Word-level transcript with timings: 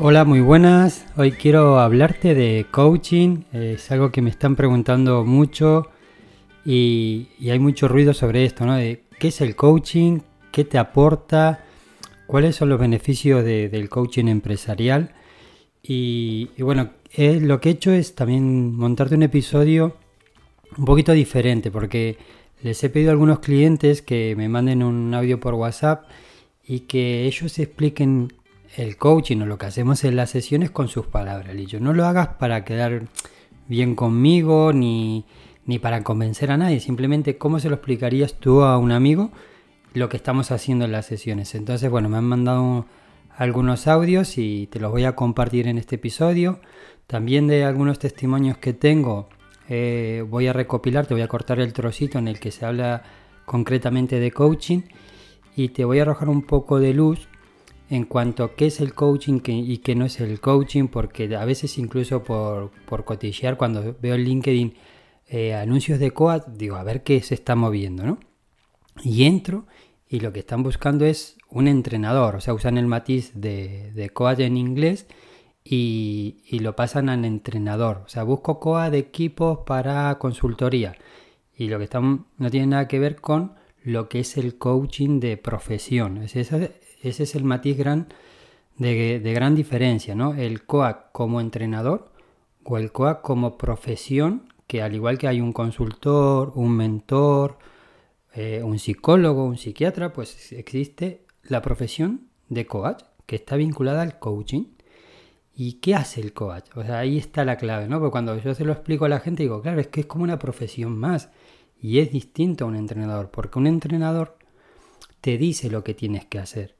Hola, 0.00 0.24
muy 0.24 0.40
buenas. 0.40 1.06
Hoy 1.16 1.32
quiero 1.32 1.80
hablarte 1.80 2.32
de 2.36 2.66
coaching. 2.70 3.42
Es 3.52 3.90
algo 3.90 4.12
que 4.12 4.22
me 4.22 4.30
están 4.30 4.54
preguntando 4.54 5.24
mucho 5.24 5.88
y, 6.64 7.30
hay 7.40 7.58
mucho 7.58 7.88
ruido 7.88 8.14
sobre 8.14 8.44
esto, 8.44 8.64
¿no? 8.64 8.76
De 8.76 9.02
qué 9.18 9.28
es 9.28 9.40
el 9.40 9.56
coaching, 9.56 10.20
qué 10.52 10.64
te 10.64 10.78
aporta, 10.78 11.64
cuáles 12.28 12.54
son 12.54 12.68
los 12.68 12.78
beneficios 12.78 13.44
del 13.44 13.88
coaching 13.88 14.26
empresarial. 14.26 15.14
Y, 15.82 16.48
bueno, 16.60 16.90
eh, 17.12 17.40
lo 17.40 17.60
que 17.60 17.70
he 17.70 17.72
hecho 17.72 17.90
es 17.90 18.14
también 18.14 18.76
montarte 18.76 19.16
un 19.16 19.24
episodio 19.24 19.96
un 20.76 20.84
poquito 20.84 21.10
diferente 21.10 21.72
porque 21.72 22.18
les 22.62 22.84
he 22.84 22.88
pedido 22.88 23.10
a 23.10 23.14
algunos 23.14 23.40
clientes 23.40 24.00
que 24.02 24.36
me 24.36 24.48
manden 24.48 24.84
un 24.84 25.12
audio 25.12 25.40
por 25.40 25.54
WhatsApp 25.54 26.04
y 26.64 26.80
que 26.80 27.24
ellos 27.24 27.58
expliquen 27.58 28.32
el 28.76 28.96
coaching 28.96 29.38
o 29.40 29.46
lo 29.46 29.58
que 29.58 29.66
hacemos 29.66 30.04
en 30.04 30.16
las 30.16 30.30
sesiones 30.30 30.70
con 30.70 30.88
sus 30.88 31.06
palabras. 31.06 31.56
Yo 31.66 31.80
no 31.80 31.92
lo 31.92 32.04
hagas 32.06 32.28
para 32.38 32.64
quedar 32.64 33.02
bien 33.66 33.94
conmigo 33.94 34.72
ni, 34.72 35.24
ni 35.66 35.78
para 35.78 36.02
convencer 36.02 36.50
a 36.50 36.56
nadie, 36.56 36.80
simplemente 36.80 37.38
cómo 37.38 37.60
se 37.60 37.68
lo 37.68 37.76
explicarías 37.76 38.34
tú 38.34 38.62
a 38.62 38.78
un 38.78 38.92
amigo 38.92 39.30
lo 39.94 40.08
que 40.08 40.16
estamos 40.16 40.50
haciendo 40.50 40.84
en 40.84 40.92
las 40.92 41.06
sesiones. 41.06 41.54
Entonces, 41.54 41.90
bueno, 41.90 42.08
me 42.08 42.18
han 42.18 42.24
mandado 42.24 42.86
algunos 43.36 43.86
audios 43.86 44.38
y 44.38 44.66
te 44.66 44.80
los 44.80 44.90
voy 44.90 45.04
a 45.04 45.14
compartir 45.14 45.66
en 45.68 45.78
este 45.78 45.96
episodio. 45.96 46.60
También 47.06 47.46
de 47.46 47.64
algunos 47.64 47.98
testimonios 47.98 48.58
que 48.58 48.72
tengo 48.72 49.28
eh, 49.68 50.24
voy 50.28 50.46
a 50.46 50.52
recopilar, 50.52 51.06
te 51.06 51.14
voy 51.14 51.22
a 51.22 51.28
cortar 51.28 51.60
el 51.60 51.72
trocito 51.72 52.18
en 52.18 52.28
el 52.28 52.40
que 52.40 52.50
se 52.50 52.64
habla 52.64 53.02
concretamente 53.44 54.18
de 54.18 54.30
coaching 54.30 54.82
y 55.56 55.68
te 55.70 55.84
voy 55.84 55.98
a 55.98 56.02
arrojar 56.02 56.28
un 56.28 56.42
poco 56.42 56.80
de 56.80 56.94
luz 56.94 57.27
en 57.90 58.04
cuanto 58.04 58.44
a 58.44 58.54
qué 58.54 58.66
es 58.66 58.80
el 58.80 58.94
coaching 58.94 59.40
y 59.46 59.78
qué 59.78 59.94
no 59.94 60.04
es 60.04 60.20
el 60.20 60.40
coaching, 60.40 60.88
porque 60.88 61.34
a 61.34 61.44
veces 61.44 61.78
incluso 61.78 62.22
por, 62.22 62.70
por 62.86 63.04
cuando 63.56 63.96
veo 64.00 64.14
en 64.14 64.24
LinkedIn 64.24 64.74
eh, 65.28 65.54
anuncios 65.54 65.98
de 65.98 66.10
COAD, 66.10 66.48
digo, 66.48 66.76
a 66.76 66.82
ver 66.82 67.02
qué 67.02 67.20
se 67.22 67.34
está 67.34 67.54
moviendo, 67.54 68.04
¿no? 68.04 68.18
Y 69.02 69.24
entro 69.24 69.66
y 70.08 70.20
lo 70.20 70.32
que 70.32 70.40
están 70.40 70.62
buscando 70.62 71.04
es 71.04 71.36
un 71.50 71.68
entrenador, 71.68 72.36
o 72.36 72.40
sea, 72.40 72.54
usan 72.54 72.78
el 72.78 72.86
matiz 72.86 73.32
de, 73.34 73.92
de 73.92 74.10
COAD 74.10 74.40
en 74.40 74.56
inglés 74.56 75.06
y, 75.70 76.58
lo 76.60 76.74
pasan 76.74 77.08
al 77.08 77.24
entrenador. 77.24 78.02
O 78.06 78.08
sea, 78.08 78.22
busco 78.22 78.58
COA 78.58 78.90
de 78.90 78.98
equipos 78.98 79.60
para 79.66 80.16
consultoría. 80.18 80.96
Y 81.54 81.68
lo 81.68 81.78
que 81.78 81.84
están 81.84 82.26
no 82.38 82.50
tiene 82.50 82.68
nada 82.68 82.88
que 82.88 82.98
ver 82.98 83.16
con 83.20 83.54
lo 83.82 84.08
que 84.08 84.20
es 84.20 84.36
el 84.36 84.56
coaching 84.58 85.20
de 85.20 85.36
profesión. 85.36 86.18
Ese, 87.02 87.22
es 87.22 87.34
el 87.34 87.44
matiz 87.44 87.76
gran, 87.76 88.08
de, 88.76 89.20
gran 89.34 89.54
diferencia, 89.54 90.14
¿no? 90.14 90.34
El 90.34 90.64
COA 90.64 91.10
como 91.12 91.40
entrenador 91.40 92.12
o 92.64 92.78
el 92.78 92.92
COA 92.92 93.22
como 93.22 93.56
profesión, 93.56 94.52
que 94.66 94.82
al 94.82 94.94
igual 94.94 95.18
que 95.18 95.28
hay 95.28 95.40
un 95.40 95.52
consultor, 95.52 96.52
un 96.54 96.76
mentor, 96.76 97.58
eh, 98.34 98.62
un 98.62 98.78
psicólogo, 98.78 99.44
un 99.44 99.56
psiquiatra, 99.56 100.12
pues 100.12 100.52
existe 100.52 101.24
la 101.42 101.62
profesión 101.62 102.28
de 102.48 102.66
coach 102.66 103.02
que 103.26 103.36
está 103.36 103.56
vinculada 103.56 104.02
al 104.02 104.18
coaching 104.18 104.64
¿Y 105.60 105.80
qué 105.80 105.96
hace 105.96 106.20
el 106.20 106.32
coach? 106.32 106.66
O 106.76 106.84
sea, 106.84 107.00
ahí 107.00 107.18
está 107.18 107.44
la 107.44 107.56
clave, 107.56 107.88
¿no? 107.88 107.98
Porque 107.98 108.12
cuando 108.12 108.38
yo 108.38 108.54
se 108.54 108.64
lo 108.64 108.72
explico 108.72 109.06
a 109.06 109.08
la 109.08 109.18
gente, 109.18 109.42
digo, 109.42 109.60
claro, 109.60 109.80
es 109.80 109.88
que 109.88 110.02
es 110.02 110.06
como 110.06 110.22
una 110.22 110.38
profesión 110.38 110.96
más. 110.96 111.30
Y 111.82 111.98
es 111.98 112.12
distinto 112.12 112.64
a 112.64 112.68
un 112.68 112.76
entrenador, 112.76 113.32
porque 113.32 113.58
un 113.58 113.66
entrenador 113.66 114.38
te 115.20 115.36
dice 115.36 115.68
lo 115.68 115.82
que 115.82 115.94
tienes 115.94 116.26
que 116.26 116.38
hacer. 116.38 116.76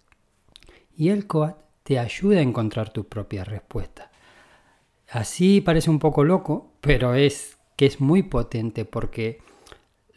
Y 0.99 1.09
el 1.09 1.27
coach 1.27 1.55
te 1.85 1.99
ayuda 1.99 2.41
a 2.41 2.43
encontrar 2.43 2.91
tu 2.91 3.05
propia 3.05 3.45
respuesta. 3.45 4.11
Así 5.09 5.63
parece 5.63 5.89
un 5.89 5.99
poco 5.99 6.25
loco, 6.25 6.73
pero 6.83 7.15
es 7.15 7.57
que 7.77 7.87
es 7.87 8.01
muy 8.01 8.25
potente 8.25 8.85
porque 8.85 9.39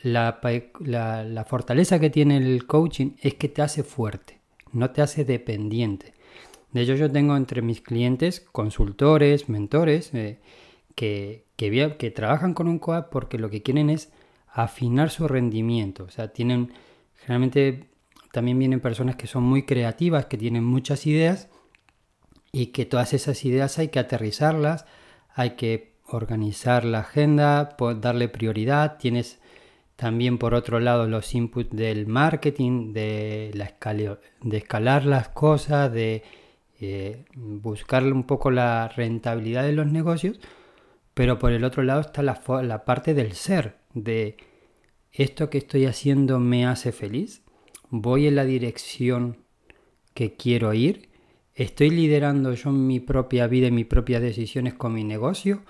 la, 0.02 0.42
la 0.82 1.46
fortaleza 1.46 2.00
que 2.00 2.10
tiene 2.10 2.36
el 2.36 2.66
coaching 2.66 3.12
es 3.22 3.36
que 3.36 3.48
te 3.48 3.62
hace 3.62 3.84
fuerte, 3.84 4.42
no 4.74 4.90
te 4.90 5.02
hace 5.02 5.24
dependiente. 5.24 6.14
De 6.72 6.82
hecho, 6.82 6.96
yo 6.96 7.12
tengo 7.12 7.36
entre 7.36 7.62
mis 7.62 7.82
clientes 7.82 8.40
consultores, 8.40 9.50
mentores, 9.50 10.14
eh, 10.14 10.40
que, 10.96 11.46
que, 11.58 12.12
trabajan 12.12 12.54
con 12.54 12.68
un 12.68 12.80
coach 12.80 13.06
porque 13.12 13.38
lo 13.38 13.50
que 13.50 13.62
quieren 13.62 13.90
es 13.90 14.12
afinar 14.48 15.10
su 15.10 15.28
rendimiento. 15.28 16.06
O 16.06 16.10
sea, 16.10 16.30
tienen, 16.30 16.72
generalmente 17.18 17.91
también 18.32 18.60
vienen 18.60 18.80
personas 18.80 19.16
que 19.16 19.28
son 19.28 19.44
muy 19.44 19.64
creativas, 19.64 20.26
que 20.26 20.38
tienen 20.38 20.64
muchas 20.64 21.06
ideas 21.06 21.50
y 22.52 22.68
que 22.68 22.86
todas 22.86 23.14
esas 23.14 23.44
ideas 23.46 23.78
hay 23.80 23.90
que 23.90 24.00
aterrizarlas, 24.00 24.86
hay 25.34 25.52
que 25.52 25.92
organizar 26.06 26.86
la 26.86 27.00
agenda, 27.00 27.78
darle 28.00 28.30
prioridad. 28.30 28.98
Tienes 28.98 29.40
también 29.96 30.38
por 30.38 30.54
otro 30.54 30.80
lado 30.80 31.08
los 31.08 31.34
inputs 31.36 31.76
del 31.76 32.08
marketing, 32.08 32.94
de, 32.94 33.52
la 33.54 33.74
de 34.42 34.58
escalar 34.58 35.06
las 35.06 35.30
cosas, 35.30 35.92
de 35.92 36.24
eh, 36.80 37.26
buscarle 37.36 38.12
un 38.12 38.24
poco 38.24 38.50
la 38.50 38.88
rentabilidad 38.88 39.64
de 39.64 39.74
los 39.74 39.92
negocios, 39.92 40.40
pero 41.14 41.38
por 41.38 41.52
el 41.52 41.64
otro 41.64 41.84
lado 41.84 42.02
está 42.02 42.24
la, 42.24 42.42
la 42.64 42.86
parte 42.86 43.14
del 43.14 43.34
ser, 43.34 43.78
de 43.94 44.38
esto 45.12 45.50
que 45.50 45.60
estoy 45.60 45.86
haciendo 45.86 46.40
me 46.40 46.66
hace 46.66 46.92
feliz, 46.92 47.44
voy 47.92 48.26
en 48.26 48.36
la 48.36 48.46
dirección 48.46 49.38
que 50.14 50.36
quiero 50.36 50.74
ir, 50.74 51.10
estoy 51.54 51.92
liderando 51.92 52.54
yo 52.54 52.72
mi 52.72 53.00
propia 53.00 53.48
vida 53.48 53.68
y 53.68 53.72
mis 53.72 53.86
propias 53.86 54.22
decisiones 54.22 54.74
con 54.74 54.94
mi 54.94 55.04
negocio, 55.04 55.62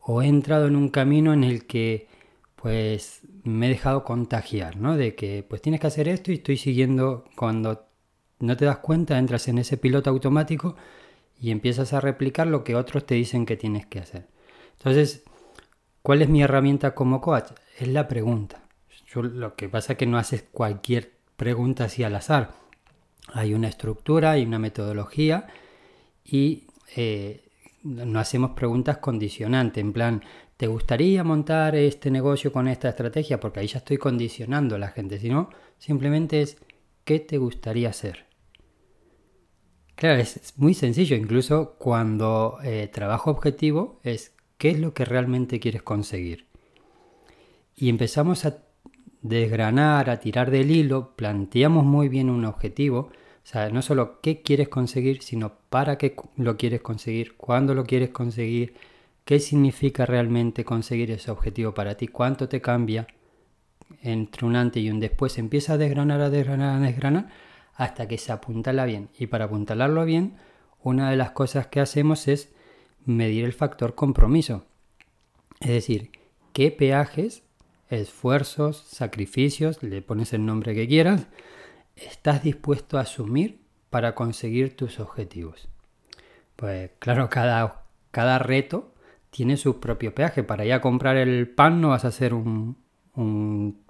o 0.00 0.20
he 0.20 0.26
entrado 0.26 0.66
en 0.66 0.76
un 0.76 0.88
camino 0.88 1.32
en 1.32 1.44
el 1.44 1.66
que 1.66 2.08
pues 2.56 3.22
me 3.44 3.66
he 3.66 3.70
dejado 3.70 4.04
contagiar, 4.04 4.76
¿no? 4.76 4.96
De 4.96 5.14
que 5.14 5.44
pues 5.48 5.62
tienes 5.62 5.80
que 5.80 5.86
hacer 5.86 6.08
esto 6.08 6.30
y 6.30 6.34
estoy 6.34 6.56
siguiendo 6.56 7.24
cuando 7.36 7.86
no 8.40 8.56
te 8.56 8.64
das 8.64 8.78
cuenta, 8.78 9.18
entras 9.18 9.48
en 9.48 9.58
ese 9.58 9.76
piloto 9.76 10.10
automático 10.10 10.76
y 11.40 11.52
empiezas 11.52 11.92
a 11.92 12.00
replicar 12.00 12.46
lo 12.46 12.64
que 12.64 12.74
otros 12.74 13.06
te 13.06 13.14
dicen 13.14 13.46
que 13.46 13.56
tienes 13.56 13.86
que 13.86 14.00
hacer. 14.00 14.26
Entonces, 14.76 15.22
¿cuál 16.02 16.22
es 16.22 16.28
mi 16.28 16.42
herramienta 16.42 16.94
como 16.94 17.20
coach? 17.20 17.52
Es 17.78 17.88
la 17.88 18.08
pregunta. 18.08 18.62
lo 19.14 19.54
que 19.54 19.68
pasa 19.68 19.92
es 19.92 19.98
que 19.98 20.06
no 20.06 20.18
haces 20.18 20.42
cualquier 20.42 21.19
pregunta 21.40 21.84
así 21.84 22.04
al 22.04 22.14
azar. 22.16 22.52
Hay 23.32 23.54
una 23.54 23.68
estructura, 23.68 24.32
hay 24.32 24.44
una 24.44 24.58
metodología 24.58 25.46
y 26.22 26.64
eh, 26.94 27.48
no 27.82 28.20
hacemos 28.20 28.50
preguntas 28.50 28.98
condicionantes, 28.98 29.80
en 29.80 29.94
plan, 29.94 30.22
¿te 30.58 30.66
gustaría 30.66 31.24
montar 31.24 31.76
este 31.76 32.10
negocio 32.10 32.52
con 32.52 32.68
esta 32.68 32.90
estrategia? 32.90 33.40
Porque 33.40 33.60
ahí 33.60 33.68
ya 33.68 33.78
estoy 33.78 33.96
condicionando 33.96 34.74
a 34.74 34.78
la 34.78 34.88
gente, 34.88 35.18
sino 35.18 35.48
simplemente 35.78 36.42
es, 36.42 36.58
¿qué 37.04 37.20
te 37.20 37.38
gustaría 37.38 37.88
hacer? 37.88 38.26
Claro, 39.94 40.20
es, 40.20 40.52
muy 40.58 40.74
sencillo, 40.74 41.16
incluso 41.16 41.76
cuando 41.78 42.58
eh, 42.62 42.90
trabajo 42.92 43.30
objetivo 43.30 43.98
es 44.02 44.34
qué 44.58 44.72
es 44.72 44.78
lo 44.78 44.92
que 44.92 45.06
realmente 45.06 45.58
quieres 45.58 45.82
conseguir. 45.82 46.48
Y 47.74 47.88
empezamos 47.88 48.44
a 48.44 48.69
desgranar, 49.22 50.10
a 50.10 50.20
tirar 50.20 50.50
del 50.50 50.70
hilo, 50.70 51.14
planteamos 51.16 51.84
muy 51.84 52.08
bien 52.08 52.30
un 52.30 52.44
objetivo, 52.44 53.10
o 53.42 53.46
sea, 53.46 53.70
no 53.70 53.82
solo 53.82 54.20
qué 54.20 54.42
quieres 54.42 54.68
conseguir, 54.68 55.22
sino 55.22 55.52
para 55.70 55.98
qué 55.98 56.14
lo 56.36 56.56
quieres 56.56 56.82
conseguir, 56.82 57.36
cuándo 57.36 57.74
lo 57.74 57.84
quieres 57.84 58.10
conseguir, 58.10 58.74
qué 59.24 59.40
significa 59.40 60.06
realmente 60.06 60.64
conseguir 60.64 61.10
ese 61.10 61.30
objetivo 61.30 61.74
para 61.74 61.96
ti, 61.96 62.08
cuánto 62.08 62.48
te 62.48 62.60
cambia 62.60 63.06
entre 64.02 64.46
un 64.46 64.56
antes 64.56 64.82
y 64.82 64.90
un 64.90 65.00
después. 65.00 65.38
Empieza 65.38 65.74
a 65.74 65.78
desgranar, 65.78 66.20
a 66.20 66.30
desgranar, 66.30 66.76
a 66.76 66.86
desgranar 66.86 67.28
hasta 67.74 68.06
que 68.08 68.18
se 68.18 68.32
apuntala 68.32 68.84
bien. 68.84 69.08
Y 69.18 69.26
para 69.26 69.46
apuntalarlo 69.46 70.04
bien, 70.04 70.36
una 70.82 71.10
de 71.10 71.16
las 71.16 71.30
cosas 71.32 71.66
que 71.66 71.80
hacemos 71.80 72.28
es 72.28 72.52
medir 73.04 73.44
el 73.44 73.52
factor 73.52 73.94
compromiso. 73.94 74.64
Es 75.60 75.70
decir, 75.70 76.10
qué 76.52 76.70
peajes, 76.70 77.42
esfuerzos, 77.90 78.78
sacrificios, 78.78 79.82
le 79.82 80.02
pones 80.02 80.32
el 80.32 80.46
nombre 80.46 80.74
que 80.74 80.88
quieras, 80.88 81.26
estás 81.96 82.42
dispuesto 82.42 82.98
a 82.98 83.02
asumir 83.02 83.60
para 83.90 84.14
conseguir 84.14 84.76
tus 84.76 85.00
objetivos. 85.00 85.68
Pues 86.56 86.90
claro, 86.98 87.28
cada, 87.28 87.84
cada 88.10 88.38
reto 88.38 88.94
tiene 89.30 89.56
su 89.56 89.80
propio 89.80 90.14
peaje. 90.14 90.42
Para 90.42 90.64
ir 90.64 90.72
a 90.72 90.80
comprar 90.80 91.16
el 91.16 91.48
pan 91.48 91.80
no 91.80 91.90
vas 91.90 92.04
a 92.04 92.08
hacer 92.08 92.34
un, 92.34 92.76
un, 93.14 93.80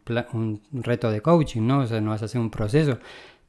reto 0.73 1.11
de 1.11 1.21
coaching, 1.21 1.63
¿no? 1.63 1.81
O 1.81 1.87
sea, 1.87 2.01
no 2.01 2.11
vas 2.11 2.23
a 2.23 2.25
hacer 2.25 2.41
un 2.41 2.51
proceso 2.51 2.99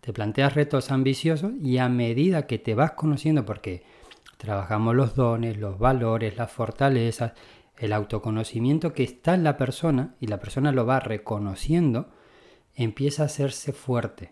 te 0.02 0.14
planteas 0.14 0.56
retos 0.56 0.92
ambiciosos 0.92 1.54
y 1.62 1.78
a 1.78 1.88
medida 1.88 2.48
que 2.48 2.58
te 2.58 2.76
vas 2.76 2.94
conociendo, 2.94 3.46
porque 3.46 3.84
trabajamos 4.38 4.96
los 4.96 5.16
dones, 5.16 5.58
los 5.58 5.78
valores, 5.78 6.36
las 6.36 6.52
fortalezas, 6.52 7.34
el 7.82 7.94
autoconocimiento 7.94 8.94
que 8.94 9.04
está 9.04 9.34
en 9.34 9.44
la 9.44 9.58
persona 9.58 10.14
y 10.20 10.28
la 10.28 10.40
persona 10.40 10.72
lo 10.72 10.86
va 10.86 11.00
reconociendo, 11.00 12.12
empieza 12.76 13.24
a 13.24 13.26
hacerse 13.26 13.74
fuerte. 13.74 14.32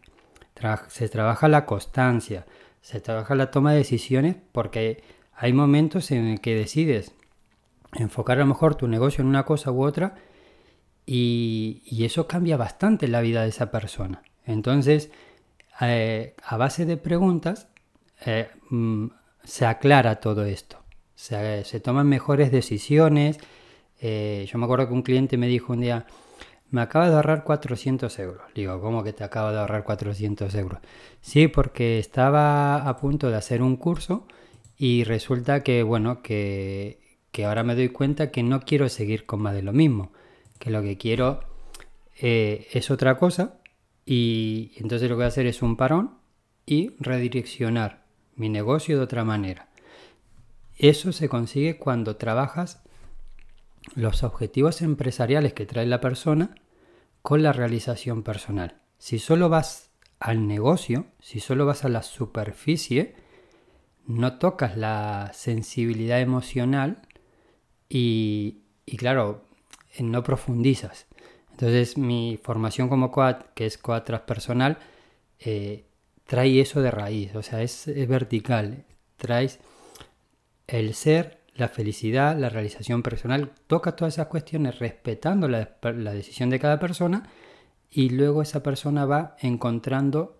se 0.90 1.10
trabaja 1.10 1.48
la 1.48 1.66
constancia, 1.66 2.46
se 2.81 3.01
trabaja 3.01 3.34
la 3.34 3.50
toma 3.50 3.72
de 3.72 3.80
decisiones 3.80 4.36
porque 4.51 5.01
hay 5.34 5.51
momentos 5.51 6.12
en 6.12 6.28
el 6.28 6.42
que 6.42 6.56
decides 6.56 7.16
enfocar 7.94 8.38
a 8.38 8.42
lo 8.42 8.48
mejor 8.48 8.75
tu 8.75 8.88
negocio 8.88 9.24
en 9.24 9.28
una 9.28 9.46
cosa 9.46 9.72
u 9.72 9.84
otra 9.84 10.16
y, 11.07 11.81
eso 12.06 12.28
cambia 12.28 12.56
bastante 12.56 13.07
la 13.07 13.22
vida 13.22 13.42
de 13.42 13.50
esa 13.50 13.72
persona. 13.72 14.22
Entonces, 14.46 15.12
eh, 15.81 16.36
a 16.44 16.57
base 16.57 16.86
de 16.86 16.98
preguntas, 16.98 17.68
eh, 18.25 18.50
mm, 18.69 19.07
se 19.44 19.66
aclara 19.66 20.19
todo 20.19 20.46
esto. 20.46 20.79
Se, 21.19 21.80
toman 21.81 22.07
mejores 22.07 22.50
decisiones. 22.50 23.38
Eh, 24.00 24.48
yo 24.50 24.57
me 24.57 24.66
acuerdo 24.66 24.88
que 24.88 24.94
un 24.94 25.01
cliente 25.01 25.36
me 25.38 25.48
dijo 25.48 25.74
un 25.74 25.81
día, 25.81 26.06
me 26.71 26.81
acaba 26.81 27.10
de 27.10 27.16
ahorrar 27.16 27.44
400 27.44 28.18
euros. 28.19 28.44
Digo, 28.56 28.80
¿cómo 28.80 29.04
que 29.04 29.12
te 29.12 29.25
acaba 29.25 29.51
de 29.51 29.60
ahorrar 29.60 29.83
400 29.83 30.56
euros? 30.56 30.80
Sí, 31.19 31.50
porque 31.50 32.00
estaba 32.00 32.88
a 32.88 32.98
punto 32.98 33.30
de 33.30 33.36
hacer 33.36 33.62
un 33.62 33.75
curso 33.75 34.27
y 34.77 35.04
resulta 35.04 35.62
que, 35.62 35.83
bueno, 35.83 36.21
que, 36.21 37.19
que 37.31 37.45
ahora 37.45 37.63
me 37.63 37.75
doy 37.75 37.89
cuenta 37.89 38.31
que 38.31 38.42
no 38.42 38.62
quiero 38.62 38.88
seguir 38.88 39.25
con 39.25 39.42
más 39.42 39.54
de 39.54 39.63
lo 39.63 39.74
mismo 39.74 40.13
que 40.57 40.69
lo 40.69 40.81
que 40.81 40.98
quiero 40.98 41.42
eh, 42.22 42.68
es 42.72 42.92
otra 42.92 43.18
cosa 43.18 43.60
y 44.06 44.74
entonces 44.77 45.10
lo 45.10 45.15
que 45.15 45.19
voy 45.19 45.25
a 45.25 45.27
hacer 45.27 45.48
es 45.48 45.62
un 45.62 45.75
parón 45.75 46.18
y 46.65 46.92
redireccionar 47.00 48.04
mi 48.36 48.50
negocio 48.50 48.98
de 48.98 49.04
otra 49.04 49.24
manera. 49.24 49.69
Eso 50.80 51.12
se 51.12 51.30
consigue 51.30 51.78
cuando 51.78 52.16
trabajas 52.16 52.81
los 53.94 54.24
objetivos 54.24 54.81
empresariales 54.81 55.54
que 55.54 55.68
trae 55.68 55.86
la 55.86 56.02
persona 56.02 56.56
con 57.22 57.44
la 57.44 57.54
realización 57.54 58.24
personal. 58.24 58.81
Si 58.98 59.20
solo 59.20 59.50
vas 59.50 59.92
al 60.20 60.48
negocio, 60.48 61.06
si 61.20 61.40
solo 61.40 61.68
vas 61.68 61.86
a 61.86 61.90
la 61.90 62.02
superficie, 62.02 63.14
no 64.08 64.40
tocas 64.40 64.76
la 64.76 65.30
sensibilidad 65.34 66.20
emocional 66.20 67.02
y, 67.88 68.64
y 68.86 68.98
claro, 68.98 69.46
no 70.00 70.24
profundizas. 70.24 71.06
Entonces 71.52 71.98
mi 71.98 72.40
formación 72.42 72.88
como 72.88 73.12
coach, 73.12 73.42
que 73.54 73.66
es 73.66 73.78
coach 73.78 74.06
transpersonal, 74.06 74.78
eh, 75.40 75.86
trae 76.25 76.62
eso 76.62 76.82
de 76.82 76.92
raíz, 76.92 77.36
o 77.36 77.44
sea, 77.44 77.62
es, 77.62 77.86
vertical. 78.08 78.86
Traes 79.18 79.60
el 80.71 80.94
ser, 80.94 81.39
la 81.56 81.68
felicidad, 81.68 82.38
la 82.38 82.50
realización 82.50 83.04
personal, 83.04 83.51
toca 83.68 83.95
todas 83.95 84.16
esas 84.16 84.27
cuestiones 84.27 84.80
respetando 84.80 85.48
la, 85.48 85.77
decisión 86.13 86.50
de 86.50 86.60
cada 86.60 86.80
persona 86.80 87.30
y 87.92 88.10
luego 88.10 88.42
esa 88.42 88.63
persona 88.63 89.06
va 89.06 89.36
encontrando 89.39 90.38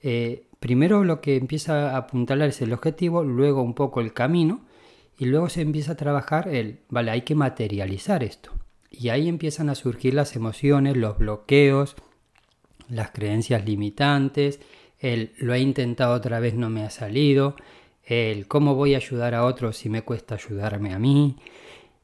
eh, 0.00 0.46
primero 0.60 1.04
lo 1.04 1.20
que 1.20 1.36
empieza 1.36 1.90
a 1.90 1.96
apuntarle 1.96 2.46
es 2.46 2.60
el 2.62 2.72
objetivo, 2.72 3.24
luego 3.24 3.62
un 3.62 3.74
poco 3.74 4.00
el 4.00 4.12
camino 4.12 4.62
y 5.18 5.26
luego 5.26 5.48
se 5.48 5.62
empieza 5.62 5.92
a 5.92 5.96
trabajar 5.96 6.48
el, 6.48 6.80
vale, 6.88 7.10
hay 7.10 7.22
que 7.22 7.34
materializar 7.34 8.22
esto. 8.22 8.52
Y 8.90 9.08
ahí 9.08 9.28
empiezan 9.28 9.68
a 9.70 9.74
surgir 9.74 10.14
las 10.14 10.36
emociones, 10.36 10.96
los 10.96 11.18
bloqueos, 11.18 11.96
las 12.88 13.10
creencias 13.10 13.64
limitantes, 13.64 14.60
el 14.98 15.32
lo 15.38 15.54
he 15.54 15.60
intentado 15.60 16.14
otra 16.14 16.40
vez 16.40 16.54
no 16.54 16.70
me 16.70 16.84
ha 16.84 16.90
salido, 16.90 17.56
el 18.04 18.48
cómo 18.48 18.74
voy 18.74 18.94
a 18.94 18.98
ayudar 18.98 19.34
a 19.34 19.44
otros 19.44 19.76
si 19.76 19.88
me 19.88 20.02
cuesta 20.02 20.34
ayudarme 20.34 20.92
a 20.92 20.98
mí. 20.98 21.36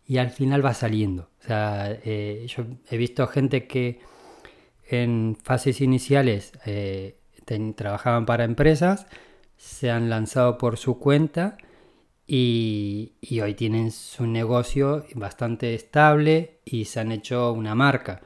Y 0.06 0.18
al 0.18 0.30
final 0.30 0.64
va 0.64 0.72
saliendo. 0.72 1.30
O 1.42 1.46
sea, 1.46 1.98
eh, 2.04 2.46
yo 2.48 2.64
he 2.90 2.96
visto 2.96 3.26
gente 3.26 3.66
que 3.66 4.00
en 4.88 5.36
fases 5.42 5.80
iniciales 5.80 6.52
eh, 6.64 7.18
trabajaban 7.76 8.26
para 8.26 8.44
empresas, 8.44 9.06
se 9.56 9.90
han 9.90 10.08
lanzado 10.10 10.58
por 10.58 10.76
su 10.76 10.98
cuenta 10.98 11.58
y, 12.26 13.12
hoy 13.42 13.54
tienen 13.54 13.90
su 13.90 14.26
negocio 14.26 15.04
bastante 15.14 15.74
estable 15.74 16.58
y 16.64 16.84
se 16.84 17.00
han 17.00 17.10
hecho 17.10 17.52
una 17.52 17.74
marca. 17.74 18.20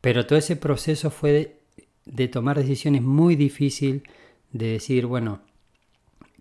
Pero 0.00 0.26
todo 0.26 0.38
ese 0.38 0.56
proceso 0.56 1.10
fue 1.10 1.58
de, 2.04 2.28
tomar 2.28 2.58
decisiones 2.58 3.02
muy 3.02 3.36
difícil, 3.36 4.04
de 4.52 4.68
decir, 4.72 5.06
bueno, 5.06 5.42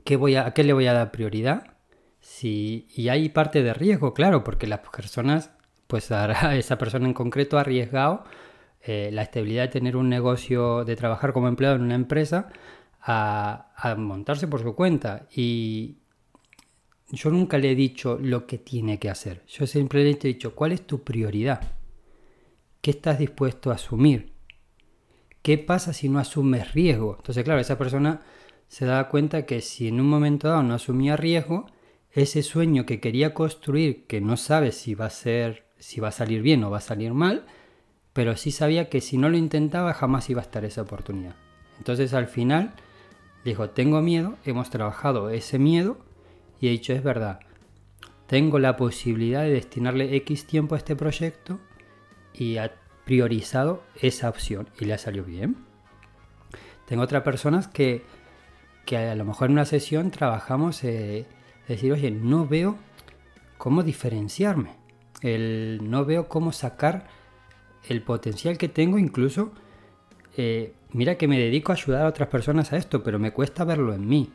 ¿qué 0.03 0.15
voy 0.15 0.35
a, 0.35 0.51
qué 0.53 0.63
le 0.63 0.73
voy 0.73 0.87
a 0.87 0.93
dar 0.93 1.11
prioridad? 1.11 1.75
Si, 2.19 2.87
y 2.95 3.09
hay 3.09 3.29
parte 3.29 3.63
de 3.63 3.73
riesgo, 3.73 4.13
claro, 4.13 4.43
porque 4.43 4.67
las 4.67 4.79
personas, 4.79 5.51
pues 5.87 6.09
esa 6.53 6.77
persona 6.77 7.07
en 7.07 7.13
concreto 7.13 7.57
ha 7.57 7.61
arriesgado 7.61 8.23
eh, 8.81 9.09
la 9.11 9.23
estabilidad 9.23 9.63
de 9.63 9.69
tener 9.69 9.97
un 9.97 10.09
negocio, 10.09 10.85
de 10.85 10.95
trabajar 10.95 11.33
como 11.33 11.47
empleado 11.47 11.75
en 11.75 11.83
una 11.83 11.95
empresa, 11.95 12.49
a, 13.01 13.71
a 13.75 13.95
montarse 13.95 14.47
por 14.47 14.61
su 14.61 14.75
cuenta. 14.75 15.27
Y, 15.35 15.97
yo 17.13 17.29
nunca 17.29 17.59
le 17.59 17.71
he 17.71 17.75
dicho 17.75 18.17
lo 18.19 18.47
que 18.47 18.57
tiene 18.57 18.97
que 18.97 19.07
hacer. 19.07 19.43
Yo 19.47 19.67
siempre 19.67 20.03
le 20.03 20.09
he 20.09 20.15
dicho, 20.15 20.55
¿cuál 20.55 20.71
es 20.71 20.87
tu 20.87 21.03
prioridad? 21.03 21.61
¿Qué 22.81 22.89
estás 22.89 23.19
dispuesto 23.19 23.69
a 23.69 23.75
asumir? 23.75 24.33
¿Qué 25.43 25.59
pasa 25.59 25.93
si 25.93 26.09
no 26.09 26.17
asumes 26.17 26.73
riesgo? 26.73 27.15
Entonces, 27.17 27.43
claro, 27.43 27.59
esa 27.59 27.77
persona 27.77 28.21
se 28.67 28.85
da 28.85 29.07
cuenta 29.09 29.45
que 29.45 29.61
si 29.61 29.87
en 29.87 29.99
un 29.99 30.07
momento 30.07 30.47
dado 30.47 30.63
no 30.63 30.73
asumía 30.73 31.15
riesgo, 31.15 31.67
ese 32.11 32.43
sueño 32.43 32.85
que 32.85 32.99
quería 32.99 33.33
construir, 33.33 34.05
que 34.05 34.21
no 34.21 34.37
sabe 34.37 34.71
si 34.71 34.95
va 34.95 35.05
a 35.05 35.09
ser, 35.09 35.65
si 35.79 35.99
va 35.99 36.09
a 36.09 36.11
salir 36.11 36.41
bien 36.41 36.63
o 36.63 36.71
va 36.71 36.77
a 36.77 36.81
salir 36.81 37.13
mal, 37.13 37.45
pero 38.13 38.37
sí 38.37 38.51
sabía 38.51 38.89
que 38.89 39.01
si 39.01 39.17
no 39.17 39.29
lo 39.29 39.37
intentaba 39.37 39.93
jamás 39.93 40.29
iba 40.29 40.41
a 40.41 40.45
estar 40.45 40.63
esa 40.63 40.83
oportunidad. 40.83 41.35
Entonces 41.79 42.13
al 42.13 42.27
final 42.27 42.73
dijo, 43.43 43.71
tengo 43.71 44.01
miedo, 44.01 44.37
hemos 44.45 44.69
trabajado 44.69 45.29
ese 45.29 45.57
miedo 45.57 45.97
y 46.61 46.67
he 46.67 46.71
dicho, 46.71 46.93
es 46.93 47.03
verdad, 47.03 47.39
tengo 48.27 48.59
la 48.59 48.77
posibilidad 48.77 49.43
de 49.43 49.51
destinarle 49.51 50.15
X 50.17 50.45
tiempo 50.45 50.75
a 50.75 50.77
este 50.77 50.95
proyecto 50.95 51.59
y 52.33 52.57
ha 52.57 52.73
priorizado 53.05 53.83
esa 54.01 54.29
opción 54.29 54.69
y 54.79 54.85
le 54.85 54.93
ha 54.93 54.97
salido 54.97 55.25
bien. 55.25 55.57
Tengo 56.87 57.03
otras 57.03 57.23
personas 57.23 57.67
que, 57.67 58.03
que 58.85 58.97
a 58.97 59.15
lo 59.15 59.25
mejor 59.25 59.47
en 59.47 59.53
una 59.53 59.65
sesión 59.65 60.11
trabajamos 60.11 60.83
eh, 60.83 61.25
decir, 61.67 61.91
oye, 61.93 62.11
no 62.11 62.47
veo 62.47 62.77
cómo 63.57 63.83
diferenciarme, 63.83 64.71
el, 65.21 65.79
no 65.83 66.05
veo 66.05 66.27
cómo 66.27 66.51
sacar 66.51 67.07
el 67.87 68.01
potencial 68.01 68.57
que 68.57 68.69
tengo 68.69 68.97
incluso, 68.97 69.51
eh, 70.35 70.73
mira 70.91 71.15
que 71.15 71.27
me 71.27 71.39
dedico 71.39 71.71
a 71.71 71.75
ayudar 71.75 72.05
a 72.05 72.09
otras 72.09 72.29
personas 72.29 72.73
a 72.73 72.77
esto, 72.77 73.03
pero 73.03 73.19
me 73.19 73.31
cuesta 73.31 73.63
verlo 73.63 73.93
en 73.93 74.07
mí. 74.07 74.31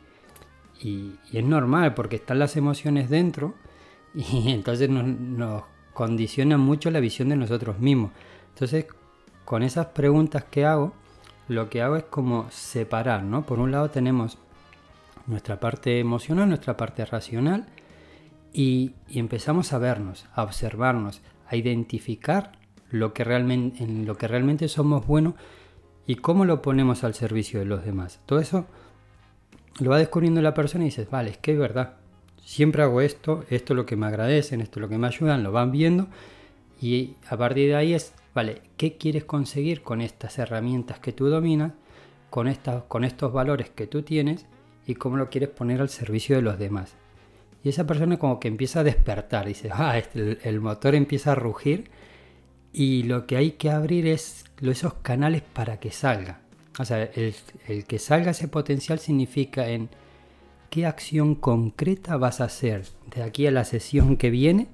Y, 0.81 1.15
es 1.33 1.43
normal 1.43 1.93
porque 1.93 2.15
están 2.15 2.39
las 2.39 2.55
emociones 2.55 3.09
dentro 3.09 3.55
y 4.15 4.51
entonces 4.51 4.89
nos, 4.89 5.05
nos 5.05 5.63
condiciona 5.93 6.57
mucho 6.57 6.89
la 6.89 6.99
visión 6.99 7.29
de 7.29 7.35
nosotros 7.35 7.79
mismos. 7.79 8.11
Entonces, 8.53 8.85
con 9.45 9.63
esas 9.63 9.87
preguntas 9.87 10.45
que 10.45 10.65
hago, 10.65 10.93
lo 11.49 11.69
que 11.69 11.81
hago 11.81 11.97
es 11.97 12.03
como 12.03 12.49
separar, 12.51 13.23
¿no? 13.23 13.45
Por 13.45 13.59
un 13.59 13.71
lado 13.71 13.89
tenemos 13.89 14.37
nuestra 15.27 15.59
parte 15.59 15.99
emocional, 15.99 16.47
nuestra 16.47 16.77
parte 16.77 17.03
racional, 17.05 17.67
y, 18.53 18.93
empezamos 19.09 19.73
a 19.73 19.77
vernos, 19.77 20.25
a 20.33 20.43
observarnos, 20.43 21.21
a 21.47 21.55
identificar 21.55 22.53
lo 22.89 23.13
que 23.13 23.23
realmente, 23.23 23.83
en 23.83 24.05
lo 24.05 24.15
que 24.15 24.27
realmente 24.27 24.67
somos 24.67 25.05
buenos 25.05 25.35
y 26.07 26.15
cómo 26.15 26.45
lo 26.45 26.61
ponemos 26.61 27.03
al 27.03 27.13
servicio 27.13 27.59
de 27.59 27.65
los 27.65 27.85
demás. 27.85 28.19
Todo 28.25 28.39
eso 28.39 28.65
lo 29.79 29.91
va 29.91 29.97
descubriendo 29.97 30.41
la 30.41 30.53
persona 30.53 30.83
y 30.83 30.87
dices, 30.87 31.09
vale, 31.09 31.31
es 31.31 31.37
que 31.37 31.53
es 31.53 31.59
verdad, 31.59 31.97
siempre 32.43 32.81
hago 32.81 33.01
esto, 33.01 33.45
esto 33.49 33.73
es 33.73 33.77
lo 33.77 33.85
que 33.85 33.95
me 33.95 34.07
agradecen, 34.07 34.61
esto 34.61 34.79
es 34.79 34.81
lo 34.81 34.89
que 34.89 34.97
me 34.97 35.07
ayudan, 35.07 35.43
lo 35.43 35.51
van 35.51 35.71
viendo 35.71 36.07
y 36.81 37.15
a 37.29 37.37
partir 37.37 37.69
de 37.69 37.75
ahí 37.75 37.93
es, 37.93 38.13
vale, 38.33 38.61
¿qué 38.77 38.97
quieres 38.97 39.25
conseguir 39.25 39.81
con 39.81 40.01
estas 40.01 40.37
herramientas 40.39 40.99
que 40.99 41.13
tú 41.13 41.27
dominas, 41.27 41.73
con, 42.29 42.47
estas, 42.47 42.83
con 42.83 43.03
estos 43.03 43.33
valores 43.33 43.69
que 43.69 43.87
tú 43.87 44.03
tienes 44.03 44.45
y 44.85 44.95
cómo 44.95 45.17
lo 45.17 45.29
quieres 45.29 45.49
poner 45.49 45.81
al 45.81 45.89
servicio 45.89 46.35
de 46.35 46.41
los 46.41 46.59
demás? 46.59 46.95
Y 47.63 47.69
esa 47.69 47.85
persona 47.85 48.17
como 48.17 48.39
que 48.39 48.47
empieza 48.47 48.79
a 48.81 48.83
despertar, 48.83 49.45
dice, 49.45 49.69
ah, 49.71 49.97
este, 49.97 50.39
el 50.47 50.61
motor 50.61 50.95
empieza 50.95 51.33
a 51.33 51.35
rugir 51.35 51.89
y 52.71 53.03
lo 53.03 53.25
que 53.25 53.37
hay 53.37 53.51
que 53.51 53.69
abrir 53.69 54.07
es 54.07 54.45
esos 54.61 54.93
canales 54.95 55.41
para 55.41 55.79
que 55.79 55.91
salga. 55.91 56.41
O 56.77 56.85
sea, 56.85 57.03
el, 57.03 57.35
que 57.85 57.99
salga 57.99 58.31
ese 58.31 58.47
potencial 58.47 58.99
significa 58.99 59.67
en 59.67 59.89
qué 60.69 60.85
acción 60.85 61.35
concreta 61.35 62.15
vas 62.15 62.39
a 62.39 62.45
hacer 62.45 62.85
de 63.13 63.23
aquí 63.23 63.47
a 63.47 63.51
la 63.51 63.65
sesión 63.65 64.15
que 64.15 64.29
viene 64.29 64.67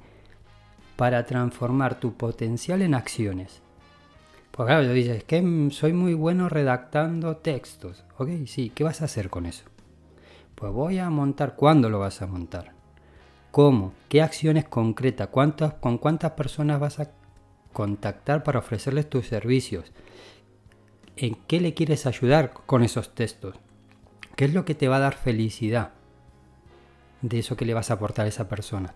para 0.96 1.26
transformar 1.26 2.00
tu 2.00 2.14
potencial 2.14 2.82
en 2.82 2.94
acciones. 2.94 3.62
Pues 4.52 4.68
claro, 4.68 4.88
dices, 4.94 5.24
que 5.24 5.70
soy 5.72 5.94
muy 5.94 6.14
bueno 6.14 6.48
redactando 6.48 7.38
textos. 7.38 8.06
Ok, 8.18 8.30
sí, 8.46 8.72
¿qué 8.74 8.84
vas 8.84 9.02
a 9.02 9.06
hacer 9.06 9.30
con 9.30 9.46
eso? 9.46 9.66
Pues 10.56 10.72
voy 10.72 11.00
a 11.00 11.10
montar, 11.10 11.56
¿cuándo 11.56 11.90
lo 11.90 12.00
vas 12.00 12.22
a 12.22 12.28
montar? 12.28 12.72
¿Cómo? 13.52 13.94
¿Qué 14.10 14.22
acciones 14.22 14.66
concretas? 14.66 15.28
¿Cuántas, 15.28 15.74
¿Con 15.74 15.98
cuántas 15.98 16.32
personas 16.32 16.80
vas 16.80 17.00
a 17.00 17.12
contactar 17.74 18.44
para 18.44 18.60
ofrecerles 18.60 19.10
tus 19.10 19.28
servicios? 19.28 19.92
en 21.18 21.36
qué 21.48 21.60
le 21.62 21.74
quieres 21.74 22.06
ayudar 22.06 22.54
con 22.66 22.84
esos 22.84 23.16
textos. 23.16 23.56
¿Qué 24.36 24.46
es 24.46 24.54
lo 24.54 24.66
que 24.66 24.76
te 24.76 24.88
va 24.88 24.98
a 24.98 25.02
dar 25.02 25.16
felicidad 25.16 25.92
de 27.22 27.40
eso 27.40 27.56
que 27.56 27.66
le 27.66 27.74
vas 27.74 27.90
a 27.90 27.96
aportar 27.96 28.26
a 28.26 28.30
esa 28.30 28.50
persona? 28.50 28.94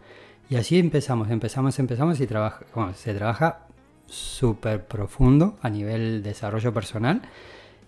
Y 0.50 0.56
así 0.56 0.79
empezamos, 0.79 1.29
empezamos, 1.29 1.77
empezamos 1.77 2.20
y 2.20 2.27
trabaja, 2.27 2.65
se 2.96 3.13
trabaja 3.13 3.68
súper 4.08 4.86
profundo 4.86 5.60
a 5.62 5.70
nivel 5.70 6.24
desarrollo 6.24 6.74
personal 6.74 7.22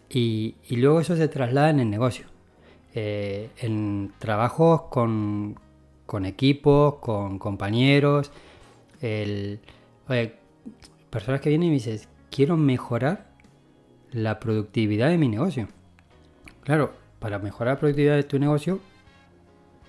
y, 0.10 0.56
luego 0.70 1.00
eso 1.00 1.15
se 1.15 1.27
traslada 1.27 1.72
en 1.72 1.80
el 1.80 1.89
negocio. 1.89 2.27
Eh, 2.94 3.50
en 3.58 4.13
trabajos 4.20 4.84
con, 4.84 5.58
con 6.06 6.25
equipos, 6.25 6.96
con 6.96 7.39
compañeros, 7.39 8.32
personas 11.10 11.41
que 11.41 11.50
vienen 11.50 11.68
y 11.68 11.72
me 11.72 11.75
dicen, 11.75 12.00
quiero 12.30 12.58
mejorar 12.58 13.32
la 14.12 14.39
productividad 14.39 15.10
de 15.10 15.18
mi 15.18 15.30
negocio. 15.30 15.68
Claro, 16.63 16.94
para 17.20 17.39
mejorar 17.39 17.75
la 17.75 17.80
productividad 17.80 18.18
de 18.18 18.24
tu 18.24 18.38
negocio, 18.38 18.80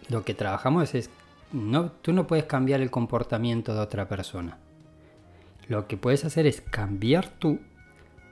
lo 0.08 0.24
que 0.24 0.32
trabajamos 0.32 0.94
es, 0.94 1.10
no, 1.52 1.92
tú 1.92 2.12
no 2.12 2.26
puedes 2.26 2.44
cambiar 2.44 2.80
el 2.80 2.90
comportamiento 2.90 3.74
de 3.74 3.80
otra 3.80 4.08
persona. 4.08 4.58
Lo 5.68 5.86
que 5.86 5.96
puedes 5.96 6.24
hacer 6.24 6.46
es 6.46 6.60
cambiar 6.60 7.28
tú 7.28 7.60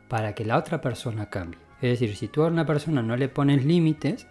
para 0.08 0.34
que 0.34 0.44
la 0.44 0.56
otra 0.56 0.80
persona 0.80 1.30
cambie. 1.30 1.60
Es 1.80 1.90
decir, 1.90 2.16
si 2.16 2.28
tú 2.28 2.42
a 2.42 2.48
una 2.48 2.66
persona 2.66 3.02
no 3.02 3.16
le 3.16 3.28
pones 3.28 3.64
límites, 3.64 4.26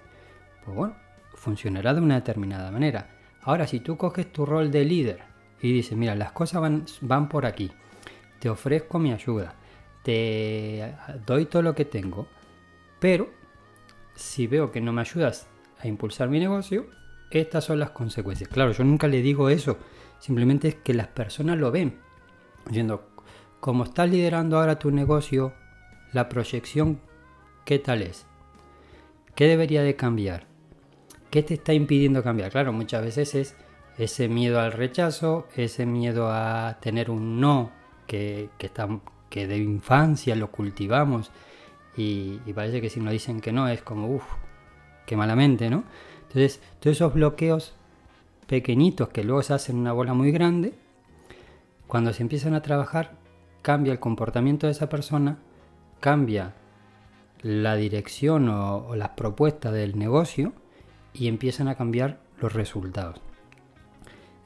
pues 0.65 0.75
bueno, 0.75 0.95
funcionará 1.35 1.93
de 1.93 2.01
una 2.01 2.15
determinada 2.15 2.69
manera. 2.71 3.09
Ahora, 3.41 3.65
si 3.65 3.79
tú 3.79 3.97
coges 3.97 4.31
tu 4.31 4.45
rol 4.45 4.71
de 4.71 4.85
líder 4.85 5.21
y 5.61 5.71
dices, 5.71 5.97
mira, 5.97 6.15
las 6.15 6.31
cosas 6.31 6.61
van, 6.61 6.85
van 7.01 7.29
por 7.29 7.45
aquí, 7.45 7.71
te 8.39 8.49
ofrezco 8.49 8.99
mi 8.99 9.13
ayuda, 9.13 9.55
te 10.03 10.93
doy 11.25 11.45
todo 11.45 11.61
lo 11.61 11.73
que 11.73 11.85
tengo, 11.85 12.27
pero 12.99 13.29
si 14.15 14.47
veo 14.47 14.71
que 14.71 14.81
no 14.81 14.91
me 14.91 15.01
ayudas 15.01 15.47
a 15.79 15.87
impulsar 15.87 16.29
mi 16.29 16.39
negocio, 16.39 16.87
estas 17.31 17.65
son 17.65 17.79
las 17.79 17.91
consecuencias. 17.91 18.49
Claro, 18.49 18.71
yo 18.71 18.83
nunca 18.83 19.07
le 19.07 19.21
digo 19.21 19.49
eso, 19.49 19.77
simplemente 20.19 20.67
es 20.69 20.75
que 20.75 20.93
las 20.93 21.07
personas 21.07 21.57
lo 21.57 21.71
ven, 21.71 21.99
diciendo, 22.65 23.09
como 23.59 23.83
estás 23.83 24.09
liderando 24.09 24.57
ahora 24.57 24.79
tu 24.79 24.89
negocio, 24.91 25.53
la 26.13 26.29
proyección, 26.29 26.99
¿qué 27.65 27.77
tal 27.79 28.01
es? 28.01 28.25
¿Qué 29.35 29.45
debería 29.47 29.83
de 29.83 29.95
cambiar? 29.95 30.47
¿Qué 31.29 31.43
te 31.43 31.53
está 31.53 31.73
impidiendo 31.73 32.23
cambiar? 32.23 32.51
Claro, 32.51 32.73
muchas 32.73 33.03
veces 33.03 33.35
es 33.35 33.55
ese 33.97 34.29
miedo 34.29 34.59
al 34.59 34.71
rechazo, 34.71 35.47
ese 35.55 35.85
miedo 35.85 36.29
a 36.31 36.77
tener 36.81 37.11
un 37.11 37.39
no 37.39 37.71
que, 38.07 38.49
de 39.29 39.57
infancia 39.57 40.35
lo 40.35 40.51
cultivamos 40.51 41.31
y, 41.95 42.37
parece 42.55 42.81
que 42.81 42.89
si 42.89 42.99
nos 42.99 43.11
dicen 43.11 43.41
que 43.41 43.51
no 43.51 43.67
es 43.67 43.81
como, 43.81 44.07
uff, 44.07 44.23
qué 45.05 45.15
malamente, 45.17 45.69
¿no? 45.69 45.83
Entonces, 46.29 46.61
todos 46.79 46.95
esos 46.95 47.13
bloqueos 47.13 47.73
pequeñitos 48.47 49.09
que 49.09 49.23
luego 49.23 49.41
se 49.41 49.53
hacen 49.53 49.77
una 49.77 49.93
bola 49.93 50.13
muy 50.13 50.31
grande, 50.31 50.73
cuando 51.87 52.13
se 52.13 52.21
empiezan 52.21 52.53
a 52.53 52.61
trabajar, 52.61 53.13
cambia 53.63 53.91
el 53.91 53.99
comportamiento 53.99 54.67
de 54.67 54.73
esa 54.73 54.89
persona, 54.89 55.39
cambia 55.99 56.53
la 57.41 57.75
dirección 57.75 58.47
o, 58.49 58.95
las 58.95 59.09
propuestas 59.09 59.73
del 59.73 59.97
negocio 59.97 60.53
y 61.13 61.27
empiezan 61.27 61.67
a 61.67 61.75
cambiar 61.75 62.19
los 62.39 62.53
resultados. 62.53 63.19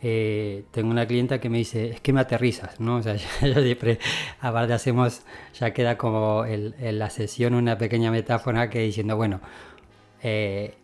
Eh, 0.02 0.66
tengo 0.72 0.90
una 0.90 1.06
clienta 1.06 1.40
que 1.40 1.50
me 1.50 1.58
dice, 1.58 1.90
es 1.92 2.02
que 2.02 2.14
me 2.14 2.22
aterrizas, 2.22 2.80
¿no? 2.80 2.98
O 2.98 3.04
sea, 3.04 3.16
yo 3.42 3.62
siempre, 3.62 4.00
aparte 4.40 4.72
hacemos, 4.72 5.24
ya 5.54 5.74
queda 5.74 5.98
como 5.98 6.46
en 6.46 7.00
la 7.00 7.10
sesión 7.10 7.56
una 7.56 7.78
pequeña 7.78 8.10
metáfora 8.10 8.70
que 8.70 8.80
diciendo, 8.80 9.18
bueno, 9.18 9.42
eh, 10.22 10.76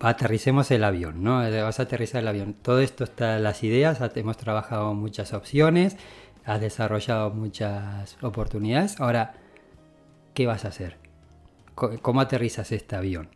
aterricemos 0.00 0.70
el 0.70 0.84
avión, 0.84 1.22
¿no? 1.22 1.38
Vas 1.38 1.80
a 1.80 1.84
aterrizar 1.84 2.22
el 2.22 2.28
avión. 2.28 2.54
Todo 2.54 2.80
esto 2.80 3.04
está 3.04 3.38
las 3.38 3.62
ideas, 3.64 4.00
hemos 4.14 4.36
trabajado 4.36 4.94
muchas 4.94 5.32
opciones, 5.32 5.96
has 6.44 6.60
desarrollado 6.60 7.30
muchas 7.30 8.16
oportunidades. 8.22 9.00
Ahora, 9.00 9.34
¿qué 10.34 10.46
vas 10.46 10.64
a 10.64 10.68
hacer? 10.68 10.96
¿Cómo 11.74 12.20
aterrizas 12.20 12.72
este 12.72 12.96
avión? 12.96 13.30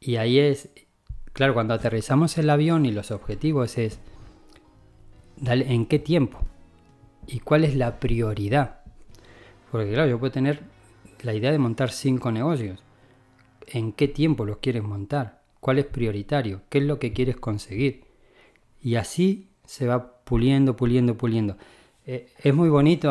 Y 0.00 0.16
ahí 0.16 0.38
es, 0.38 0.70
claro, 1.32 1.54
cuando 1.54 1.74
aterrizamos 1.74 2.36
el 2.38 2.50
avión 2.50 2.86
y 2.86 2.92
los 2.92 3.10
objetivos 3.10 3.78
es 3.78 3.98
en 5.46 5.86
qué 5.86 5.98
tiempo 5.98 6.38
y 7.26 7.40
cuál 7.40 7.64
es 7.64 7.74
la 7.74 7.98
prioridad. 8.00 8.80
Porque 9.70 9.92
claro, 9.92 10.08
yo 10.08 10.18
puedo 10.18 10.32
tener 10.32 10.60
la 11.22 11.34
idea 11.34 11.50
de 11.50 11.58
montar 11.58 11.90
cinco 11.90 12.30
negocios. 12.30 12.82
¿En 13.66 13.92
qué 13.92 14.08
tiempo 14.08 14.44
los 14.44 14.58
quieres 14.58 14.82
montar? 14.82 15.43
¿Cuál 15.64 15.78
es 15.78 15.86
prioritario? 15.86 16.60
¿Qué 16.68 16.76
es 16.76 16.84
lo 16.84 16.98
que 16.98 17.14
quieres 17.14 17.36
conseguir? 17.36 18.04
Y 18.82 18.96
así 18.96 19.48
se 19.64 19.86
va 19.86 20.18
puliendo, 20.22 20.76
puliendo, 20.76 21.16
puliendo. 21.16 21.56
Eh, 22.04 22.28
es 22.42 22.54
muy 22.54 22.68
bonito, 22.68 23.10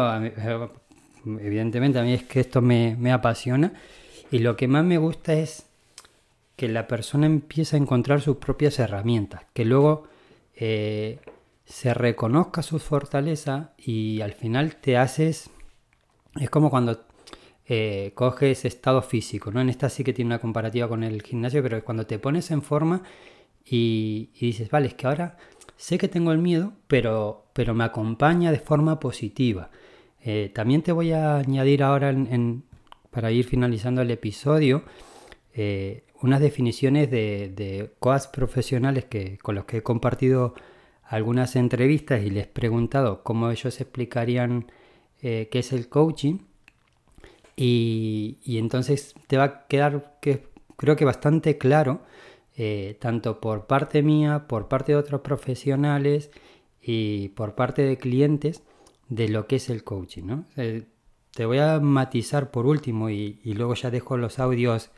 evidentemente 1.26 1.98
a 1.98 2.04
mí 2.04 2.14
es 2.14 2.22
que 2.22 2.42
esto 2.42 2.62
me, 2.62 2.96
me 3.00 3.12
apasiona 3.12 3.74
y 4.30 4.38
lo 4.38 4.56
que 4.56 4.68
más 4.68 4.86
me 4.86 5.00
gusta 5.00 5.34
es 5.34 5.66
que 6.56 6.68
la 6.68 6.86
persona 6.86 7.26
empieza 7.26 7.76
a 7.76 7.80
encontrar 7.80 8.22
sus 8.22 8.38
propias 8.38 8.78
herramientas, 8.78 9.42
que 9.54 9.66
luego 9.66 10.04
eh, 10.56 11.22
se 11.66 11.96
reconozca 11.96 12.62
su 12.62 12.78
fortaleza 12.78 13.74
y 13.80 14.22
al 14.22 14.34
final 14.34 14.76
te 14.76 14.96
haces, 14.96 15.50
es 16.40 16.52
como 16.52 16.70
cuando 16.70 17.04
eh, 17.68 18.12
coges 18.16 18.66
estado 18.66 19.02
físico, 19.02 19.52
¿no? 19.52 19.62
En 19.62 19.70
esta 19.70 19.90
sí 19.90 20.04
que 20.04 20.14
tiene 20.14 20.30
una 20.30 20.40
comparativa 20.40 20.88
con 20.88 21.04
el 21.04 21.22
gimnasio, 21.22 21.64
pero 21.64 21.84
cuando 21.84 22.06
te 22.06 22.20
pones 22.20 22.52
en 22.52 22.62
forma 22.62 23.04
y, 23.66 24.30
dices, 24.40 24.70
vale, 24.70 24.88
es 24.88 24.94
que 24.96 25.08
ahora 25.08 25.38
sé 25.78 25.98
que 25.98 26.08
tengo 26.08 26.32
el 26.32 26.40
miedo, 26.40 26.74
pero, 26.88 27.46
pero 27.54 27.74
me 27.74 27.84
acompaña 27.84 28.52
de 28.52 28.60
forma 28.60 29.00
positiva. 29.00 29.70
Eh, 30.22 30.52
también 30.54 30.82
te 30.84 30.92
voy 30.92 31.12
a 31.12 31.38
añadir 31.38 31.84
ahora, 31.84 32.14
para 33.12 33.32
ir 33.32 33.46
finalizando 33.46 34.02
el 34.02 34.12
episodio, 34.12 34.84
eh, 35.54 36.06
unas 36.22 36.40
definiciones 36.42 37.12
de, 37.12 37.52
de 37.56 37.92
coas 38.00 38.28
profesionales 38.28 39.06
que, 39.06 39.38
con 39.40 39.56
los 39.56 39.66
que 39.66 39.78
he 39.78 39.84
compartido 39.84 40.56
algunas 41.04 41.56
entrevistas 41.56 42.24
y 42.24 42.30
les 42.30 42.46
he 42.46 42.48
preguntado 42.48 43.24
cómo 43.24 43.52
ellos 43.52 43.80
explicarían 43.80 44.72
eh, 45.22 45.48
qué 45.52 45.60
es 45.60 45.72
el 45.72 45.88
coaching. 45.88 46.40
Y, 47.56 48.40
entonces 48.46 49.16
te 49.28 49.38
va 49.38 49.44
a 49.44 49.68
quedar 49.68 50.18
que 50.22 50.48
creo 50.76 50.96
que 50.96 51.06
bastante 51.06 51.58
claro, 51.58 52.02
eh, 52.56 52.98
tanto 53.00 53.40
por 53.40 53.68
parte 53.68 54.02
mía, 54.04 54.48
por 54.48 54.68
parte 54.68 54.94
de 54.94 54.98
otros 54.98 55.22
profesionales 55.22 56.32
y 56.82 57.30
por 57.30 57.56
parte 57.56 57.84
de 57.84 57.98
clientes, 57.98 58.64
de 59.10 59.30
lo 59.30 59.48
que 59.48 59.58
es 59.58 59.70
el 59.70 59.84
coaching. 59.84 60.44
Eh, 60.58 60.86
te 61.32 61.46
voy 61.46 61.60
a 61.60 61.80
matizar 61.80 62.52
por 62.52 62.66
último 62.66 63.10
y, 63.10 63.40
y 63.44 63.54
luego 63.54 63.76
ya 63.76 63.92
dejo 63.92 64.18
los 64.18 64.40
audios 64.40 64.92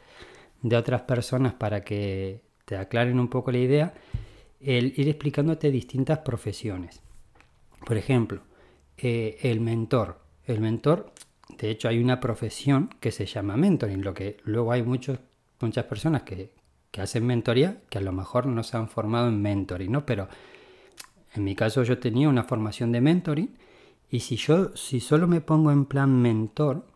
de 0.61 0.75
otras 0.75 1.01
personas 1.01 1.53
para 1.53 1.83
que 1.83 2.41
te 2.65 2.77
aclaren 2.77 3.19
un 3.19 3.29
poco 3.29 3.51
la 3.51 3.59
idea 3.59 3.93
el 4.65 4.93
ir 4.97 5.07
explicándote 5.07 5.69
distintas 5.69 6.19
profesiones. 6.19 7.01
Por 7.85 7.97
ejemplo, 7.97 8.41
eh, 8.97 9.37
el 9.41 9.61
mentor. 9.61 10.19
El 10.45 10.59
mentor, 10.59 11.11
de 11.49 11.69
hecho, 11.69 11.87
hay 11.87 11.99
una 11.99 12.19
profesión 12.19 12.89
que 12.99 13.11
se 13.11 13.25
llama 13.25 13.55
mentoring, 13.57 14.03
lo 14.03 14.13
que 14.13 14.37
luego 14.43 14.71
hay 14.71 14.83
muchos, 14.83 15.19
muchas 15.59 15.85
personas 15.85 16.23
que, 16.23 16.51
que 16.91 17.01
hacen 17.01 17.25
mentoría 17.25 17.81
que 17.89 17.97
a 17.97 18.01
lo 18.01 18.11
mejor 18.11 18.47
no 18.47 18.63
se 18.63 18.77
han 18.77 18.89
formado 18.89 19.27
en 19.27 19.41
mentoring, 19.41 19.91
¿no? 19.91 20.05
Pero 20.05 20.27
en 21.33 21.43
mi 21.43 21.55
caso 21.55 21.83
yo 21.83 21.99
tenía 21.99 22.29
una 22.29 22.45
formación 22.45 22.91
de 22.91 23.01
mentoring 23.01 23.57
y 24.09 24.21
si 24.21 24.37
yo 24.37 24.75
si 24.75 24.99
solo 24.99 25.27
me 25.27 25.41
pongo 25.41 25.71
en 25.71 25.85
plan 25.85 26.21
mentor, 26.21 26.87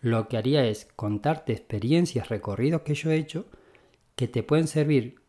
lo 0.00 0.28
que 0.28 0.36
haría 0.36 0.64
es 0.64 0.88
contarte 0.96 1.52
experiencias, 1.52 2.28
recorridos 2.28 2.82
que 2.82 2.94
yo 2.94 3.10
he 3.10 3.16
hecho 3.16 3.46
que 4.14 4.28
te 4.28 4.42
pueden 4.42 4.66
servir 4.66 5.20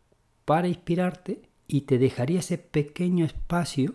para 0.46 0.68
inspirarte 0.68 1.44
y 1.68 1.82
te 1.82 2.00
dejaría 2.00 2.40
ese 2.40 2.58
pequeño 2.58 3.26
espacio 3.26 3.94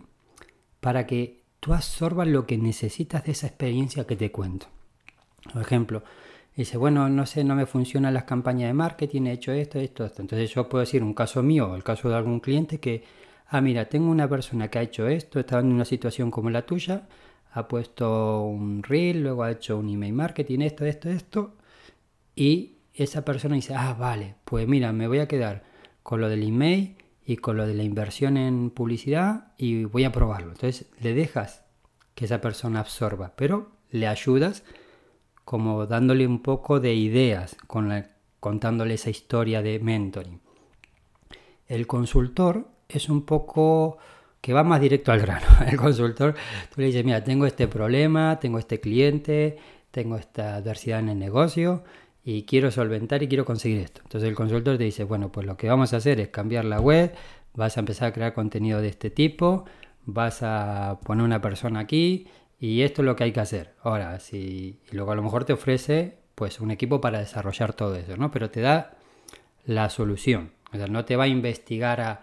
para 0.81 1.07
que 1.07 1.44
tú 1.65 1.73
absorbas 1.73 2.29
lo 2.29 2.47
que 2.47 2.59
necesitas 2.59 3.25
de 3.25 3.33
esa 3.33 3.47
experiencia 3.47 4.07
que 4.07 4.17
te 4.17 4.31
cuento. 4.31 4.67
Por 5.51 5.63
ejemplo, 5.63 6.03
dice, 6.55 6.77
bueno, 6.77 7.09
no 7.09 7.25
sé, 7.25 7.43
no 7.43 7.55
me 7.55 7.65
funcionan 7.65 8.13
las 8.13 8.25
campañas 8.25 8.69
de 8.69 8.75
marketing, 8.75 9.23
he 9.23 9.33
hecho 9.33 9.51
esto, 9.51 9.79
esto, 9.79 10.05
esto. 10.05 10.21
Entonces 10.21 10.53
yo 10.53 10.69
puedo 10.69 10.81
decir 10.81 11.03
un 11.03 11.15
caso 11.15 11.43
mío 11.43 11.75
el 11.75 11.83
caso 11.83 12.11
de 12.11 12.17
algún 12.17 12.41
cliente 12.41 12.81
que, 12.81 13.05
ah, 13.49 13.63
mira, 13.63 13.87
tengo 13.87 14.11
una 14.11 14.29
persona 14.29 14.69
que 14.69 14.79
ha 14.79 14.83
hecho 14.83 15.09
esto, 15.09 15.41
está 15.41 15.61
en 15.61 15.73
una 15.73 15.87
situación 15.87 16.31
como 16.31 16.51
la 16.51 16.67
tuya, 16.67 17.09
ha 17.53 17.67
puesto 17.67 18.43
un 18.43 18.83
reel, 18.83 19.23
luego 19.23 19.45
ha 19.45 19.53
hecho 19.53 19.79
un 19.79 19.89
email 19.89 20.13
marketing, 20.13 20.61
esto, 20.61 20.85
esto, 20.85 21.09
esto, 21.09 21.55
y 22.37 22.75
esa 22.93 23.25
persona 23.25 23.55
dice, 23.55 23.75
ah, 23.75 23.95
vale, 23.99 24.35
pues 24.45 24.69
mira, 24.69 24.93
me 24.93 25.09
voy 25.09 25.21
a 25.21 25.29
quedar 25.29 25.65
con 26.03 26.21
lo 26.21 26.29
del 26.29 26.43
email 26.43 26.97
y 27.27 27.37
con 27.37 27.57
lo 27.57 27.67
de 27.67 27.75
la 27.75 27.83
inversión 27.83 28.37
en 28.37 28.71
publicidad 28.71 29.53
y 29.57 29.85
voy 29.85 30.05
a 30.05 30.13
probarlo. 30.13 30.53
Entonces 30.53 30.87
le 31.01 31.15
dejas 31.15 31.65
que 32.15 32.27
esa 32.27 32.41
persona 32.41 32.81
absorba, 32.81 33.33
pero 33.37 33.73
le 33.91 34.07
ayudas 34.07 34.65
como 35.45 35.87
dándole 35.87 36.27
un 36.27 36.43
poco 36.43 36.81
de 36.81 36.95
ideas 36.95 37.57
con, 37.67 37.93
contándole 38.41 38.95
esa 38.95 39.11
historia 39.11 39.63
de 39.63 39.79
mentoring. 39.79 40.41
El 41.67 41.87
consultor 41.87 42.69
es 42.89 43.09
un 43.09 43.25
poco 43.25 43.99
que 44.41 44.53
va 44.53 44.63
más 44.63 44.81
directo 44.81 45.11
al 45.13 45.21
grano. 45.21 45.47
El 45.67 45.77
consultor, 45.79 46.35
tú 46.75 46.81
le 46.81 46.89
dices, 46.89 47.05
mira, 47.05 47.25
tengo 47.25 47.47
este 47.47 47.67
problema, 47.67 48.39
tengo 48.39 48.59
este 48.59 48.81
cliente, 48.81 49.57
tengo 49.91 50.17
esta 50.17 50.57
adversidad 50.57 50.99
en 50.99 51.09
el 51.09 51.19
negocio 51.19 51.85
y 52.25 52.45
quiero 52.45 52.71
solventar 52.71 53.23
y 53.23 53.29
quiero 53.29 53.45
conseguir 53.45 53.81
esto. 53.81 54.01
Entonces 54.05 54.29
el 54.29 54.35
consultor 54.35 54.79
te 54.79 54.85
dice, 54.85 55.05
bueno, 55.05 55.31
pues 55.31 55.47
lo 55.47 55.57
que 55.57 55.69
vamos 55.69 55.93
a 55.93 55.99
hacer 55.99 56.21
es 56.21 56.29
cambiar 56.29 56.65
la 56.65 56.81
web, 56.81 57.15
vas 57.55 57.77
a 57.77 57.81
empezar 57.81 58.09
a 58.09 58.13
crear 58.13 58.35
contenido 58.35 58.81
de 58.81 58.89
este 58.89 59.11
tipo, 59.11 59.65
vas 60.07 60.43
a 60.43 60.99
poner 61.05 61.25
una 61.25 61.41
persona 61.41 61.81
aquí 61.81 62.29
y 62.59 62.83
esto 62.83 63.03
es 63.03 63.07
lo 63.07 63.17
que 63.17 63.25
hay 63.25 63.33
que 63.33 63.41
hacer. 63.41 63.75
Ahora, 63.83 64.19
si 64.21 64.81
y 64.91 64.95
luego 64.97 65.13
a 65.13 65.17
lo 65.17 65.23
mejor 65.23 65.45
te 65.45 65.53
ofrece 65.53 66.19
pues 66.35 66.61
un 66.61 66.71
equipo 66.71 67.01
para 67.01 67.19
desarrollar 67.21 67.75
todo 67.75 67.95
eso, 67.97 68.17
¿no? 68.17 68.31
Pero 68.31 68.51
te 68.51 68.61
da 68.61 68.97
la 69.67 69.91
solución. 69.91 70.51
O 70.73 70.77
sea, 70.77 70.89
no 70.89 71.05
te 71.05 71.17
va 71.17 71.25
a 71.25 71.29
investigar 71.29 72.01
a 72.01 72.23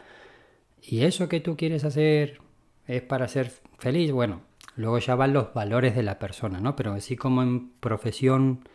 ¿Y 0.81 1.03
eso 1.03 1.29
que 1.29 1.39
tú 1.39 1.55
quieres 1.55 1.83
hacer 1.83 2.39
es 2.87 3.01
para 3.01 3.27
ser 3.27 3.51
feliz? 3.77 4.11
Bueno, 4.11 4.41
luego 4.75 4.97
ya 4.97 5.15
van 5.15 5.33
los 5.33 5.53
valores 5.53 5.95
de 5.95 6.03
la 6.03 6.17
persona, 6.17 6.59
¿no? 6.59 6.75
Pero 6.75 6.93
así 6.93 7.15
como 7.15 7.43
en 7.43 7.69
profesión 7.79 8.67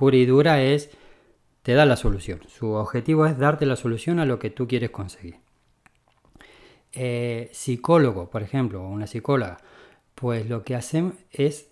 pura 0.00 0.16
y 0.16 0.24
dura 0.24 0.62
es, 0.62 0.88
te 1.62 1.74
da 1.74 1.84
la 1.84 1.94
solución. 1.94 2.40
Su 2.48 2.70
objetivo 2.70 3.26
es 3.26 3.36
darte 3.36 3.66
la 3.66 3.76
solución 3.76 4.18
a 4.18 4.24
lo 4.24 4.38
que 4.38 4.48
tú 4.48 4.66
quieres 4.66 4.88
conseguir. 4.88 5.36
Eh, 6.92 7.50
psicólogo, 7.52 8.30
por 8.30 8.42
ejemplo, 8.42 8.82
o 8.82 8.88
una 8.88 9.06
psicóloga, 9.06 9.58
pues 10.14 10.48
lo 10.48 10.64
que 10.64 10.74
hacen 10.74 11.18
es, 11.30 11.68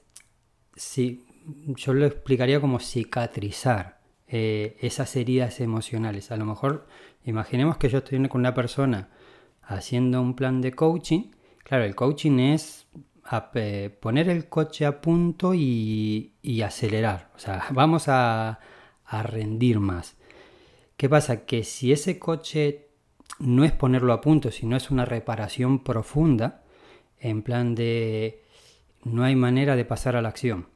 si, 0.77 1.25
yo 1.69 1.95
lo 1.95 2.05
explicaría 2.05 2.61
como 2.61 2.81
cicatrizar 2.81 3.99
eh, 4.27 4.77
esas 4.83 5.17
heridas 5.17 5.59
emocionales. 5.61 6.31
A 6.31 6.37
lo 6.37 6.45
mejor, 6.45 6.87
imaginemos 7.25 7.79
que 7.79 7.89
yo 7.89 7.99
estoy 7.99 8.29
con 8.29 8.43
una 8.43 8.53
persona 8.53 9.09
haciendo 9.63 10.21
un 10.21 10.37
plan 10.37 10.61
de 10.61 10.73
coaching. 10.73 11.31
Claro, 11.65 11.85
el 11.85 11.95
coaching 11.95 12.39
es 12.41 12.87
poner 14.01 14.29
el 14.29 14.49
coche 14.49 14.87
a 14.87 15.01
punto 15.01 15.55
y, 15.55 16.33
acelerar. 16.65 17.31
O 17.37 17.39
sea, 17.39 17.67
vamos 17.73 18.09
a, 18.09 18.61
a 19.05 19.23
rendir 19.23 19.81
más. 19.81 20.17
¿Qué 20.97 21.09
pasa? 21.09 21.45
Que 21.45 21.65
si 21.65 21.93
ese 21.93 22.19
coche 22.19 22.89
no 23.39 23.65
es 23.65 23.73
ponerlo 23.73 24.13
a 24.13 24.21
punto, 24.21 24.51
sino 24.51 24.77
es 24.77 24.91
una 24.91 25.05
reparación 25.05 25.85
profunda, 25.85 26.65
en 27.21 27.43
plan 27.43 27.75
de 27.75 28.43
no 29.05 29.25
hay 29.25 29.37
manera 29.37 29.77
de 29.77 29.85
pasar 29.85 30.17
a 30.17 30.23
la 30.23 30.29
acción. 30.29 30.69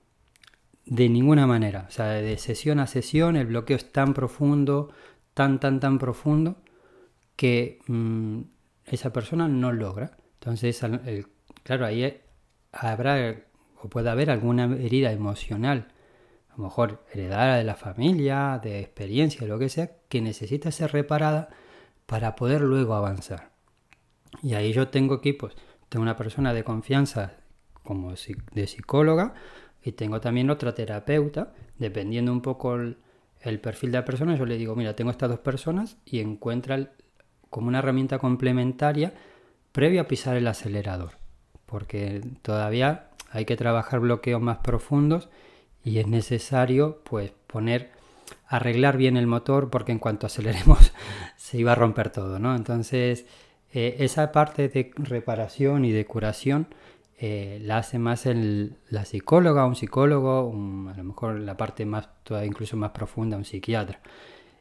De 0.85 1.09
ninguna 1.09 1.47
manera. 1.47 1.87
O 1.89 1.93
sea, 1.93 2.07
de 2.07 2.39
sesión 2.39 2.81
a 2.81 2.87
sesión 2.87 3.37
el 3.37 3.47
bloqueo 3.47 3.77
es 3.77 3.93
tan 3.93 4.15
profundo, 4.15 4.91
tan, 5.35 5.61
tan, 5.61 5.81
tan 5.81 5.99
profundo, 5.99 6.57
que 7.37 7.79
mm, 7.87 8.41
esa 8.87 9.13
persona 9.13 9.49
no 9.49 9.73
logra. 9.73 10.19
Entonces, 10.35 10.81
claro, 11.63 11.87
ahí 11.87 12.21
habrá 12.73 13.45
o 13.81 13.89
puede 13.89 14.11
haber 14.11 14.31
alguna 14.31 14.65
herida 14.65 15.13
emocional, 15.13 15.89
a 16.51 16.57
lo 16.57 16.65
mejor 16.65 17.05
heredada 17.13 17.57
de 17.57 17.65
la 17.65 17.75
familia, 17.75 18.61
de 18.63 18.81
experiencia, 18.81 19.47
lo 19.47 19.59
que 19.59 19.69
sea, 19.69 19.91
que 20.09 20.21
necesita 20.21 20.71
ser 20.71 20.93
reparada 20.93 21.49
para 22.07 22.37
poder 22.37 22.61
luego 22.61 22.95
avanzar. 22.95 23.51
Y 24.43 24.55
ahí 24.55 24.73
yo 24.73 24.89
tengo 24.89 25.15
equipos, 25.15 25.57
tengo 25.89 26.03
una 26.03 26.17
persona 26.17 26.55
de 26.55 26.65
confianza 26.65 27.35
como 27.83 28.13
de 28.53 28.67
psicóloga 28.67 29.35
y 29.83 29.93
tengo 29.93 30.21
también 30.21 30.51
otra 30.51 30.75
terapeuta, 30.75 31.53
dependiendo 31.79 32.33
un 32.33 32.41
poco 32.41 32.77
el, 32.77 32.97
perfil 33.61 33.93
de 33.93 33.99
la 33.99 34.05
persona, 34.05 34.37
yo 34.37 34.47
le 34.47 34.57
digo, 34.57 34.77
mira, 34.77 34.95
tengo 34.95 35.11
estas 35.11 35.29
dos 35.29 35.41
personas 35.41 35.99
y 36.05 36.21
encuentra 36.21 36.93
como 37.51 37.69
una 37.69 37.81
herramienta 37.81 38.19
complementaria 38.19 39.13
previo 39.73 40.01
a 40.03 40.09
pisar 40.09 40.37
el 40.37 40.47
acelerador, 40.47 41.19
porque 41.73 42.21
todavía 42.43 43.09
hay 43.31 43.47
que 43.47 43.57
trabajar 43.57 44.01
bloqueos 44.01 44.43
más 44.43 44.59
profundos 44.59 45.31
y 45.83 45.99
es 45.99 46.07
necesario 46.07 47.01
pues 47.03 47.33
poner 47.47 47.91
arreglar 48.47 48.99
bien 48.99 49.17
el 49.17 49.27
motor 49.27 49.71
porque 49.71 49.91
en 49.91 49.99
cuanto 49.99 50.27
aceleremos 50.27 50.93
se 51.37 51.57
iba 51.57 51.73
a 51.73 51.75
romper 51.75 52.11
todo, 52.11 52.39
¿no? 52.39 52.55
Entonces 52.55 53.25
eh, 53.73 53.97
esa 54.01 54.33
parte 54.33 54.69
de 54.69 54.91
reparación 54.97 55.87
y 55.87 55.93
de 55.93 56.05
curación 56.05 56.69
eh, 57.19 57.59
la 57.63 57.79
hace 57.79 57.99
más 57.99 58.27
el, 58.27 58.77
la 58.91 59.07
psicóloga, 59.07 59.65
un 59.65 59.77
psicólogo, 59.77 60.53
a 60.91 60.97
lo 60.97 61.05
mejor 61.05 61.41
la 61.41 61.57
parte 61.57 61.87
más, 61.87 62.11
todavía 62.23 62.49
incluso 62.49 62.77
más 62.77 62.91
profunda, 62.91 63.39
un 63.39 63.47
psiquiatra. 63.47 64.01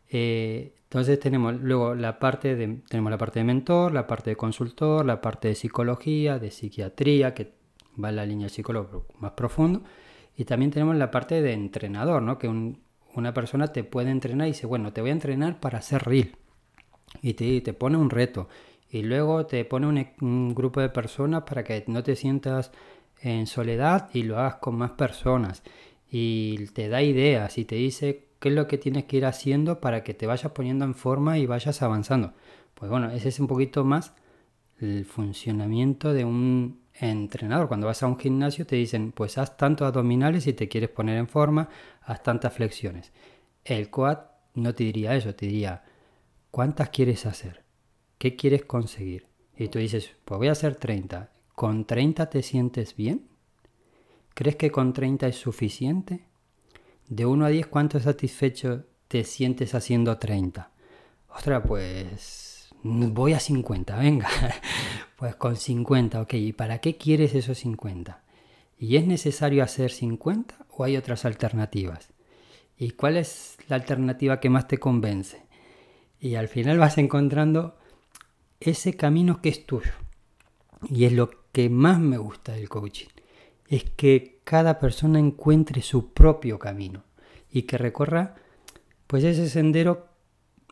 Eh, 0.09 0.75
entonces 0.91 1.21
tenemos 1.21 1.55
luego 1.61 1.95
la 1.95 2.19
parte 2.19 2.53
de, 2.57 2.81
tenemos 2.89 3.11
la 3.11 3.17
parte 3.17 3.39
de 3.39 3.45
mentor, 3.45 3.93
la 3.93 4.07
parte 4.07 4.31
de 4.31 4.35
consultor, 4.35 5.05
la 5.05 5.21
parte 5.21 5.47
de 5.47 5.55
psicología, 5.55 6.37
de 6.37 6.51
psiquiatría, 6.51 7.33
que 7.33 7.53
va 8.03 8.09
en 8.09 8.17
la 8.17 8.25
línea 8.25 8.47
de 8.47 8.49
psicólogo 8.49 9.05
más 9.17 9.31
profundo, 9.31 9.83
y 10.35 10.43
también 10.43 10.69
tenemos 10.69 10.97
la 10.97 11.09
parte 11.09 11.41
de 11.41 11.53
entrenador, 11.53 12.21
¿no? 12.21 12.37
que 12.37 12.49
una 12.49 13.33
persona 13.33 13.67
te 13.67 13.85
puede 13.85 14.09
entrenar 14.09 14.47
y 14.47 14.51
dice, 14.51 14.67
bueno, 14.67 14.91
te 14.91 14.99
voy 14.99 15.11
a 15.11 15.13
entrenar 15.13 15.61
para 15.61 15.81
ser 15.81 16.03
real, 16.03 16.35
y 17.21 17.35
te, 17.35 17.61
te 17.61 17.71
pone 17.71 17.95
un 17.95 18.09
reto, 18.09 18.49
y 18.89 19.03
luego 19.03 19.45
te 19.45 19.63
pone 19.63 19.87
un, 19.87 20.05
un 20.19 20.53
grupo 20.53 20.81
de 20.81 20.89
personas 20.89 21.43
para 21.43 21.63
que 21.63 21.85
no 21.87 22.03
te 22.03 22.17
sientas 22.17 22.73
en 23.21 23.47
soledad 23.47 24.09
y 24.13 24.23
lo 24.23 24.37
hagas 24.37 24.55
con 24.55 24.75
más 24.75 24.91
personas, 24.91 25.63
y 26.09 26.65
te 26.73 26.89
da 26.89 27.01
ideas 27.01 27.57
y 27.57 27.63
te 27.63 27.75
dice 27.75 28.30
qué 28.41 28.49
es 28.49 28.55
lo 28.55 28.67
que 28.67 28.79
tienes 28.79 29.05
que 29.05 29.17
ir 29.17 29.25
haciendo 29.25 29.79
para 29.79 30.03
que 30.03 30.15
te 30.15 30.25
vayas 30.25 30.51
poniendo 30.51 30.83
en 30.83 30.95
forma 30.95 31.37
y 31.37 31.45
vayas 31.45 31.83
avanzando. 31.83 32.33
Pues 32.73 32.89
bueno, 32.89 33.11
ese 33.11 33.29
es 33.29 33.39
un 33.39 33.45
poquito 33.45 33.85
más 33.85 34.13
el 34.79 35.05
funcionamiento 35.05 36.11
de 36.11 36.25
un 36.25 36.81
entrenador. 36.95 37.67
Cuando 37.67 37.85
vas 37.85 38.01
a 38.01 38.07
un 38.07 38.17
gimnasio 38.17 38.65
te 38.65 38.75
dicen, 38.75 39.11
pues 39.11 39.37
haz 39.37 39.57
tantos 39.57 39.87
abdominales 39.87 40.45
si 40.45 40.53
te 40.53 40.67
quieres 40.67 40.89
poner 40.89 41.17
en 41.17 41.27
forma, 41.27 41.69
haz 42.01 42.23
tantas 42.23 42.51
flexiones. 42.51 43.13
El 43.63 43.91
quad 43.91 44.17
no 44.55 44.73
te 44.73 44.85
diría 44.85 45.15
eso, 45.15 45.35
te 45.35 45.45
diría, 45.45 45.83
¿cuántas 46.49 46.89
quieres 46.89 47.27
hacer? 47.27 47.63
¿Qué 48.17 48.35
quieres 48.35 48.65
conseguir? 48.65 49.27
Y 49.55 49.67
tú 49.67 49.77
dices, 49.77 50.15
pues 50.25 50.39
voy 50.39 50.47
a 50.47 50.53
hacer 50.53 50.77
30. 50.77 51.31
¿Con 51.53 51.85
30 51.85 52.27
te 52.31 52.41
sientes 52.41 52.95
bien? 52.95 53.27
¿Crees 54.33 54.55
que 54.55 54.71
con 54.71 54.93
30 54.93 55.27
es 55.27 55.35
suficiente? 55.35 56.30
De 57.11 57.25
1 57.25 57.45
a 57.45 57.49
10, 57.49 57.67
¿cuánto 57.67 57.99
satisfecho 57.99 58.85
te 59.09 59.25
sientes 59.25 59.75
haciendo 59.75 60.17
30? 60.17 60.71
Ostras, 61.35 61.61
pues 61.67 62.69
voy 62.83 63.33
a 63.33 63.39
50, 63.41 63.97
venga. 63.97 64.29
pues 65.17 65.35
con 65.35 65.57
50, 65.57 66.21
ok. 66.21 66.33
¿Y 66.35 66.53
para 66.53 66.77
qué 66.77 66.95
quieres 66.95 67.35
esos 67.35 67.57
50? 67.57 68.23
¿Y 68.79 68.95
es 68.95 69.05
necesario 69.05 69.61
hacer 69.61 69.91
50 69.91 70.55
o 70.69 70.85
hay 70.85 70.95
otras 70.95 71.25
alternativas? 71.25 72.07
¿Y 72.77 72.91
cuál 72.91 73.17
es 73.17 73.57
la 73.67 73.75
alternativa 73.75 74.39
que 74.39 74.49
más 74.49 74.69
te 74.69 74.77
convence? 74.77 75.41
Y 76.17 76.35
al 76.35 76.47
final 76.47 76.77
vas 76.77 76.97
encontrando 76.97 77.75
ese 78.61 78.93
camino 78.93 79.41
que 79.41 79.49
es 79.49 79.65
tuyo. 79.65 79.91
Y 80.89 81.03
es 81.03 81.11
lo 81.11 81.29
que 81.51 81.69
más 81.69 81.99
me 81.99 82.17
gusta 82.17 82.53
del 82.53 82.69
coaching 82.69 83.09
es 83.71 83.85
que 83.85 84.40
cada 84.51 84.79
persona 84.79 85.17
encuentre 85.17 85.81
su 85.81 86.11
propio 86.11 86.59
camino 86.59 87.05
y 87.49 87.61
que 87.61 87.77
recorra 87.77 88.35
pues 89.07 89.23
ese 89.23 89.47
sendero 89.47 90.09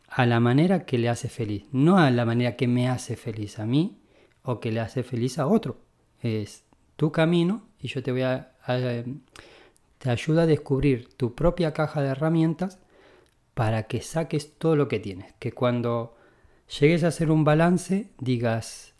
a 0.06 0.26
la 0.26 0.38
manera 0.38 0.84
que 0.84 0.98
le 0.98 1.08
hace 1.08 1.30
feliz, 1.30 1.64
no 1.72 1.96
a 1.96 2.10
la 2.10 2.26
manera 2.26 2.56
que 2.56 2.68
me 2.68 2.90
hace 2.90 3.16
feliz 3.16 3.58
a 3.58 3.64
mí 3.64 4.02
o 4.42 4.60
que 4.60 4.70
le 4.70 4.80
hace 4.80 5.02
feliz 5.02 5.38
a 5.38 5.46
otro. 5.46 5.78
Es 6.20 6.64
tu 6.96 7.10
camino 7.10 7.68
y 7.78 7.88
yo 7.88 8.02
te 8.02 8.12
voy 8.12 8.20
a, 8.20 8.52
te 9.96 10.10
ayuda 10.10 10.42
a 10.42 10.46
descubrir 10.46 11.08
tu 11.14 11.34
propia 11.34 11.72
caja 11.72 12.02
de 12.02 12.08
herramientas 12.08 12.80
para 13.54 13.84
que 13.84 14.02
saques 14.02 14.58
todo 14.58 14.76
lo 14.76 14.88
que 14.88 15.00
tienes, 15.00 15.32
que 15.38 15.52
cuando 15.52 16.18
llegues 16.78 17.02
a 17.02 17.08
hacer 17.08 17.30
un 17.30 17.44
balance 17.44 18.10
digas, 18.18 18.92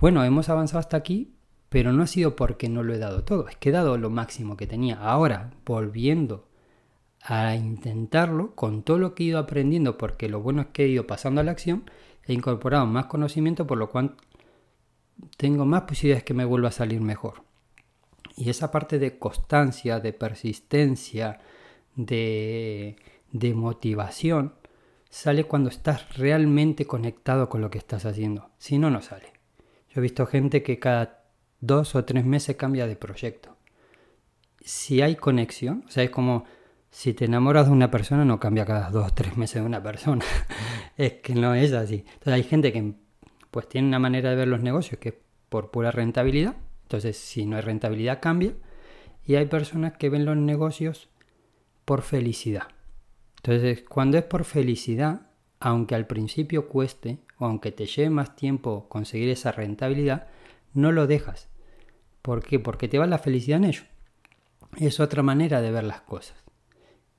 bueno, 0.00 0.22
hemos 0.22 0.50
avanzado 0.50 0.80
hasta 0.80 0.98
aquí, 0.98 1.32
pero 1.70 1.92
no 1.92 2.02
ha 2.02 2.06
sido 2.06 2.36
porque 2.36 2.68
no 2.68 2.82
lo 2.82 2.92
he 2.92 2.98
dado 2.98 3.24
todo, 3.24 3.48
es 3.48 3.56
que 3.56 3.70
he 3.70 3.72
dado 3.72 3.96
lo 3.96 4.10
máximo 4.10 4.56
que 4.56 4.66
tenía. 4.66 4.96
Ahora, 4.96 5.52
volviendo 5.64 6.48
a 7.22 7.54
intentarlo, 7.54 8.54
con 8.56 8.82
todo 8.82 8.98
lo 8.98 9.14
que 9.14 9.22
he 9.22 9.26
ido 9.28 9.38
aprendiendo, 9.38 9.96
porque 9.96 10.28
lo 10.28 10.40
bueno 10.40 10.62
es 10.62 10.68
que 10.68 10.84
he 10.84 10.88
ido 10.88 11.06
pasando 11.06 11.40
a 11.40 11.44
la 11.44 11.52
acción, 11.52 11.88
he 12.26 12.32
incorporado 12.32 12.86
más 12.86 13.06
conocimiento, 13.06 13.68
por 13.68 13.78
lo 13.78 13.88
cual 13.88 14.16
tengo 15.36 15.64
más 15.64 15.82
posibilidades 15.82 16.24
que 16.24 16.34
me 16.34 16.44
vuelva 16.44 16.68
a 16.68 16.72
salir 16.72 17.00
mejor. 17.00 17.44
Y 18.36 18.50
esa 18.50 18.72
parte 18.72 18.98
de 18.98 19.18
constancia, 19.18 20.00
de 20.00 20.12
persistencia, 20.12 21.38
de, 21.94 22.96
de 23.30 23.54
motivación, 23.54 24.54
sale 25.08 25.44
cuando 25.44 25.68
estás 25.68 26.16
realmente 26.16 26.84
conectado 26.84 27.48
con 27.48 27.60
lo 27.60 27.70
que 27.70 27.78
estás 27.78 28.06
haciendo. 28.06 28.50
Si 28.58 28.78
no, 28.78 28.90
no 28.90 29.02
sale. 29.02 29.32
Yo 29.90 30.00
he 30.00 30.02
visto 30.02 30.26
gente 30.26 30.62
que 30.62 30.78
cada 30.78 31.19
dos 31.60 31.94
o 31.94 32.04
tres 32.04 32.24
meses 32.24 32.56
cambia 32.56 32.86
de 32.86 32.96
proyecto. 32.96 33.56
Si 34.62 35.00
hay 35.02 35.16
conexión, 35.16 35.84
o 35.86 35.90
sea, 35.90 36.04
es 36.04 36.10
como 36.10 36.44
si 36.90 37.14
te 37.14 37.26
enamoras 37.26 37.66
de 37.66 37.72
una 37.72 37.90
persona 37.90 38.24
no 38.24 38.40
cambia 38.40 38.66
cada 38.66 38.90
dos 38.90 39.08
o 39.08 39.14
tres 39.14 39.36
meses 39.36 39.62
de 39.62 39.66
una 39.66 39.82
persona. 39.82 40.24
es 40.96 41.14
que 41.14 41.34
no 41.34 41.54
es 41.54 41.72
así. 41.72 42.04
Entonces 42.06 42.32
hay 42.32 42.42
gente 42.42 42.72
que 42.72 42.94
pues 43.50 43.68
tiene 43.68 43.88
una 43.88 43.98
manera 43.98 44.30
de 44.30 44.36
ver 44.36 44.48
los 44.48 44.60
negocios 44.60 44.98
que 45.00 45.10
es 45.10 45.14
por 45.48 45.70
pura 45.70 45.90
rentabilidad. 45.90 46.56
Entonces 46.82 47.16
si 47.16 47.46
no 47.46 47.56
hay 47.56 47.62
rentabilidad 47.62 48.20
cambia. 48.20 48.54
Y 49.24 49.36
hay 49.36 49.46
personas 49.46 49.96
que 49.96 50.08
ven 50.08 50.24
los 50.24 50.36
negocios 50.36 51.08
por 51.84 52.02
felicidad. 52.02 52.68
Entonces 53.36 53.82
cuando 53.88 54.18
es 54.18 54.24
por 54.24 54.44
felicidad, 54.44 55.28
aunque 55.60 55.94
al 55.94 56.06
principio 56.06 56.68
cueste 56.68 57.18
o 57.38 57.46
aunque 57.46 57.70
te 57.70 57.86
lleve 57.86 58.10
más 58.10 58.34
tiempo 58.34 58.88
conseguir 58.88 59.28
esa 59.28 59.52
rentabilidad, 59.52 60.26
no 60.74 60.90
lo 60.90 61.06
dejas. 61.06 61.49
¿Por 62.22 62.42
qué? 62.42 62.58
Porque 62.58 62.88
te 62.88 62.98
va 62.98 63.06
la 63.06 63.18
felicidad 63.18 63.58
en 63.58 63.64
ello. 63.64 63.82
Es 64.78 65.00
otra 65.00 65.22
manera 65.22 65.60
de 65.60 65.70
ver 65.70 65.84
las 65.84 66.02
cosas. 66.02 66.44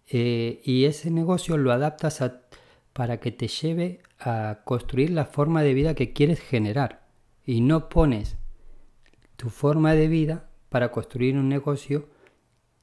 Eh, 0.07 0.61
y 0.63 0.85
ese 0.85 1.09
negocio 1.11 1.57
lo 1.57 1.71
adaptas 1.71 2.23
para 2.93 3.19
que 3.19 3.31
te 3.31 3.47
lleve 3.47 4.01
a 4.19 4.59
construir 4.65 5.11
la 5.11 5.25
forma 5.25 5.63
de 5.63 5.73
vida 5.73 5.95
que 5.95 6.13
quieres 6.13 6.39
generar. 6.39 7.07
Y 7.45 7.61
no 7.61 7.89
pones 7.89 8.37
tu 9.35 9.49
forma 9.49 9.93
de 9.93 10.07
vida 10.07 10.49
para 10.69 10.91
construir 10.91 11.35
un 11.37 11.49
negocio 11.49 12.07